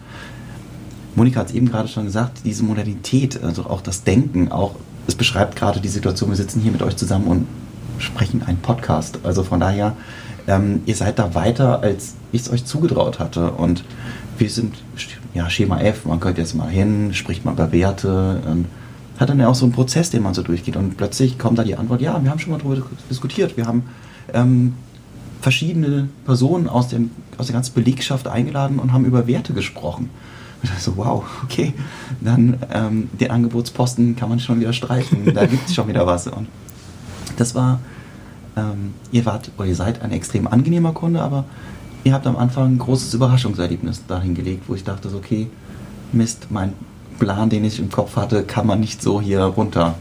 Monika 1.15 1.39
hat 1.39 1.49
es 1.49 1.53
eben 1.53 1.69
gerade 1.69 1.87
schon 1.87 2.05
gesagt, 2.05 2.41
diese 2.45 2.63
Modernität, 2.63 3.43
also 3.43 3.65
auch 3.65 3.81
das 3.81 4.03
Denken, 4.03 4.51
auch 4.51 4.75
es 5.07 5.15
beschreibt 5.15 5.55
gerade 5.55 5.79
die 5.79 5.87
Situation, 5.87 6.29
wir 6.29 6.35
sitzen 6.35 6.61
hier 6.61 6.71
mit 6.71 6.81
euch 6.81 6.97
zusammen 6.97 7.27
und 7.27 7.47
sprechen 7.99 8.43
einen 8.43 8.57
Podcast. 8.57 9.19
Also 9.23 9.43
von 9.43 9.59
daher, 9.59 9.95
ähm, 10.47 10.81
ihr 10.85 10.95
seid 10.95 11.19
da 11.19 11.33
weiter, 11.35 11.81
als 11.81 12.15
ich 12.31 12.41
es 12.41 12.51
euch 12.51 12.65
zugetraut 12.65 13.19
hatte. 13.19 13.51
Und 13.51 13.83
wir 14.37 14.49
sind, 14.49 14.75
ja, 15.33 15.49
Schema 15.49 15.79
F, 15.79 16.05
man 16.05 16.19
könnte 16.19 16.41
jetzt 16.41 16.55
mal 16.55 16.69
hin, 16.69 17.13
spricht 17.13 17.45
mal 17.45 17.53
über 17.53 17.71
Werte. 17.71 18.41
Und 18.49 18.65
hat 19.19 19.29
dann 19.29 19.39
ja 19.39 19.47
auch 19.47 19.55
so 19.55 19.65
einen 19.65 19.73
Prozess, 19.73 20.09
den 20.09 20.23
man 20.23 20.33
so 20.33 20.41
durchgeht. 20.41 20.75
Und 20.75 20.97
plötzlich 20.97 21.39
kommt 21.39 21.57
da 21.57 21.63
die 21.63 21.75
Antwort, 21.75 22.01
ja, 22.01 22.21
wir 22.21 22.29
haben 22.29 22.39
schon 22.39 22.51
mal 22.51 22.59
darüber 22.59 22.85
diskutiert. 23.09 23.57
Wir 23.57 23.65
haben 23.65 23.83
ähm, 24.33 24.73
verschiedene 25.41 26.09
Personen 26.25 26.67
aus, 26.67 26.89
dem, 26.89 27.11
aus 27.37 27.47
der 27.47 27.53
ganzen 27.53 27.73
Belegschaft 27.73 28.27
eingeladen 28.27 28.79
und 28.79 28.93
haben 28.93 29.05
über 29.05 29.27
Werte 29.27 29.53
gesprochen. 29.53 30.09
Und 30.61 30.71
ich 30.75 30.83
so, 30.83 30.97
wow, 30.97 31.23
okay, 31.43 31.73
dann 32.21 32.57
ähm, 32.73 33.09
den 33.19 33.31
Angebotsposten 33.31 34.15
kann 34.15 34.29
man 34.29 34.39
schon 34.39 34.59
wieder 34.59 34.73
streichen, 34.73 35.33
da 35.33 35.45
gibt 35.45 35.67
es 35.67 35.75
schon 35.75 35.87
wieder 35.87 36.07
was. 36.07 36.27
Und 36.27 36.47
das 37.37 37.55
war, 37.55 37.79
ähm, 38.55 38.93
ihr 39.11 39.25
wart 39.25 39.51
oder 39.57 39.67
ihr 39.67 39.75
seid 39.75 40.01
ein 40.01 40.11
extrem 40.11 40.47
angenehmer 40.47 40.93
Kunde, 40.93 41.21
aber 41.21 41.45
ihr 42.03 42.13
habt 42.13 42.27
am 42.27 42.37
Anfang 42.37 42.73
ein 42.73 42.77
großes 42.77 43.13
Überraschungserlebnis 43.13 44.05
dahin 44.07 44.35
gelegt, 44.35 44.63
wo 44.67 44.75
ich 44.75 44.83
dachte, 44.83 45.09
so, 45.09 45.17
okay, 45.17 45.47
Mist, 46.11 46.47
mein 46.49 46.73
Plan, 47.19 47.49
den 47.49 47.65
ich 47.65 47.79
im 47.79 47.89
Kopf 47.89 48.15
hatte, 48.15 48.43
kann 48.43 48.67
man 48.67 48.79
nicht 48.79 49.01
so 49.01 49.19
hier 49.19 49.41
runter 49.41 49.95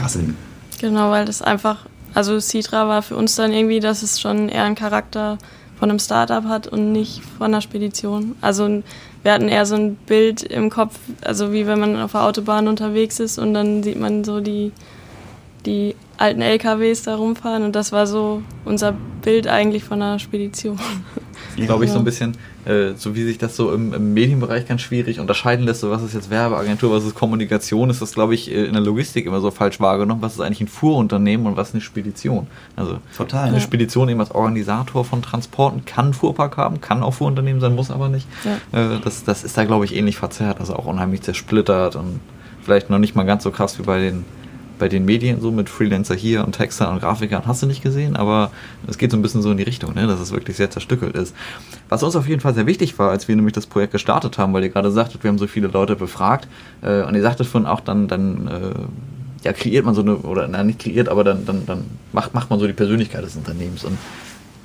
rasseln. 0.00 0.36
Genau, 0.80 1.10
weil 1.10 1.24
das 1.24 1.42
einfach 1.42 1.86
also 2.14 2.40
Citra 2.40 2.88
war 2.88 3.02
für 3.02 3.16
uns 3.16 3.36
dann 3.36 3.52
irgendwie, 3.52 3.80
dass 3.80 4.02
es 4.02 4.20
schon 4.20 4.48
eher 4.48 4.64
einen 4.64 4.74
Charakter 4.74 5.38
von 5.78 5.90
einem 5.90 5.98
Startup 5.98 6.44
hat 6.44 6.66
und 6.66 6.92
nicht 6.92 7.22
von 7.22 7.46
einer 7.46 7.60
Spedition. 7.60 8.34
Also 8.40 8.82
wir 9.22 9.32
hatten 9.32 9.48
eher 9.48 9.66
so 9.66 9.76
ein 9.76 9.94
Bild 9.94 10.42
im 10.42 10.70
Kopf, 10.70 10.98
also 11.22 11.52
wie 11.52 11.66
wenn 11.66 11.78
man 11.78 11.96
auf 12.00 12.12
der 12.12 12.24
Autobahn 12.24 12.66
unterwegs 12.66 13.20
ist 13.20 13.38
und 13.38 13.54
dann 13.54 13.82
sieht 13.82 14.00
man 14.00 14.24
so 14.24 14.40
die, 14.40 14.72
die 15.66 15.94
alten 16.16 16.42
LKWs 16.42 17.02
da 17.02 17.14
rumfahren 17.16 17.62
und 17.62 17.76
das 17.76 17.92
war 17.92 18.06
so 18.06 18.42
unser 18.64 18.94
Bild 19.22 19.46
eigentlich 19.46 19.84
von 19.84 20.02
einer 20.02 20.18
Spedition. 20.18 20.78
Glaube 21.56 21.84
ich, 21.84 21.90
so 21.90 21.98
ein 21.98 22.04
bisschen, 22.04 22.36
äh, 22.66 22.92
so 22.96 23.16
wie 23.16 23.24
sich 23.24 23.38
das 23.38 23.56
so 23.56 23.72
im, 23.72 23.92
im, 23.92 24.14
Medienbereich 24.14 24.66
ganz 24.66 24.80
schwierig 24.82 25.18
unterscheiden 25.18 25.64
lässt, 25.64 25.80
so 25.80 25.90
was 25.90 26.02
ist 26.02 26.14
jetzt 26.14 26.30
Werbeagentur, 26.30 26.92
was 26.92 27.04
ist 27.04 27.14
Kommunikation, 27.14 27.90
ist 27.90 28.00
das, 28.00 28.14
glaube 28.14 28.34
ich, 28.34 28.50
äh, 28.50 28.64
in 28.64 28.72
der 28.72 28.82
Logistik 28.82 29.26
immer 29.26 29.40
so 29.40 29.50
falsch 29.50 29.80
wahrgenommen. 29.80 30.22
Was 30.22 30.34
ist 30.34 30.40
eigentlich 30.40 30.60
ein 30.60 30.68
Fuhrunternehmen 30.68 31.46
und 31.46 31.56
was 31.56 31.68
ist 31.68 31.74
eine 31.74 31.80
Spedition? 31.80 32.46
Also 32.76 32.98
Total, 33.16 33.48
eine 33.48 33.56
ja. 33.56 33.60
Spedition 33.60 34.08
eben 34.08 34.20
als 34.20 34.30
Organisator 34.30 35.04
von 35.04 35.22
Transporten 35.22 35.84
kann 35.84 36.14
Fuhrpark 36.14 36.56
haben, 36.56 36.80
kann 36.80 37.02
auch 37.02 37.14
Fuhrunternehmen 37.14 37.60
sein, 37.60 37.74
muss 37.74 37.90
aber 37.90 38.08
nicht. 38.08 38.26
Ja. 38.44 38.94
Äh, 38.94 39.00
das, 39.02 39.24
das 39.24 39.42
ist 39.42 39.56
da, 39.56 39.64
glaube 39.64 39.84
ich, 39.84 39.96
ähnlich 39.96 40.16
verzerrt, 40.16 40.60
also 40.60 40.74
auch 40.74 40.86
unheimlich 40.86 41.22
zersplittert 41.22 41.96
und 41.96 42.20
vielleicht 42.62 42.90
noch 42.90 42.98
nicht 42.98 43.16
mal 43.16 43.24
ganz 43.24 43.42
so 43.42 43.50
krass 43.50 43.78
wie 43.78 43.82
bei 43.82 43.98
den 43.98 44.24
bei 44.78 44.88
den 44.88 45.04
Medien 45.04 45.40
so 45.40 45.50
mit 45.50 45.68
Freelancer 45.68 46.14
hier 46.14 46.44
und 46.44 46.52
Textern 46.52 46.94
und 46.94 47.00
Grafikern 47.00 47.46
hast 47.46 47.62
du 47.62 47.66
nicht 47.66 47.82
gesehen, 47.82 48.16
aber 48.16 48.50
es 48.86 48.98
geht 48.98 49.10
so 49.10 49.16
ein 49.16 49.22
bisschen 49.22 49.42
so 49.42 49.50
in 49.50 49.56
die 49.56 49.62
Richtung, 49.62 49.94
ne, 49.94 50.06
dass 50.06 50.20
es 50.20 50.32
wirklich 50.32 50.56
sehr 50.56 50.70
zerstückelt 50.70 51.16
ist. 51.16 51.34
Was 51.88 52.02
uns 52.02 52.16
auf 52.16 52.28
jeden 52.28 52.40
Fall 52.40 52.54
sehr 52.54 52.66
wichtig 52.66 52.98
war, 52.98 53.10
als 53.10 53.28
wir 53.28 53.36
nämlich 53.36 53.54
das 53.54 53.66
Projekt 53.66 53.92
gestartet 53.92 54.38
haben, 54.38 54.52
weil 54.52 54.62
ihr 54.62 54.70
gerade 54.70 54.90
sagtet, 54.90 55.22
wir 55.22 55.28
haben 55.28 55.38
so 55.38 55.46
viele 55.46 55.68
Leute 55.68 55.96
befragt 55.96 56.48
äh, 56.82 57.02
und 57.02 57.14
ihr 57.14 57.22
sagtet 57.22 57.46
von 57.46 57.66
auch 57.66 57.80
dann, 57.80 58.08
dann 58.08 58.48
äh, 58.48 59.44
ja, 59.44 59.52
kreiert 59.52 59.84
man 59.84 59.94
so 59.94 60.02
eine, 60.02 60.16
oder 60.16 60.48
nein, 60.48 60.66
nicht 60.66 60.80
kreiert, 60.80 61.08
aber 61.08 61.24
dann, 61.24 61.44
dann, 61.46 61.66
dann 61.66 61.84
macht, 62.12 62.34
macht 62.34 62.50
man 62.50 62.58
so 62.58 62.66
die 62.66 62.72
Persönlichkeit 62.72 63.24
des 63.24 63.36
Unternehmens 63.36 63.84
und 63.84 63.98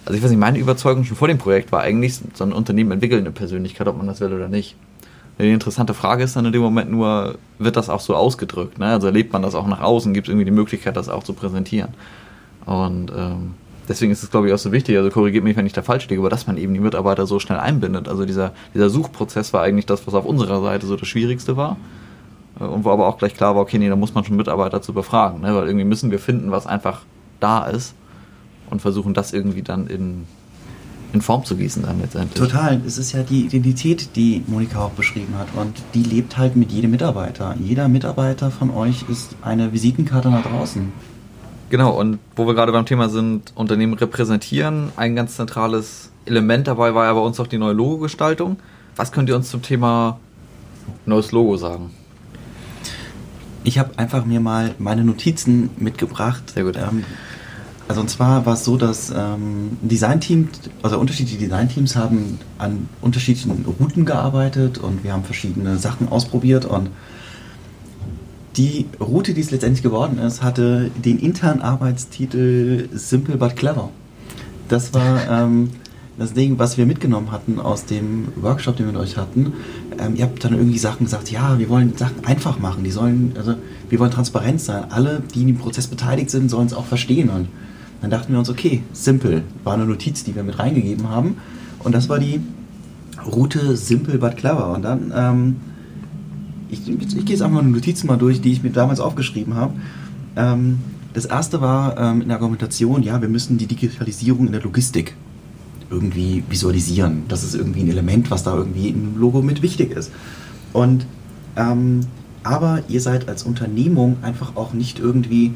also 0.06 0.18
ich 0.18 0.24
weiß 0.24 0.32
nicht, 0.32 0.40
meine 0.40 0.60
Überzeugung 0.60 1.06
schon 1.06 1.16
vor 1.16 1.30
dem 1.30 1.38
Projekt 1.38 1.72
war 1.72 1.82
eigentlich, 1.82 2.20
so 2.34 2.44
ein 2.44 2.52
Unternehmen 2.52 2.92
entwickelt 2.92 3.22
eine 3.22 3.32
Persönlichkeit, 3.32 3.88
ob 3.88 3.98
man 3.98 4.08
das 4.08 4.20
will 4.20 4.34
oder 4.34 4.50
nicht. 4.50 4.76
Die 5.40 5.52
interessante 5.52 5.94
Frage 5.94 6.24
ist 6.24 6.36
dann 6.36 6.46
in 6.46 6.52
dem 6.52 6.62
Moment 6.62 6.92
nur, 6.92 7.36
wird 7.58 7.76
das 7.76 7.90
auch 7.90 8.00
so 8.00 8.16
ausgedrückt? 8.16 8.78
Ne? 8.78 8.86
Also 8.86 9.08
erlebt 9.08 9.34
man 9.34 9.42
das 9.42 9.56
auch 9.56 9.66
nach 9.66 9.82
außen? 9.82 10.14
Gibt 10.14 10.28
es 10.28 10.32
irgendwie 10.32 10.46
die 10.46 10.52
Möglichkeit, 10.52 10.96
das 10.96 11.10
auch 11.10 11.24
zu 11.24 11.34
präsentieren? 11.34 11.90
Und 12.66 13.12
ähm, 13.16 13.56
deswegen 13.88 14.12
ist 14.12 14.22
es, 14.22 14.30
glaube 14.30 14.48
ich, 14.48 14.54
auch 14.54 14.60
so 14.60 14.72
wichtig, 14.72 14.96
also 14.96 15.10
korrigiert 15.10 15.44
mich, 15.44 15.58
wenn 15.58 15.66
ich 15.66 15.74
da 15.74 15.82
falsch 15.82 16.08
liege, 16.08 16.22
aber 16.22 16.30
dass 16.30 16.46
man 16.46 16.58
eben 16.58 16.74
die 16.74 16.80
Mitarbeiter 16.80 17.26
so 17.26 17.40
schnell 17.40 17.60
einbindet. 17.60 18.08
Also 18.08 18.26
dieser, 18.26 18.52
dieser 18.76 18.90
Suchprozess 18.90 19.54
war 19.54 19.64
eigentlich 19.64 19.88
das, 19.88 20.06
was 20.06 20.14
auf 20.14 20.26
unserer 20.26 20.62
Seite 20.62 20.86
so 20.86 20.96
das 20.96 21.08
Schwierigste 21.08 21.58
war. 21.58 21.78
Äh, 22.60 22.66
und 22.66 22.84
wo 22.84 22.92
aber 22.92 23.08
auch 23.08 23.18
gleich 23.18 23.34
klar 23.34 23.56
war, 23.56 23.64
okay, 23.64 23.80
nee, 23.80 23.90
da 23.90 23.96
muss 23.96 24.14
man 24.14 24.24
schon 24.24 24.36
Mitarbeiter 24.36 24.82
zu 24.82 24.94
befragen, 24.94 25.42
ne? 25.42 25.56
weil 25.56 25.66
irgendwie 25.66 25.86
müssen 25.86 26.12
wir 26.12 26.20
finden, 26.20 26.52
was 26.52 26.68
einfach 26.68 27.02
da 27.40 27.66
ist 27.66 27.96
und 28.70 28.82
versuchen 28.82 29.14
das 29.14 29.34
irgendwie 29.34 29.64
dann 29.64 29.88
in, 29.88 30.26
in 31.14 31.22
Form 31.22 31.46
zu 31.46 31.56
gießen 31.56 31.84
dann 31.84 32.02
letztendlich. 32.02 32.34
Total. 32.34 32.82
Es 32.86 32.98
ist 32.98 33.12
ja 33.12 33.24
die 33.24 33.46
Identität, 33.46 34.16
die 34.16 34.44
Monika 34.48 34.84
auch 34.84 34.92
beschrieben 34.92 35.36
hat. 35.38 35.48
Und 35.56 35.82
die 35.94 36.04
lebt 36.04 36.38
halt 36.38 36.56
mit 36.56 36.72
jedem 36.72 36.92
Mitarbeiter. 36.92 37.56
Jeder 37.60 37.88
Mitarbeiter 37.88 38.52
von 38.52 38.72
euch 38.72 39.06
ist 39.10 39.36
eine 39.44 39.72
Visitenkarte 39.72 40.30
nach 40.30 40.44
draußen. 40.44 40.92
Genau, 41.70 41.92
und 42.00 42.20
wo 42.36 42.46
wir 42.46 42.56
gerade 42.56 42.72
beim 42.72 42.86
Thema 42.86 43.10
sind, 43.10 43.54
Unternehmen 43.56 43.94
repräsentieren, 43.94 44.92
ein 44.96 45.16
ganz 45.16 45.36
zentrales 45.36 46.12
Element 46.26 46.68
dabei 46.68 46.94
war 46.96 47.06
ja 47.06 47.14
bei 47.14 47.20
uns 47.20 47.40
auch 47.40 47.48
die 47.48 47.58
neue 47.58 47.74
Logo-Gestaltung. 47.74 48.58
Was 48.96 49.12
könnt 49.12 49.30
ihr 49.30 49.36
uns 49.36 49.50
zum 49.50 49.62
Thema 49.62 50.20
neues 51.06 51.32
Logo 51.32 51.58
sagen? 51.58 51.92
Ich 53.64 53.80
habe 53.80 53.98
einfach 53.98 54.26
mir 54.26 54.40
mal 54.40 54.76
meine 54.78 55.04
Notizen 55.04 55.70
mitgebracht. 55.78 56.52
Sehr 56.52 56.64
gut. 56.64 56.76
Ähm, 56.76 57.06
also 57.88 58.02
und 58.02 58.10
zwar 58.10 58.46
war 58.46 58.54
es 58.54 58.64
so, 58.64 58.78
dass 58.78 59.12
ähm, 59.16 59.78
Designteam, 59.82 60.50
also 60.82 61.00
unterschiedliche 61.00 61.38
Designteams 61.38 61.96
haben 61.96 62.40
an 62.58 62.88
unterschiedlichen 63.02 63.66
Routen 63.80 64.06
gearbeitet 64.06 64.78
und 64.78 65.04
wir 65.04 65.14
haben 65.14 65.24
verschiedene 65.24 65.78
Sachen 65.78 66.08
ausprobiert 66.10 66.66
und 66.66 66.90
die 68.56 68.86
Route, 69.00 69.34
die 69.34 69.42
es 69.42 69.52
letztendlich 69.52 69.82
geworden 69.82 70.20
ist, 70.20 70.44
hatte 70.44 70.92
den 71.04 71.18
internen 71.20 71.62
Arbeitstitel 71.62 72.88
Simple 72.94 73.38
but 73.38 73.56
Clever. 73.56 73.90
Das 74.70 74.94
war 74.94 75.28
ähm, 75.28 75.72
das 76.18 76.34
Ding, 76.34 76.60
was 76.60 76.78
wir 76.78 76.86
mitgenommen 76.86 77.32
hatten 77.32 77.60
aus 77.60 77.86
dem 77.86 78.28
Workshop, 78.36 78.78
den 78.78 78.86
wir 78.86 78.94
mit 78.94 79.02
euch 79.02 79.18
hatten. 79.18 79.54
Ähm, 80.00 80.16
ihr 80.16 80.26
habt 80.26 80.44
dann 80.44 80.54
irgendwie 80.54 80.78
Sachen 80.78 81.06
gesagt, 81.06 81.32
ja, 81.32 81.58
wir 81.58 81.68
wollen 81.70 81.98
Sachen 81.98 82.24
einfach 82.26 82.60
machen. 82.60 82.84
Die 82.84 82.92
sollen, 82.92 83.34
also 83.36 83.56
wir 83.90 84.00
wollen 84.00 84.12
transparent 84.12 84.62
sein. 84.62 84.86
Alle, 84.92 85.24
die 85.34 85.42
in 85.42 85.48
dem 85.48 85.58
Prozess 85.58 85.88
beteiligt 85.88 86.30
sind, 86.30 86.50
sollen 86.50 86.68
es 86.68 86.74
auch 86.74 86.86
verstehen. 86.86 87.30
Und 87.30 87.48
dann 88.04 88.12
dachten 88.12 88.34
wir 88.34 88.40
uns, 88.40 88.50
okay, 88.50 88.84
simpel, 88.92 89.44
war 89.64 89.76
eine 89.76 89.86
Notiz, 89.86 90.26
die 90.26 90.36
wir 90.36 90.44
mit 90.44 90.60
reingegeben 90.60 91.08
haben. 91.08 91.38
Und 91.80 91.96
das 91.96 92.10
war 92.10 92.20
die 92.20 92.42
Route 93.26 93.78
Simple 93.78 94.18
but 94.18 94.36
Clever. 94.36 94.74
Und 94.74 94.82
dann, 94.82 95.14
ähm, 95.16 95.56
ich, 96.70 96.86
ich, 96.86 97.08
gehe 97.12 97.24
jetzt 97.28 97.42
einfach 97.42 97.56
mal 97.56 97.62
eine 97.62 97.70
Notizen 97.70 98.08
mal 98.08 98.18
durch, 98.18 98.42
die 98.42 98.52
ich 98.52 98.62
mir 98.62 98.72
damals 98.72 99.00
aufgeschrieben 99.00 99.56
habe. 99.56 99.76
Ähm, 100.36 100.80
das 101.14 101.24
erste 101.24 101.62
war 101.62 101.98
ähm, 101.98 102.22
in 102.22 102.28
der 102.28 102.36
Argumentation, 102.36 103.04
ja, 103.04 103.22
wir 103.22 103.30
müssen 103.30 103.58
die 103.58 103.68
Digitalisierung 103.68 104.48
in 104.48 104.52
der 104.52 104.64
Logistik 104.64 105.16
irgendwie 105.90 106.44
visualisieren. 106.50 107.24
Das 107.30 107.46
ist 107.46 107.56
irgendwie 107.56 107.84
ein 107.84 107.90
Element, 107.90 108.32
was 108.32 108.44
da 108.44 108.54
irgendwie 108.54 108.90
im 108.90 109.18
Logo 109.18 109.42
mit 109.42 109.62
wichtig 109.62 109.92
ist. 109.92 110.12
Und 110.74 111.06
ähm, 111.56 112.02
aber 112.44 112.84
ihr 112.90 113.00
seid 113.00 113.30
als 113.30 113.44
Unternehmung 113.44 114.18
einfach 114.24 114.58
auch 114.58 114.74
nicht 114.74 115.00
irgendwie 115.00 115.54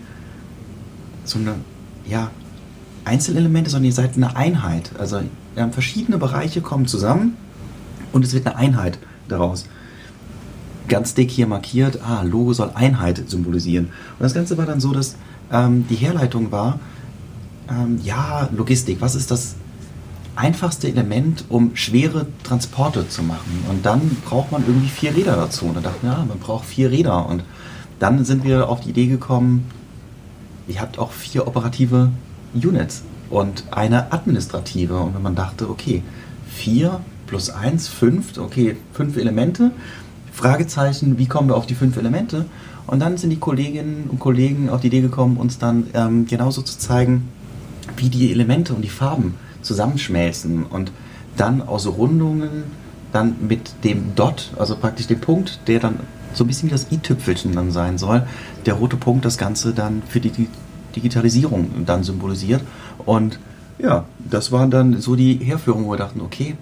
so 1.25 1.39
eine 1.39 1.55
ja, 2.07 2.31
Einzelelemente, 3.07 3.69
sondern 3.69 3.85
ihr 3.85 3.93
seid 3.93 4.15
eine 4.15 4.35
Einheit. 4.35 4.91
Also 4.99 5.21
verschiedene 5.71 6.17
Bereiche 6.17 6.61
kommen 6.61 6.87
zusammen 6.87 7.37
und 8.11 8.25
es 8.25 8.33
wird 8.33 8.45
eine 8.45 8.57
Einheit 8.57 8.99
daraus. 9.29 9.65
Ganz 10.89 11.13
dick 11.13 11.31
hier 11.31 11.47
markiert, 11.47 11.99
ah, 12.01 12.23
Logo 12.23 12.53
soll 12.53 12.71
Einheit 12.73 13.29
symbolisieren. 13.29 13.85
Und 13.85 14.23
das 14.23 14.33
Ganze 14.33 14.57
war 14.57 14.65
dann 14.65 14.81
so, 14.81 14.93
dass 14.93 15.15
ähm, 15.51 15.85
die 15.89 15.95
Herleitung 15.95 16.51
war, 16.51 16.79
ähm, 17.69 17.99
ja, 18.03 18.49
Logistik, 18.55 18.99
was 18.99 19.15
ist 19.15 19.31
das 19.31 19.55
einfachste 20.35 20.87
Element, 20.87 21.45
um 21.49 21.75
schwere 21.75 22.27
Transporte 22.43 23.07
zu 23.07 23.23
machen? 23.23 23.65
Und 23.69 23.85
dann 23.85 24.17
braucht 24.25 24.51
man 24.51 24.63
irgendwie 24.67 24.89
vier 24.89 25.15
Räder 25.15 25.35
dazu. 25.35 25.65
Und 25.65 25.75
dann 25.75 25.83
dachten 25.83 26.07
wir, 26.07 26.13
ja, 26.13 26.25
man 26.25 26.39
braucht 26.39 26.65
vier 26.65 26.91
Räder. 26.91 27.25
Und 27.25 27.43
dann 27.99 28.23
sind 28.25 28.43
wir 28.43 28.69
auf 28.69 28.81
die 28.81 28.89
Idee 28.89 29.07
gekommen, 29.07 29.65
ihr 30.67 30.81
habt 30.81 30.99
auch 30.99 31.11
vier 31.11 31.47
operative 31.47 32.09
Units 32.53 33.03
und 33.29 33.63
eine 33.71 34.11
administrative. 34.11 34.97
Und 34.97 35.15
wenn 35.15 35.21
man 35.21 35.35
dachte, 35.35 35.69
okay, 35.69 36.03
vier 36.47 37.01
plus 37.25 37.49
eins, 37.49 37.87
fünf, 37.87 38.37
okay, 38.37 38.77
fünf 38.93 39.17
Elemente, 39.17 39.71
Fragezeichen, 40.31 41.17
wie 41.17 41.27
kommen 41.27 41.49
wir 41.49 41.55
auf 41.55 41.65
die 41.65 41.75
fünf 41.75 41.97
Elemente? 41.97 42.45
Und 42.85 42.99
dann 42.99 43.17
sind 43.17 43.31
die 43.31 43.39
Kolleginnen 43.39 44.05
und 44.09 44.19
Kollegen 44.19 44.69
auf 44.69 44.81
die 44.81 44.87
Idee 44.87 45.01
gekommen, 45.01 45.37
uns 45.37 45.57
dann 45.57 45.87
ähm, 45.93 46.25
genauso 46.25 46.61
zu 46.61 46.77
zeigen, 46.77 47.27
wie 47.97 48.09
die 48.09 48.31
Elemente 48.31 48.73
und 48.73 48.81
die 48.81 48.89
Farben 48.89 49.35
zusammenschmelzen 49.61 50.63
und 50.63 50.91
dann 51.35 51.61
aus 51.61 51.85
Rundungen, 51.87 52.63
dann 53.11 53.35
mit 53.47 53.83
dem 53.83 54.15
Dot, 54.15 54.51
also 54.57 54.75
praktisch 54.75 55.07
dem 55.07 55.21
Punkt, 55.21 55.59
der 55.67 55.79
dann 55.79 55.99
so 56.33 56.43
ein 56.43 56.47
bisschen 56.47 56.69
wie 56.69 56.73
das 56.73 56.91
i-Tüpfelchen 56.91 57.53
dann 57.53 57.71
sein 57.71 57.97
soll, 57.97 58.27
der 58.65 58.75
rote 58.75 58.97
Punkt 58.97 59.25
das 59.25 59.37
Ganze 59.37 59.73
dann 59.73 60.03
für 60.07 60.19
die 60.19 60.47
Digitalisierung 60.95 61.85
dann 61.85 62.03
symbolisiert. 62.03 62.61
Und 63.05 63.39
ja, 63.79 64.05
das 64.19 64.51
waren 64.51 64.71
dann 64.71 64.99
so 64.99 65.15
die 65.15 65.35
Herführungen, 65.35 65.85
wo 65.85 65.91
wir 65.91 65.97
dachten, 65.97 66.21
okay, 66.21 66.55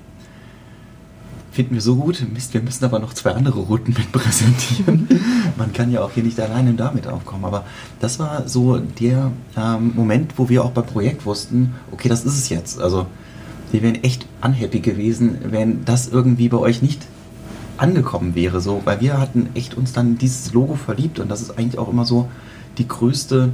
finden 1.51 1.75
wir 1.75 1.81
so 1.81 1.95
gut, 1.95 2.21
Mist, 2.33 2.53
wir 2.53 2.61
müssen 2.61 2.83
aber 2.83 2.99
noch 2.99 3.13
zwei 3.13 3.31
andere 3.31 3.61
Routen 3.61 3.93
mit 3.97 4.11
präsentieren. 4.11 5.07
Man 5.57 5.71
kann 5.71 5.89
ja 5.89 6.03
auch 6.03 6.11
hier 6.11 6.23
nicht 6.23 6.39
alleine 6.39 6.73
damit 6.73 7.07
aufkommen. 7.07 7.45
Aber 7.45 7.63
das 8.01 8.19
war 8.19 8.47
so 8.47 8.77
der 8.77 9.31
ähm, 9.57 9.93
Moment, 9.95 10.33
wo 10.37 10.49
wir 10.49 10.65
auch 10.65 10.71
beim 10.71 10.85
Projekt 10.85 11.25
wussten, 11.25 11.73
okay, 11.91 12.09
das 12.09 12.25
ist 12.25 12.37
es 12.37 12.49
jetzt. 12.49 12.81
Also 12.81 13.07
wir 13.71 13.81
wären 13.81 14.03
echt 14.03 14.25
unhappy 14.41 14.79
gewesen, 14.79 15.37
wenn 15.43 15.85
das 15.85 16.07
irgendwie 16.07 16.49
bei 16.49 16.57
euch 16.57 16.81
nicht 16.81 17.01
angekommen 17.77 18.35
wäre, 18.35 18.61
so, 18.61 18.81
weil 18.85 19.01
wir 19.01 19.19
hatten 19.19 19.49
echt 19.53 19.75
uns 19.75 19.93
dann 19.93 20.17
dieses 20.17 20.53
Logo 20.53 20.75
verliebt 20.75 21.19
und 21.19 21.29
das 21.29 21.41
ist 21.41 21.57
eigentlich 21.57 21.77
auch 21.77 21.89
immer 21.89 22.05
so 22.05 22.29
die 22.77 22.87
größte 22.87 23.49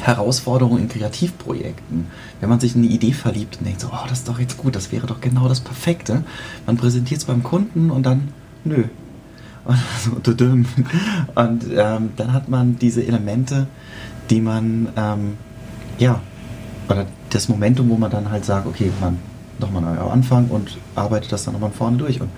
Herausforderung 0.00 0.78
in 0.78 0.88
Kreativprojekten. 0.88 2.06
Wenn 2.40 2.48
man 2.48 2.60
sich 2.60 2.74
in 2.74 2.82
eine 2.82 2.92
Idee 2.92 3.12
verliebt 3.12 3.58
und 3.58 3.66
denkt 3.66 3.80
so, 3.80 3.88
oh, 3.88 4.06
das 4.08 4.18
ist 4.18 4.28
doch 4.28 4.38
jetzt 4.38 4.56
gut, 4.56 4.76
das 4.76 4.92
wäre 4.92 5.06
doch 5.06 5.20
genau 5.20 5.48
das 5.48 5.60
Perfekte. 5.60 6.24
Man 6.66 6.76
präsentiert 6.76 7.20
es 7.20 7.26
beim 7.26 7.42
Kunden 7.42 7.90
und 7.90 8.04
dann, 8.04 8.28
nö. 8.64 8.84
Und, 9.64 9.78
so, 10.04 10.12
und 10.42 11.64
ähm, 11.76 12.10
dann 12.16 12.32
hat 12.32 12.48
man 12.48 12.78
diese 12.78 13.04
Elemente, 13.04 13.66
die 14.30 14.40
man, 14.40 14.88
ähm, 14.96 15.34
ja, 15.98 16.20
oder 16.88 17.06
das 17.30 17.48
Momentum, 17.48 17.88
wo 17.90 17.96
man 17.96 18.10
dann 18.10 18.30
halt 18.30 18.44
sagt, 18.44 18.66
okay, 18.66 18.90
man 19.00 19.18
nochmal 19.58 19.82
neu 19.82 20.00
Anfang 20.00 20.48
und 20.48 20.78
arbeitet 20.94 21.32
das 21.32 21.44
dann 21.44 21.54
nochmal 21.54 21.70
vorne 21.70 21.98
durch. 21.98 22.20
Und 22.20 22.30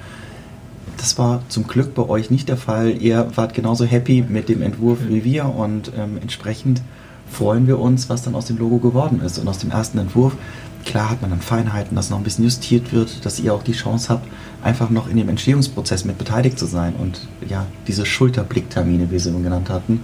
das 0.97 1.19
war 1.19 1.43
zum 1.49 1.67
Glück 1.67 1.95
bei 1.95 2.09
euch 2.09 2.31
nicht 2.31 2.49
der 2.49 2.57
Fall. 2.57 2.91
Ihr 2.91 3.29
wart 3.35 3.55
genauso 3.55 3.85
happy 3.85 4.25
mit 4.27 4.49
dem 4.49 4.63
Entwurf 4.63 4.99
wie 5.09 5.25
wir 5.25 5.47
und 5.47 5.93
ähm, 5.97 6.19
entsprechend 6.21 6.83
freuen 7.31 7.67
wir 7.67 7.79
uns, 7.79 8.09
was 8.09 8.23
dann 8.23 8.35
aus 8.35 8.47
dem 8.47 8.59
Logo 8.59 8.79
geworden 8.79 9.21
ist. 9.25 9.39
Und 9.39 9.49
aus 9.49 9.59
dem 9.59 9.71
ersten 9.71 9.99
Entwurf, 9.99 10.37
klar 10.85 11.11
hat 11.11 11.21
man 11.21 11.31
dann 11.31 11.41
Feinheiten, 11.41 11.95
dass 11.95 12.11
noch 12.11 12.19
ein 12.19 12.25
bisschen 12.25 12.45
justiert 12.45 12.93
wird, 12.93 13.25
dass 13.25 13.39
ihr 13.39 13.55
auch 13.55 13.63
die 13.63 13.73
Chance 13.73 14.09
habt, 14.09 14.27
einfach 14.63 14.91
noch 14.91 15.09
in 15.09 15.17
dem 15.17 15.29
Entstehungsprozess 15.29 16.05
mit 16.05 16.19
beteiligt 16.19 16.59
zu 16.59 16.67
sein 16.67 16.95
und 16.99 17.29
ja, 17.49 17.67
diese 17.87 18.05
Schulterblicktermine, 18.05 19.11
wie 19.11 19.19
sie 19.19 19.31
genannt 19.31 19.71
hatten, 19.71 20.01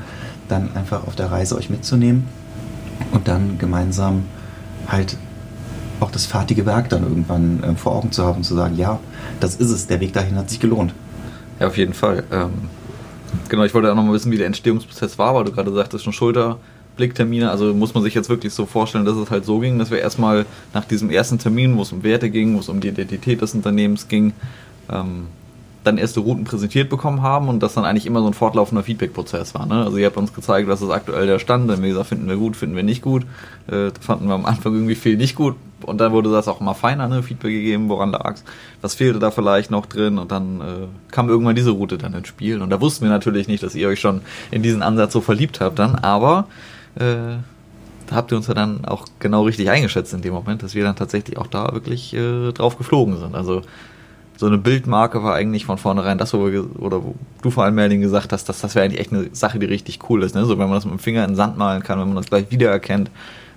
dann 0.49 0.75
einfach 0.77 1.07
auf 1.07 1.16
der 1.16 1.31
Reise 1.31 1.57
euch 1.57 1.68
mitzunehmen 1.68 2.25
und 3.12 3.29
dann 3.29 3.59
gemeinsam 3.59 4.23
halt 4.89 5.16
auch 6.01 6.11
das 6.11 6.26
fertige 6.26 6.66
Werk 6.66 6.89
dann 6.91 7.03
irgendwann 7.03 7.62
äh, 7.62 7.74
vor 7.74 7.93
Augen 7.93 8.12
zu 8.12 8.24
haben 8.24 8.39
und 8.39 8.45
zu 8.45 8.55
sagen, 8.55 8.76
ja, 8.76 9.01
das 9.41 9.57
ist 9.57 9.70
es, 9.70 9.87
der 9.87 10.01
Weg 10.01 10.12
dahin 10.12 10.37
hat 10.37 10.51
sich 10.51 10.61
gelohnt. 10.61 10.95
Ja, 11.59 11.68
auf 11.68 11.78
jeden 11.78 11.95
Fall. 11.95 12.24
Ähm, 12.30 12.53
genau, 13.49 13.64
ich 13.64 13.72
wollte 13.72 13.91
auch 13.91 13.97
noch 13.97 14.05
mal 14.05 14.12
wissen, 14.12 14.30
wie 14.30 14.37
der 14.37 14.47
Entstehungsprozess 14.47 15.18
war, 15.18 15.34
weil 15.34 15.45
du 15.45 15.53
gerade 15.53 15.72
sagtest, 15.72 16.05
schon 16.05 16.12
Schulterblicktermine. 16.12 17.51
Also 17.51 17.72
muss 17.72 17.95
man 17.95 18.03
sich 18.03 18.14
jetzt 18.14 18.28
wirklich 18.28 18.53
so 18.53 18.66
vorstellen, 18.66 19.07
dass 19.07 19.16
es 19.16 19.30
halt 19.30 19.47
so 19.47 19.59
ging, 19.59 19.78
dass 19.78 19.91
wir 19.91 19.99
erstmal 19.99 20.45
nach 20.74 20.84
diesem 20.84 21.09
ersten 21.09 21.39
Termin, 21.39 21.76
wo 21.76 21.82
es 21.82 21.93
um 21.93 22.03
Werte 22.03 22.28
ging, 22.28 22.55
wo 22.55 22.61
es 22.61 22.68
um 22.68 22.80
die 22.80 22.89
Identität 22.89 23.41
des 23.41 23.55
Unternehmens 23.55 24.09
ging, 24.09 24.34
ähm, 24.91 25.28
dann 25.87 25.99
erste 25.99 26.20
Routen 26.20 26.45
präsentiert 26.45 26.89
bekommen 26.89 27.22
haben 27.22 27.49
und 27.49 27.62
das 27.62 27.74
dann 27.74 27.84
eigentlich 27.84 28.07
immer 28.07 28.20
so 28.20 28.26
ein 28.26 28.34
fortlaufender 28.34 28.82
Feedback-Prozess 28.82 29.55
war. 29.55 29.66
Ne? 29.66 29.84
Also 29.84 29.97
ihr 29.97 30.07
habt 30.07 30.16
uns 30.16 30.34
gezeigt, 30.34 30.68
was 30.68 30.82
ist 30.82 30.91
aktuell 30.91 31.26
der 31.26 31.39
Stand, 31.39 31.68
dann 31.68 31.76
haben 31.76 31.82
wir 31.82 31.91
gesagt, 31.91 32.09
finden 32.09 32.28
wir 32.28 32.37
gut, 32.37 32.57
finden 32.57 32.76
wir 32.76 32.82
nicht 32.82 33.03
gut. 33.03 33.24
Äh, 33.68 33.91
fanden 34.01 34.28
wir 34.28 34.34
am 34.34 34.47
Anfang 34.47 34.74
irgendwie 34.74 34.95
viel 34.95 35.16
nicht 35.16 35.34
gut 35.34 35.57
und 35.82 36.01
dann 36.01 36.12
wurde 36.12 36.30
das 36.30 36.49
auch 36.49 36.61
immer 36.61 36.74
feiner, 36.74 37.09
ne? 37.09 37.22
Feedback 37.22 37.53
gegeben, 37.53 37.89
woran 37.89 38.11
lag's, 38.11 38.45
was 38.80 38.95
fehlte 38.95 39.18
da 39.18 39.30
vielleicht 39.30 39.70
noch 39.70 39.87
drin 39.87 40.18
und 40.18 40.32
dann 40.32 40.61
äh, 40.61 40.64
kam 41.11 41.28
irgendwann 41.28 41.57
diese 41.57 41.70
Route 41.70 41.99
dann 41.99 42.14
ins 42.14 42.28
Spiel 42.28 42.62
und 42.62 42.70
da 42.70 42.80
wussten 42.80 43.05
wir 43.05 43.11
natürlich 43.11 43.49
nicht, 43.49 43.62
dass 43.62 43.74
ihr 43.74 43.89
euch 43.89 44.01
schon 44.01 44.22
in 44.51 44.62
diesen 44.62 44.82
Ansatz 44.82 45.12
so 45.12 45.20
verliebt 45.20 45.61
habt 45.61 45.78
dann, 45.78 45.97
aber 45.97 46.47
äh, 46.97 47.37
da 48.07 48.14
habt 48.14 48.32
ihr 48.32 48.37
uns 48.37 48.47
ja 48.47 48.55
dann 48.55 48.84
auch 48.84 49.05
genau 49.18 49.43
richtig 49.43 49.68
eingeschätzt 49.70 50.14
in 50.14 50.22
dem 50.22 50.32
Moment, 50.32 50.62
dass 50.62 50.74
wir 50.74 50.84
dann 50.84 50.97
tatsächlich 50.97 51.39
auch 51.39 51.49
da 51.49 51.72
wirklich 51.72 52.14
äh, 52.14 52.53
drauf 52.53 52.78
geflogen 52.78 53.18
sind. 53.18 53.34
Also 53.34 53.62
so 54.37 54.47
eine 54.47 54.59
Bildmarke 54.59 55.22
war 55.22 55.34
eigentlich 55.34 55.64
von 55.64 55.78
vornherein 55.78 56.18
das, 56.18 56.34
wo 56.34 56.51
wir, 56.51 56.80
oder 56.80 57.03
wo 57.03 57.14
du 57.43 57.51
vor 57.51 57.64
allem 57.64 57.74
Merlin 57.74 58.01
gesagt 58.01 58.32
hast, 58.32 58.49
dass 58.49 58.61
das 58.61 58.74
wäre 58.74 58.84
eigentlich 58.84 59.01
echt 59.01 59.12
eine 59.12 59.28
Sache, 59.32 59.59
die 59.59 59.66
richtig 59.66 59.99
cool 60.11 60.22
ist. 60.22 60.34
Ne? 60.34 60.45
So 60.45 60.59
wenn 60.59 60.68
man 60.68 60.76
das 60.76 60.84
mit 60.84 60.93
dem 60.93 60.99
Finger 60.99 61.24
in 61.24 61.30
den 61.30 61.37
Sand 61.37 61.57
malen 61.57 61.82
kann, 61.82 61.99
wenn 61.99 62.09
man 62.09 62.16
das 62.16 62.26
gleich 62.26 62.51
wiedererkennt, 62.51 63.11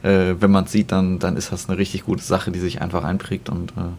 äh, 0.04 0.36
wenn 0.40 0.52
man 0.52 0.64
es 0.66 0.72
sieht, 0.72 0.92
dann, 0.92 1.20
dann 1.20 1.36
ist 1.36 1.52
das 1.52 1.70
eine 1.70 1.78
richtig 1.78 2.06
gute 2.06 2.24
Sache, 2.24 2.52
die 2.52 2.60
sich 2.60 2.82
einfach 2.82 3.04
einprägt 3.04 3.50
und 3.50 3.72
äh, 3.72 3.92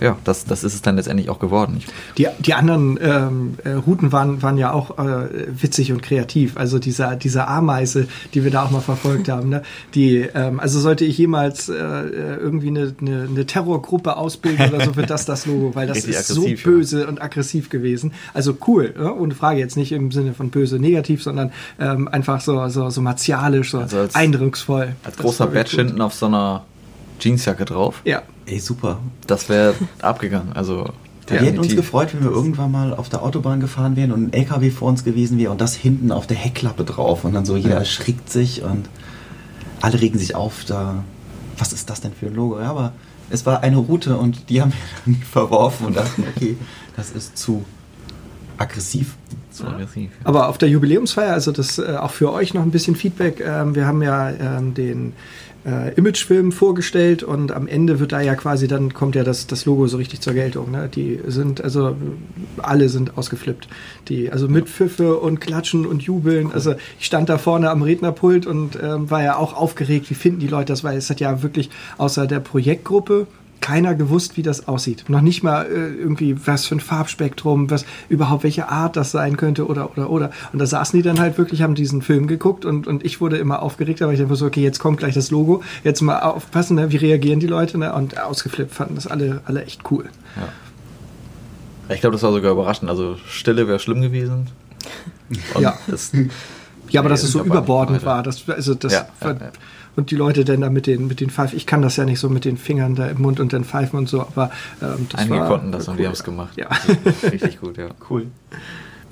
ja, 0.00 0.16
das, 0.24 0.44
das 0.44 0.64
ist 0.64 0.74
es 0.74 0.82
dann 0.82 0.96
letztendlich 0.96 1.28
auch 1.30 1.38
geworden. 1.38 1.80
Die, 2.16 2.26
die 2.38 2.54
anderen 2.54 2.98
ähm, 3.02 3.54
äh, 3.64 3.70
Routen 3.70 4.12
waren, 4.12 4.42
waren 4.42 4.56
ja 4.58 4.72
auch 4.72 4.98
äh, 4.98 5.28
witzig 5.60 5.92
und 5.92 6.02
kreativ. 6.02 6.56
Also 6.56 6.78
diese, 6.78 7.16
diese 7.20 7.48
Ameise, 7.48 8.06
die 8.34 8.44
wir 8.44 8.50
da 8.50 8.64
auch 8.64 8.70
mal 8.70 8.80
verfolgt 8.80 9.28
haben, 9.30 9.48
ne? 9.48 9.62
die, 9.94 10.18
ähm, 10.34 10.60
also 10.60 10.80
sollte 10.80 11.04
ich 11.04 11.18
jemals 11.18 11.68
äh, 11.68 11.74
irgendwie 11.74 12.68
eine, 12.68 12.94
eine, 13.00 13.28
eine 13.30 13.46
Terrorgruppe 13.46 14.16
ausbilden 14.16 14.72
oder 14.74 14.84
so, 14.84 14.96
wird 14.96 15.10
das 15.10 15.24
das 15.24 15.46
Logo, 15.46 15.74
weil 15.74 15.86
das 15.86 16.04
ist 16.04 16.28
so 16.28 16.40
aggressiv, 16.42 16.64
ja. 16.64 16.70
böse 16.70 17.06
und 17.06 17.22
aggressiv 17.22 17.68
gewesen. 17.70 18.12
Also 18.34 18.56
cool, 18.66 18.94
ne? 18.96 19.14
ohne 19.14 19.34
Frage 19.34 19.58
jetzt 19.60 19.76
nicht 19.76 19.92
im 19.92 20.10
Sinne 20.12 20.34
von 20.34 20.50
böse 20.50 20.78
negativ, 20.78 21.22
sondern 21.22 21.52
ähm, 21.80 22.08
einfach 22.08 22.40
so, 22.40 22.68
so, 22.68 22.90
so 22.90 23.00
martialisch, 23.00 23.72
so 23.72 23.78
Also 23.80 23.98
als- 23.98 24.14
eindrucksvoll. 24.14 24.94
als 25.04 25.16
Das 25.16 25.24
großer 25.24 25.46
Badge 25.48 25.76
hinten 25.76 26.00
auf 26.00 26.14
so 26.14 26.26
einer 26.26 26.64
Jeansjacke 27.20 27.64
drauf, 27.64 28.00
Ja, 28.04 28.22
Ey, 28.46 28.58
super. 28.58 28.98
das 29.26 29.48
wäre 29.48 29.74
abgegangen. 30.00 30.52
Also 30.54 30.90
Wir 31.26 31.40
hätten 31.40 31.58
uns 31.58 31.74
gefreut, 31.76 32.10
wenn 32.14 32.22
wir 32.24 32.30
irgendwann 32.30 32.70
mal 32.72 32.94
auf 32.94 33.08
der 33.08 33.22
Autobahn 33.22 33.60
gefahren 33.60 33.96
wären 33.96 34.12
und 34.12 34.28
ein 34.28 34.32
LKW 34.32 34.70
vor 34.70 34.88
uns 34.88 35.04
gewesen 35.04 35.38
wäre 35.38 35.50
und 35.52 35.60
das 35.60 35.74
hinten 35.74 36.10
auf 36.12 36.26
der 36.26 36.36
Heckklappe 36.36 36.84
drauf 36.84 37.24
und 37.24 37.34
dann 37.34 37.44
so 37.44 37.56
jeder 37.56 37.76
erschrickt 37.76 38.30
sich 38.30 38.62
und 38.62 38.88
alle 39.80 40.00
regen 40.00 40.18
sich 40.18 40.34
auf, 40.34 40.64
da, 40.64 41.04
was 41.58 41.72
ist 41.72 41.90
das 41.90 42.00
denn 42.00 42.12
für 42.12 42.26
ein 42.26 42.34
Logo? 42.34 42.58
Ja, 42.60 42.70
aber 42.70 42.92
es 43.30 43.44
war 43.44 43.62
eine 43.62 43.76
Route 43.76 44.16
und 44.16 44.48
die 44.48 44.60
haben 44.62 44.72
wir 44.72 44.78
dann 45.14 45.22
verworfen 45.30 45.86
und 45.88 45.96
dachten, 45.96 46.24
okay, 46.34 46.56
das 46.96 47.10
ist 47.10 47.36
zu 47.36 47.64
aggressiv. 48.56 49.16
So 49.50 49.64
aggressiv. 49.66 50.10
ja. 50.20 50.26
Aber 50.26 50.48
auf 50.48 50.58
der 50.58 50.68
Jubiläumsfeier, 50.68 51.32
also 51.32 51.52
das 51.52 51.78
äh, 51.78 51.96
auch 52.00 52.10
für 52.10 52.32
euch 52.32 52.54
noch 52.54 52.62
ein 52.62 52.70
bisschen 52.70 52.96
Feedback. 52.96 53.40
Ähm, 53.44 53.74
wir 53.74 53.86
haben 53.86 54.02
ja 54.02 54.30
ähm, 54.30 54.74
den 54.74 55.12
äh, 55.68 55.94
Imagefilm 55.94 56.52
vorgestellt 56.52 57.22
und 57.22 57.52
am 57.52 57.66
Ende 57.66 58.00
wird 58.00 58.12
da 58.12 58.20
ja 58.20 58.34
quasi 58.34 58.68
dann 58.68 58.94
kommt 58.94 59.14
ja 59.14 59.24
das, 59.24 59.46
das 59.46 59.66
Logo 59.66 59.86
so 59.86 59.98
richtig 59.98 60.20
zur 60.20 60.32
Geltung. 60.32 60.70
Ne? 60.70 60.88
Die 60.88 61.20
sind 61.26 61.62
also 61.62 61.96
alle 62.58 62.88
sind 62.88 63.18
ausgeflippt. 63.18 63.68
Die 64.08 64.32
also 64.32 64.48
mit 64.48 64.68
Pfiffe 64.68 65.16
und 65.16 65.40
Klatschen 65.40 65.86
und 65.86 66.02
Jubeln. 66.02 66.52
Also 66.52 66.74
ich 66.98 67.06
stand 67.06 67.28
da 67.28 67.38
vorne 67.38 67.70
am 67.70 67.82
Rednerpult 67.82 68.46
und 68.46 68.78
ähm, 68.82 69.10
war 69.10 69.22
ja 69.22 69.36
auch 69.36 69.54
aufgeregt. 69.54 70.08
Wie 70.10 70.14
finden 70.14 70.40
die 70.40 70.48
Leute 70.48 70.72
das? 70.72 70.84
Weil 70.84 70.96
es 70.96 71.10
hat 71.10 71.20
ja 71.20 71.42
wirklich 71.42 71.70
außer 71.98 72.26
der 72.26 72.40
Projektgruppe 72.40 73.26
keiner 73.60 73.94
gewusst, 73.94 74.36
wie 74.36 74.42
das 74.42 74.68
aussieht. 74.68 75.04
Noch 75.08 75.20
nicht 75.20 75.42
mal 75.42 75.66
äh, 75.66 75.94
irgendwie, 75.94 76.46
was 76.46 76.66
für 76.66 76.76
ein 76.76 76.80
Farbspektrum, 76.80 77.70
was 77.70 77.84
überhaupt 78.08 78.44
welche 78.44 78.68
Art 78.68 78.96
das 78.96 79.10
sein 79.10 79.36
könnte 79.36 79.66
oder 79.66 79.90
oder 79.92 80.10
oder. 80.10 80.30
Und 80.52 80.58
da 80.58 80.66
saßen 80.66 80.98
die 80.98 81.02
dann 81.02 81.18
halt 81.18 81.38
wirklich, 81.38 81.62
haben 81.62 81.74
diesen 81.74 82.02
Film 82.02 82.26
geguckt 82.26 82.64
und, 82.64 82.86
und 82.86 83.04
ich 83.04 83.20
wurde 83.20 83.38
immer 83.38 83.62
aufgeregt, 83.62 84.02
aber 84.02 84.12
ich 84.12 84.20
dachte 84.20 84.36
so, 84.36 84.46
okay, 84.46 84.62
jetzt 84.62 84.78
kommt 84.78 84.98
gleich 84.98 85.14
das 85.14 85.30
Logo, 85.30 85.62
jetzt 85.84 86.00
mal 86.00 86.20
aufpassen, 86.20 86.76
ne? 86.76 86.90
wie 86.92 86.96
reagieren 86.96 87.40
die 87.40 87.46
Leute, 87.46 87.78
ne? 87.78 87.92
Und 87.94 88.20
ausgeflippt 88.20 88.72
fanden 88.72 88.94
das 88.94 89.06
alle, 89.06 89.40
alle 89.44 89.64
echt 89.64 89.82
cool. 89.90 90.08
Ich 91.88 92.00
glaube, 92.00 92.14
das 92.14 92.22
war 92.22 92.32
sogar 92.32 92.52
überraschend. 92.52 92.90
Also 92.90 93.16
Stille 93.26 93.66
wäre 93.66 93.78
schlimm 93.78 94.00
gewesen. 94.00 94.48
Und 95.54 95.62
Ja. 95.62 95.78
Das, 95.86 96.12
Ja, 96.90 97.00
aber 97.00 97.08
dass 97.08 97.22
es 97.22 97.32
so 97.32 97.42
überbordend 97.42 98.04
war, 98.04 98.22
das, 98.22 98.48
also 98.48 98.74
das 98.74 98.92
Ja, 98.92 99.08
ja, 99.22 99.30
ja. 99.30 99.36
und 99.96 100.10
die 100.10 100.16
Leute 100.16 100.44
dann 100.44 100.60
da 100.60 100.70
mit 100.70 100.86
den 100.86 101.06
mit 101.06 101.20
den 101.20 101.30
Pfeifen, 101.30 101.56
ich 101.56 101.66
kann 101.66 101.82
das 101.82 101.96
ja 101.96 102.04
nicht 102.04 102.20
so 102.20 102.28
mit 102.28 102.44
den 102.44 102.56
Fingern 102.56 102.94
da 102.94 103.06
im 103.08 103.20
Mund 103.22 103.40
und 103.40 103.52
dann 103.52 103.64
pfeifen 103.64 103.98
und 103.98 104.08
so, 104.08 104.22
aber 104.22 104.50
ähm, 104.82 105.06
das 105.10 105.20
einige 105.20 105.40
war, 105.40 105.48
konnten 105.48 105.72
das 105.72 105.86
war 105.86 105.92
und 105.92 105.98
cool. 105.98 106.02
die 106.02 106.06
haben 106.06 106.12
es 106.14 106.24
gemacht. 106.24 106.56
Ja. 106.56 106.68
Also, 106.68 107.28
richtig 107.30 107.60
gut, 107.60 107.76
ja. 107.78 107.88
Cool. 108.08 108.26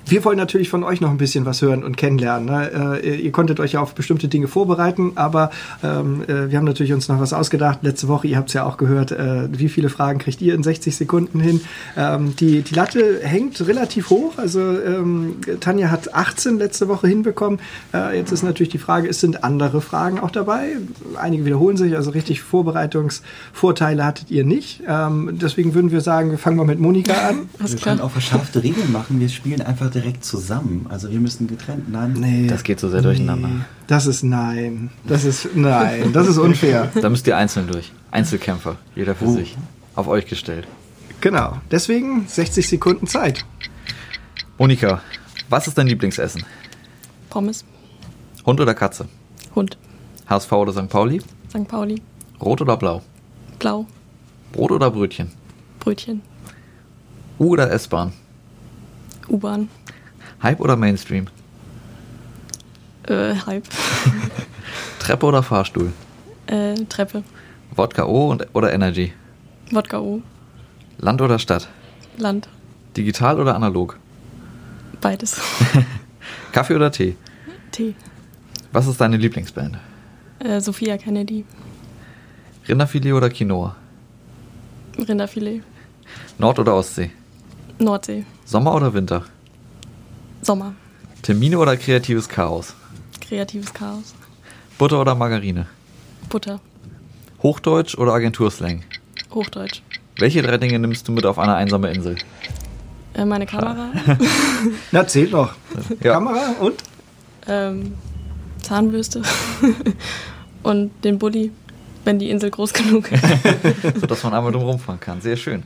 Wir 0.09 0.23
wollen 0.23 0.37
natürlich 0.37 0.69
von 0.69 0.85
euch 0.85 1.01
noch 1.01 1.09
ein 1.09 1.17
bisschen 1.17 1.45
was 1.45 1.61
hören 1.61 1.83
und 1.83 1.97
kennenlernen. 1.97 2.45
Ne? 2.45 3.01
Äh, 3.03 3.15
ihr 3.17 3.31
konntet 3.33 3.59
euch 3.59 3.73
ja 3.73 3.81
auf 3.81 3.93
bestimmte 3.93 4.29
Dinge 4.29 4.47
vorbereiten, 4.47 5.11
aber 5.15 5.51
ähm, 5.83 6.23
äh, 6.23 6.49
wir 6.49 6.57
haben 6.57 6.65
natürlich 6.65 6.93
uns 6.93 7.09
noch 7.09 7.19
was 7.19 7.33
ausgedacht. 7.33 7.79
Letzte 7.81 8.07
Woche, 8.07 8.27
ihr 8.27 8.37
habt 8.37 8.47
es 8.47 8.53
ja 8.53 8.65
auch 8.65 8.77
gehört, 8.77 9.11
äh, 9.11 9.49
wie 9.51 9.67
viele 9.67 9.89
Fragen 9.89 10.19
kriegt 10.19 10.41
ihr 10.41 10.55
in 10.55 10.63
60 10.63 10.95
Sekunden 10.95 11.41
hin? 11.41 11.59
Ähm, 11.97 12.37
die, 12.37 12.61
die 12.61 12.73
Latte 12.73 13.19
hängt 13.21 13.59
relativ 13.67 14.09
hoch. 14.09 14.37
Also 14.37 14.61
ähm, 14.61 15.35
Tanja 15.59 15.91
hat 15.91 16.13
18 16.13 16.57
letzte 16.57 16.87
Woche 16.87 17.07
hinbekommen. 17.09 17.59
Äh, 17.93 18.17
jetzt 18.17 18.31
ist 18.31 18.43
natürlich 18.43 18.71
die 18.71 18.77
Frage, 18.77 19.09
es 19.09 19.19
sind 19.19 19.43
andere 19.43 19.81
Fragen 19.81 20.19
auch 20.19 20.31
dabei. 20.31 20.77
Einige 21.19 21.43
wiederholen 21.43 21.75
sich, 21.75 21.97
also 21.97 22.11
richtig 22.11 22.41
Vorbereitungsvorteile 22.41 24.05
hattet 24.05 24.31
ihr 24.31 24.45
nicht. 24.45 24.83
Ähm, 24.87 25.31
deswegen 25.33 25.73
würden 25.73 25.91
wir 25.91 25.99
sagen, 25.99 26.31
wir 26.31 26.37
fangen 26.37 26.55
mal 26.55 26.65
mit 26.65 26.79
Monika 26.79 27.13
an. 27.27 27.49
Wir 27.59 27.75
können 27.75 27.99
auch 27.99 28.11
verschärfte 28.11 28.63
Regeln 28.63 28.93
machen. 28.93 29.19
Wir 29.19 29.27
spielen 29.27 29.61
einfach 29.61 29.96
direkt 30.01 30.23
zusammen. 30.23 30.85
Also 30.89 31.09
wir 31.11 31.19
müssen 31.19 31.47
getrennt. 31.47 31.89
Nein. 31.91 32.13
Nee. 32.13 32.47
Das 32.47 32.63
geht 32.63 32.79
so 32.79 32.89
sehr 32.89 33.01
durcheinander. 33.01 33.47
Nee, 33.47 33.61
das 33.87 34.05
ist 34.07 34.23
nein. 34.23 34.89
Das 35.05 35.23
ist 35.25 35.49
nein. 35.55 36.11
Das 36.13 36.27
ist 36.27 36.37
unfair. 36.37 36.89
Da 37.01 37.09
müsst 37.09 37.27
ihr 37.27 37.35
einzeln 37.37 37.67
durch. 37.67 37.91
Einzelkämpfer. 38.11 38.77
Jeder 38.95 39.15
für 39.15 39.25
Oh. 39.25 39.31
sich. 39.35 39.57
Auf 39.95 40.07
euch 40.07 40.25
gestellt. 40.27 40.67
Genau. 41.21 41.57
Deswegen 41.71 42.27
60 42.27 42.67
Sekunden 42.67 43.07
Zeit. 43.07 43.43
Monika, 44.57 45.01
was 45.49 45.67
ist 45.67 45.77
dein 45.77 45.87
Lieblingsessen? 45.87 46.43
Pommes, 47.29 47.65
Hund 48.45 48.59
oder 48.59 48.73
Katze? 48.73 49.07
Hund, 49.55 49.77
HSV 50.27 50.51
oder 50.53 50.73
St. 50.73 50.89
Pauli? 50.89 51.21
St. 51.49 51.67
Pauli, 51.67 52.01
Rot 52.41 52.61
oder 52.61 52.77
blau? 52.77 53.01
Blau, 53.59 53.85
Brot 54.53 54.71
oder 54.71 54.89
Brötchen? 54.91 55.31
Brötchen, 55.79 56.21
U 57.39 57.49
oder 57.49 57.71
S-Bahn? 57.71 58.13
U-Bahn, 59.29 59.69
Hype 60.43 60.59
oder 60.59 60.75
Mainstream? 60.75 61.27
äh, 63.07 63.35
Halb, 63.45 63.63
Treppe 64.99 65.25
oder 65.25 65.41
Fahrstuhl? 65.43 65.93
äh, 66.47 66.75
Treppe, 66.89 67.23
Wodka 67.75 68.05
O 68.05 68.29
und, 68.31 68.45
oder 68.53 68.73
Energy? 68.73 69.13
Wodka 69.71 69.99
O, 69.99 70.21
Land 70.97 71.21
oder 71.21 71.39
Stadt? 71.39 71.67
Land, 72.17 72.47
Digital 72.95 73.39
oder 73.39 73.55
analog? 73.55 73.97
beides, 75.01 75.39
Kaffee 76.51 76.75
oder 76.75 76.91
Tee? 76.91 77.15
Tee, 77.71 77.95
Was 78.71 78.87
ist 78.87 78.99
deine 78.99 79.17
Lieblingsband? 79.17 79.77
äh, 80.39 80.59
Sophia 80.59 80.97
Kennedy, 80.97 81.45
Rinderfilet 82.67 83.13
oder 83.13 83.29
Quinoa? 83.29 83.75
Rinderfilet, 85.07 85.63
Nord- 86.37 86.59
oder 86.59 86.75
Ostsee? 86.75 87.11
Nordsee, 87.79 88.25
Sommer 88.45 88.73
oder 88.75 88.93
Winter? 88.93 89.23
Sommer, 90.41 90.73
Termine 91.21 91.57
oder 91.59 91.75
kreatives 91.77 92.29
Chaos? 92.29 92.73
kreatives 93.21 93.73
Chaos, 93.73 94.13
Butter 94.77 95.01
oder 95.01 95.15
Margarine? 95.15 95.65
Butter, 96.29 96.59
Hochdeutsch 97.43 97.97
oder 97.97 98.13
Agenturslang? 98.13 98.83
Hochdeutsch, 99.33 99.81
Welche 100.17 100.41
drei 100.41 100.57
Dinge 100.57 100.79
nimmst 100.79 101.07
du 101.07 101.11
mit 101.11 101.25
auf 101.25 101.37
eine 101.39 101.55
einsame 101.55 101.91
Insel? 101.91 102.17
äh, 103.13 103.25
meine 103.25 103.45
Kamera, 103.45 103.89
Na, 104.91 105.05
zählt 105.07 105.31
noch. 105.31 105.53
Ja. 106.01 106.13
Kamera 106.13 106.51
und? 106.61 106.75
ähm, 107.47 107.93
Zahnbürste 108.61 109.21
und 110.63 110.91
den 111.03 111.17
Bulli, 111.19 111.51
wenn 112.05 112.19
die 112.19 112.29
Insel 112.29 112.49
groß 112.51 112.73
genug 112.73 113.11
ist. 113.11 113.23
sodass 114.01 114.23
man 114.23 114.33
einmal 114.33 114.51
drum 114.51 114.63
rumfahren 114.63 114.99
kann. 114.99 115.21
Sehr 115.21 115.37
schön. 115.37 115.63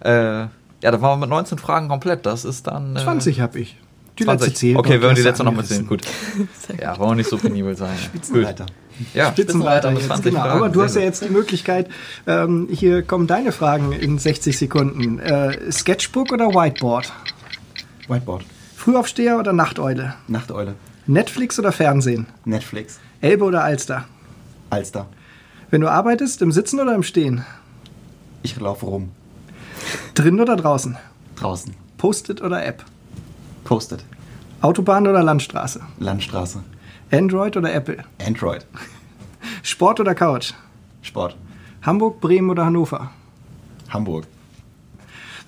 Äh, 0.00 0.10
ja, 0.12 0.48
da 0.82 1.00
waren 1.00 1.18
wir 1.18 1.26
mit 1.26 1.30
19 1.30 1.58
Fragen 1.58 1.88
komplett. 1.88 2.26
Das 2.26 2.44
ist 2.44 2.66
dann. 2.66 2.94
Äh, 2.96 3.00
20 3.02 3.40
habe 3.40 3.58
ich. 3.60 3.76
Die 4.18 4.24
20. 4.24 4.46
letzte 4.48 4.58
zählt. 4.60 4.76
Okay, 4.78 4.94
noch, 4.96 5.02
wenn 5.02 5.02
wir 5.02 5.08
die 5.08 5.14
hast 5.14 5.18
du 5.18 5.28
letzte 5.28 5.44
noch 5.44 5.50
angerissen. 5.52 5.88
mitzählen. 5.88 6.46
Gut. 6.68 6.78
Ja, 6.80 6.98
wollen 6.98 7.10
wir 7.10 7.14
nicht 7.16 7.30
so 7.30 7.36
penibel 7.38 7.76
sein. 7.76 7.96
Spitzenreiter. 8.02 8.66
Ja, 9.14 9.30
Spitzenreiter 9.30 9.90
mit 9.90 9.98
jetzt, 9.98 10.06
20 10.08 10.24
genau. 10.32 10.40
Fragen. 10.42 10.58
Aber 10.58 10.68
du 10.68 10.78
Sehr 10.80 10.84
hast 10.84 10.94
ja 10.96 11.02
jetzt 11.02 11.24
die 11.24 11.28
Möglichkeit, 11.28 11.88
ähm, 12.26 12.68
hier 12.70 13.02
kommen 13.02 13.26
deine 13.26 13.52
Fragen 13.52 13.92
in 13.92 14.18
60 14.18 14.56
Sekunden. 14.56 15.18
Äh, 15.18 15.70
Sketchbook 15.70 16.32
oder 16.32 16.48
Whiteboard? 16.48 17.12
Whiteboard. 18.08 18.44
Frühaufsteher 18.76 19.38
oder 19.38 19.52
Nachteule? 19.52 20.14
Nachteule. 20.28 20.74
Netflix 21.06 21.58
oder 21.58 21.72
Fernsehen? 21.72 22.26
Netflix. 22.44 22.98
Elbe 23.20 23.44
oder 23.44 23.62
Alster? 23.64 24.06
Alster. 24.70 25.06
Wenn 25.70 25.80
du 25.80 25.88
arbeitest, 25.88 26.40
im 26.42 26.52
Sitzen 26.52 26.80
oder 26.80 26.94
im 26.94 27.02
Stehen? 27.02 27.44
Ich 28.42 28.58
laufe 28.58 28.86
rum. 28.86 29.10
Drin 30.14 30.40
oder 30.40 30.56
draußen? 30.56 30.96
Draußen. 31.36 31.74
Post-it 31.98 32.40
oder 32.40 32.64
App? 32.64 32.84
Posted. 33.66 34.04
Autobahn 34.60 35.08
oder 35.08 35.24
Landstraße? 35.24 35.80
Landstraße. 35.98 36.62
Android 37.10 37.56
oder 37.56 37.74
Apple? 37.74 38.04
Android. 38.24 38.64
Sport 39.64 39.98
oder 39.98 40.14
Couch? 40.14 40.54
Sport. 41.02 41.36
Hamburg, 41.82 42.20
Bremen 42.20 42.48
oder 42.50 42.64
Hannover? 42.64 43.10
Hamburg. 43.90 44.26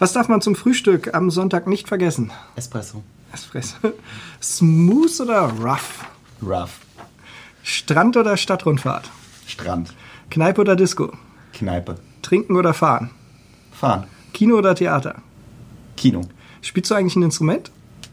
Was 0.01 0.13
darf 0.13 0.29
man 0.29 0.41
zum 0.41 0.57
Frühstück 0.57 1.15
am 1.15 1.31
Sonntag 1.31 1.69
nicht 1.69 1.87
vergessen? 1.87 2.33
Espresso. 2.57 3.05
Espresso. 3.33 3.77
Smooth 4.43 5.21
oder 5.21 5.43
rough? 5.43 6.05
Rough. 6.43 6.81
Strand 7.63 8.17
oder 8.17 8.37
Stadtrundfahrt? 8.37 9.11
Strand. 9.47 9.95
Kneipe 10.31 10.61
oder 10.61 10.75
Disco? 10.75 11.13
Kneipe. 11.53 11.99
Trinken 12.23 12.57
oder 12.57 12.75
fahren? 12.75 13.11
Fahren. 13.71 14.05
Kino 14.33 14.57
oder 14.57 14.75
Theater? 14.75 15.23
Kino. 15.97 16.23
Spielst 16.63 16.91
du 16.91 16.97
eigentlich 16.97 17.15
ein 17.15 17.23
Instrument? 17.23 17.71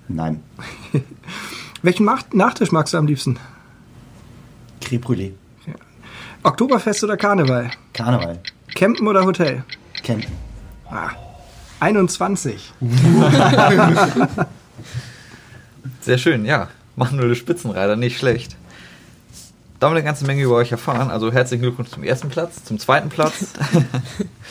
Nein. 0.08 0.43
Welchen 1.82 2.06
Nachtisch 2.34 2.72
magst 2.72 2.93
du 2.93 2.97
am 2.97 3.08
liebsten? 3.08 3.38
Creme 4.82 5.01
Brûlée. 5.01 5.32
Oktoberfest 6.43 7.03
oder 7.03 7.18
Karneval? 7.18 7.72
Karneval. 7.93 8.39
Campen 8.76 9.08
oder 9.08 9.26
Hotel? 9.26 9.64
Campen. 10.03 10.32
Ah, 10.89 11.10
21. 11.80 12.72
Sehr 16.01 16.18
schön, 16.20 16.45
ja. 16.45 16.70
Manuelle 16.95 17.36
Spitzenreiter, 17.36 17.95
nicht 17.95 18.20
schlecht. 18.20 18.56
Da 19.80 19.88
haben 19.88 19.93
wir 19.93 19.97
eine 19.97 20.06
ganze 20.06 20.26
Menge 20.26 20.43
über 20.43 20.56
euch 20.56 20.72
erfahren. 20.72 21.10
Also 21.10 21.32
herzlichen 21.32 21.64
Glückwunsch 21.64 21.89
zum 21.89 22.03
ersten 22.03 22.30
Platz, 22.30 22.64
zum 22.64 22.80
zweiten 22.80 23.10
Platz. 23.10 23.53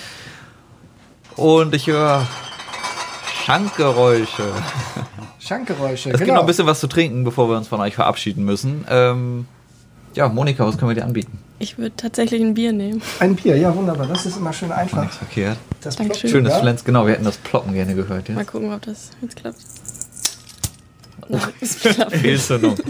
Und 1.36 1.74
ich 1.74 1.86
höre 1.86 2.26
Schankgeräusche. 3.45 4.53
Schankgeräusche, 5.38 6.09
Es 6.11 6.16
gibt 6.16 6.20
genau. 6.20 6.34
noch 6.34 6.40
ein 6.42 6.47
bisschen 6.47 6.66
was 6.66 6.80
zu 6.80 6.86
trinken, 6.86 7.24
bevor 7.24 7.51
wir 7.51 7.57
uns 7.59 7.68
von 7.68 7.78
euch 7.80 7.95
verabschieden 7.95 8.45
müssen. 8.45 8.86
Ähm, 8.88 9.47
ja, 10.14 10.28
Monika, 10.28 10.66
was 10.66 10.78
können 10.78 10.90
wir 10.90 10.95
dir 10.95 11.05
anbieten? 11.05 11.38
Ich 11.59 11.76
würde 11.76 11.95
tatsächlich 11.95 12.40
ein 12.40 12.55
Bier 12.55 12.72
nehmen. 12.72 13.03
Ein 13.20 13.36
Bier, 13.36 13.57
ja 13.59 13.74
wunderbar. 13.76 14.07
Das 14.07 14.24
ist 14.24 14.38
immer 14.38 14.53
schön 14.55 14.72
einfach. 14.72 15.03
Nichts 15.03 15.18
verkehrt. 15.18 15.59
Das 15.82 15.97
Dankeschön. 15.97 16.30
Schönes 16.30 16.53
sogar. 16.53 16.62
Flens, 16.62 16.84
genau, 16.84 17.05
wir 17.07 17.12
hätten 17.12 17.24
das 17.24 17.36
Ploppen 17.36 17.74
gerne 17.74 17.95
gehört. 17.95 18.30
Mal 18.30 18.38
Ja? 18.38 18.45
gucken, 18.45 18.72
ob 18.72 18.80
das 18.82 19.11
jetzt 19.20 19.36
klappt. 19.36 19.59
Nein, 21.28 21.40
es 21.61 21.78
klappt. 21.80 22.16
Fehlzündung. 22.16 22.76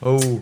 Oh. 0.00 0.40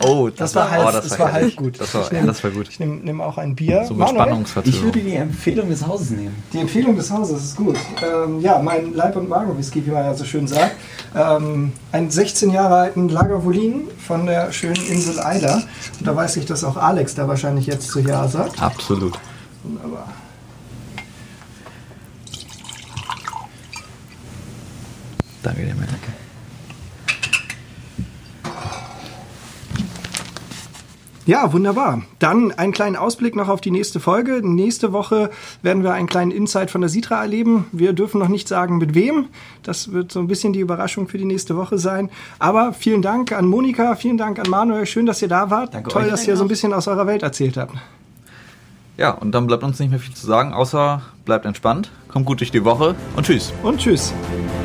Oh, 0.00 0.28
Das 0.30 0.54
war 0.54 0.70
halb- 0.70 0.86
oh, 0.86 0.90
das 0.92 1.18
war 1.18 1.32
herrlich. 1.32 1.56
halb 1.56 1.56
gut. 1.56 1.80
Das 1.80 1.92
war, 1.92 2.02
Ich 2.04 2.12
nehm- 2.12 2.26
das 2.26 2.44
war 2.44 2.50
gut. 2.52 2.68
Ich 2.68 2.78
nehme 2.78 2.94
nehm 2.96 3.20
auch 3.20 3.36
ein 3.36 3.56
Bier. 3.56 3.84
So 3.84 3.94
mit 3.94 3.98
Manuel, 4.06 4.14
Ich 4.16 4.22
Spannungsverzögerung. 4.28 4.84
würde 4.84 5.00
die 5.00 5.14
Empfehlung 5.14 5.68
des 5.70 5.84
Hauses 5.86 6.10
nehmen. 6.10 6.36
Die 6.52 6.58
Empfehlung 6.58 6.94
des 6.96 7.10
Hauses 7.10 7.42
ist 7.42 7.56
gut. 7.56 7.76
Ähm, 8.00 8.40
ja, 8.40 8.58
mein 8.60 8.94
Leib- 8.94 9.16
und 9.16 9.28
Magen-Whisky, 9.28 9.84
wie 9.84 9.90
man 9.90 10.04
ja 10.04 10.14
so 10.14 10.24
schön 10.24 10.46
sagt. 10.46 10.76
Ähm, 11.16 11.72
einen 11.90 12.10
16 12.10 12.50
Jahre 12.50 12.76
alten 12.76 13.08
Lagavulin 13.08 13.88
von 13.98 14.26
der 14.26 14.52
schönen 14.52 14.76
Insel 14.86 15.18
Eider. 15.18 15.62
Und 15.98 16.06
da 16.06 16.14
weiß 16.14 16.36
ich, 16.36 16.46
dass 16.46 16.62
auch 16.62 16.76
Alex 16.76 17.16
da 17.16 17.26
wahrscheinlich 17.26 17.66
jetzt 17.66 17.88
zu 17.90 17.98
Ja 17.98 18.28
sagt. 18.28 18.62
Absolut. 18.62 19.18
Wunderbar. 19.64 20.06
Danke 25.42 25.62
dir, 25.64 25.74
Melke. 25.74 26.07
Ja, 31.28 31.52
wunderbar. 31.52 32.00
Dann 32.20 32.52
einen 32.52 32.72
kleinen 32.72 32.96
Ausblick 32.96 33.36
noch 33.36 33.50
auf 33.50 33.60
die 33.60 33.70
nächste 33.70 34.00
Folge. 34.00 34.40
Nächste 34.42 34.94
Woche 34.94 35.28
werden 35.60 35.82
wir 35.82 35.92
einen 35.92 36.06
kleinen 36.06 36.30
Insight 36.30 36.70
von 36.70 36.80
der 36.80 36.88
Sitra 36.88 37.20
erleben. 37.20 37.66
Wir 37.70 37.92
dürfen 37.92 38.18
noch 38.18 38.28
nicht 38.28 38.48
sagen, 38.48 38.78
mit 38.78 38.94
wem. 38.94 39.26
Das 39.62 39.92
wird 39.92 40.10
so 40.10 40.20
ein 40.20 40.26
bisschen 40.26 40.54
die 40.54 40.60
Überraschung 40.60 41.06
für 41.06 41.18
die 41.18 41.26
nächste 41.26 41.54
Woche 41.54 41.76
sein. 41.76 42.08
Aber 42.38 42.72
vielen 42.72 43.02
Dank 43.02 43.32
an 43.32 43.44
Monika, 43.44 43.94
vielen 43.94 44.16
Dank 44.16 44.38
an 44.38 44.48
Manuel. 44.48 44.86
Schön, 44.86 45.04
dass 45.04 45.20
ihr 45.20 45.28
da 45.28 45.50
wart. 45.50 45.74
Danke 45.74 45.90
Toll, 45.90 46.04
euch. 46.04 46.08
dass 46.08 46.26
ihr 46.26 46.34
so 46.34 46.44
ein 46.44 46.48
bisschen 46.48 46.72
aus 46.72 46.88
eurer 46.88 47.06
Welt 47.06 47.22
erzählt 47.22 47.58
habt. 47.58 47.74
Ja, 48.96 49.10
und 49.10 49.32
dann 49.32 49.46
bleibt 49.46 49.62
uns 49.64 49.78
nicht 49.78 49.90
mehr 49.90 50.00
viel 50.00 50.14
zu 50.14 50.26
sagen, 50.26 50.54
außer 50.54 51.02
bleibt 51.26 51.44
entspannt, 51.44 51.90
kommt 52.08 52.24
gut 52.24 52.40
durch 52.40 52.52
die 52.52 52.64
Woche 52.64 52.94
und 53.16 53.26
tschüss. 53.26 53.52
Und 53.62 53.76
tschüss. 53.76 54.14
Tschüss. 54.14 54.57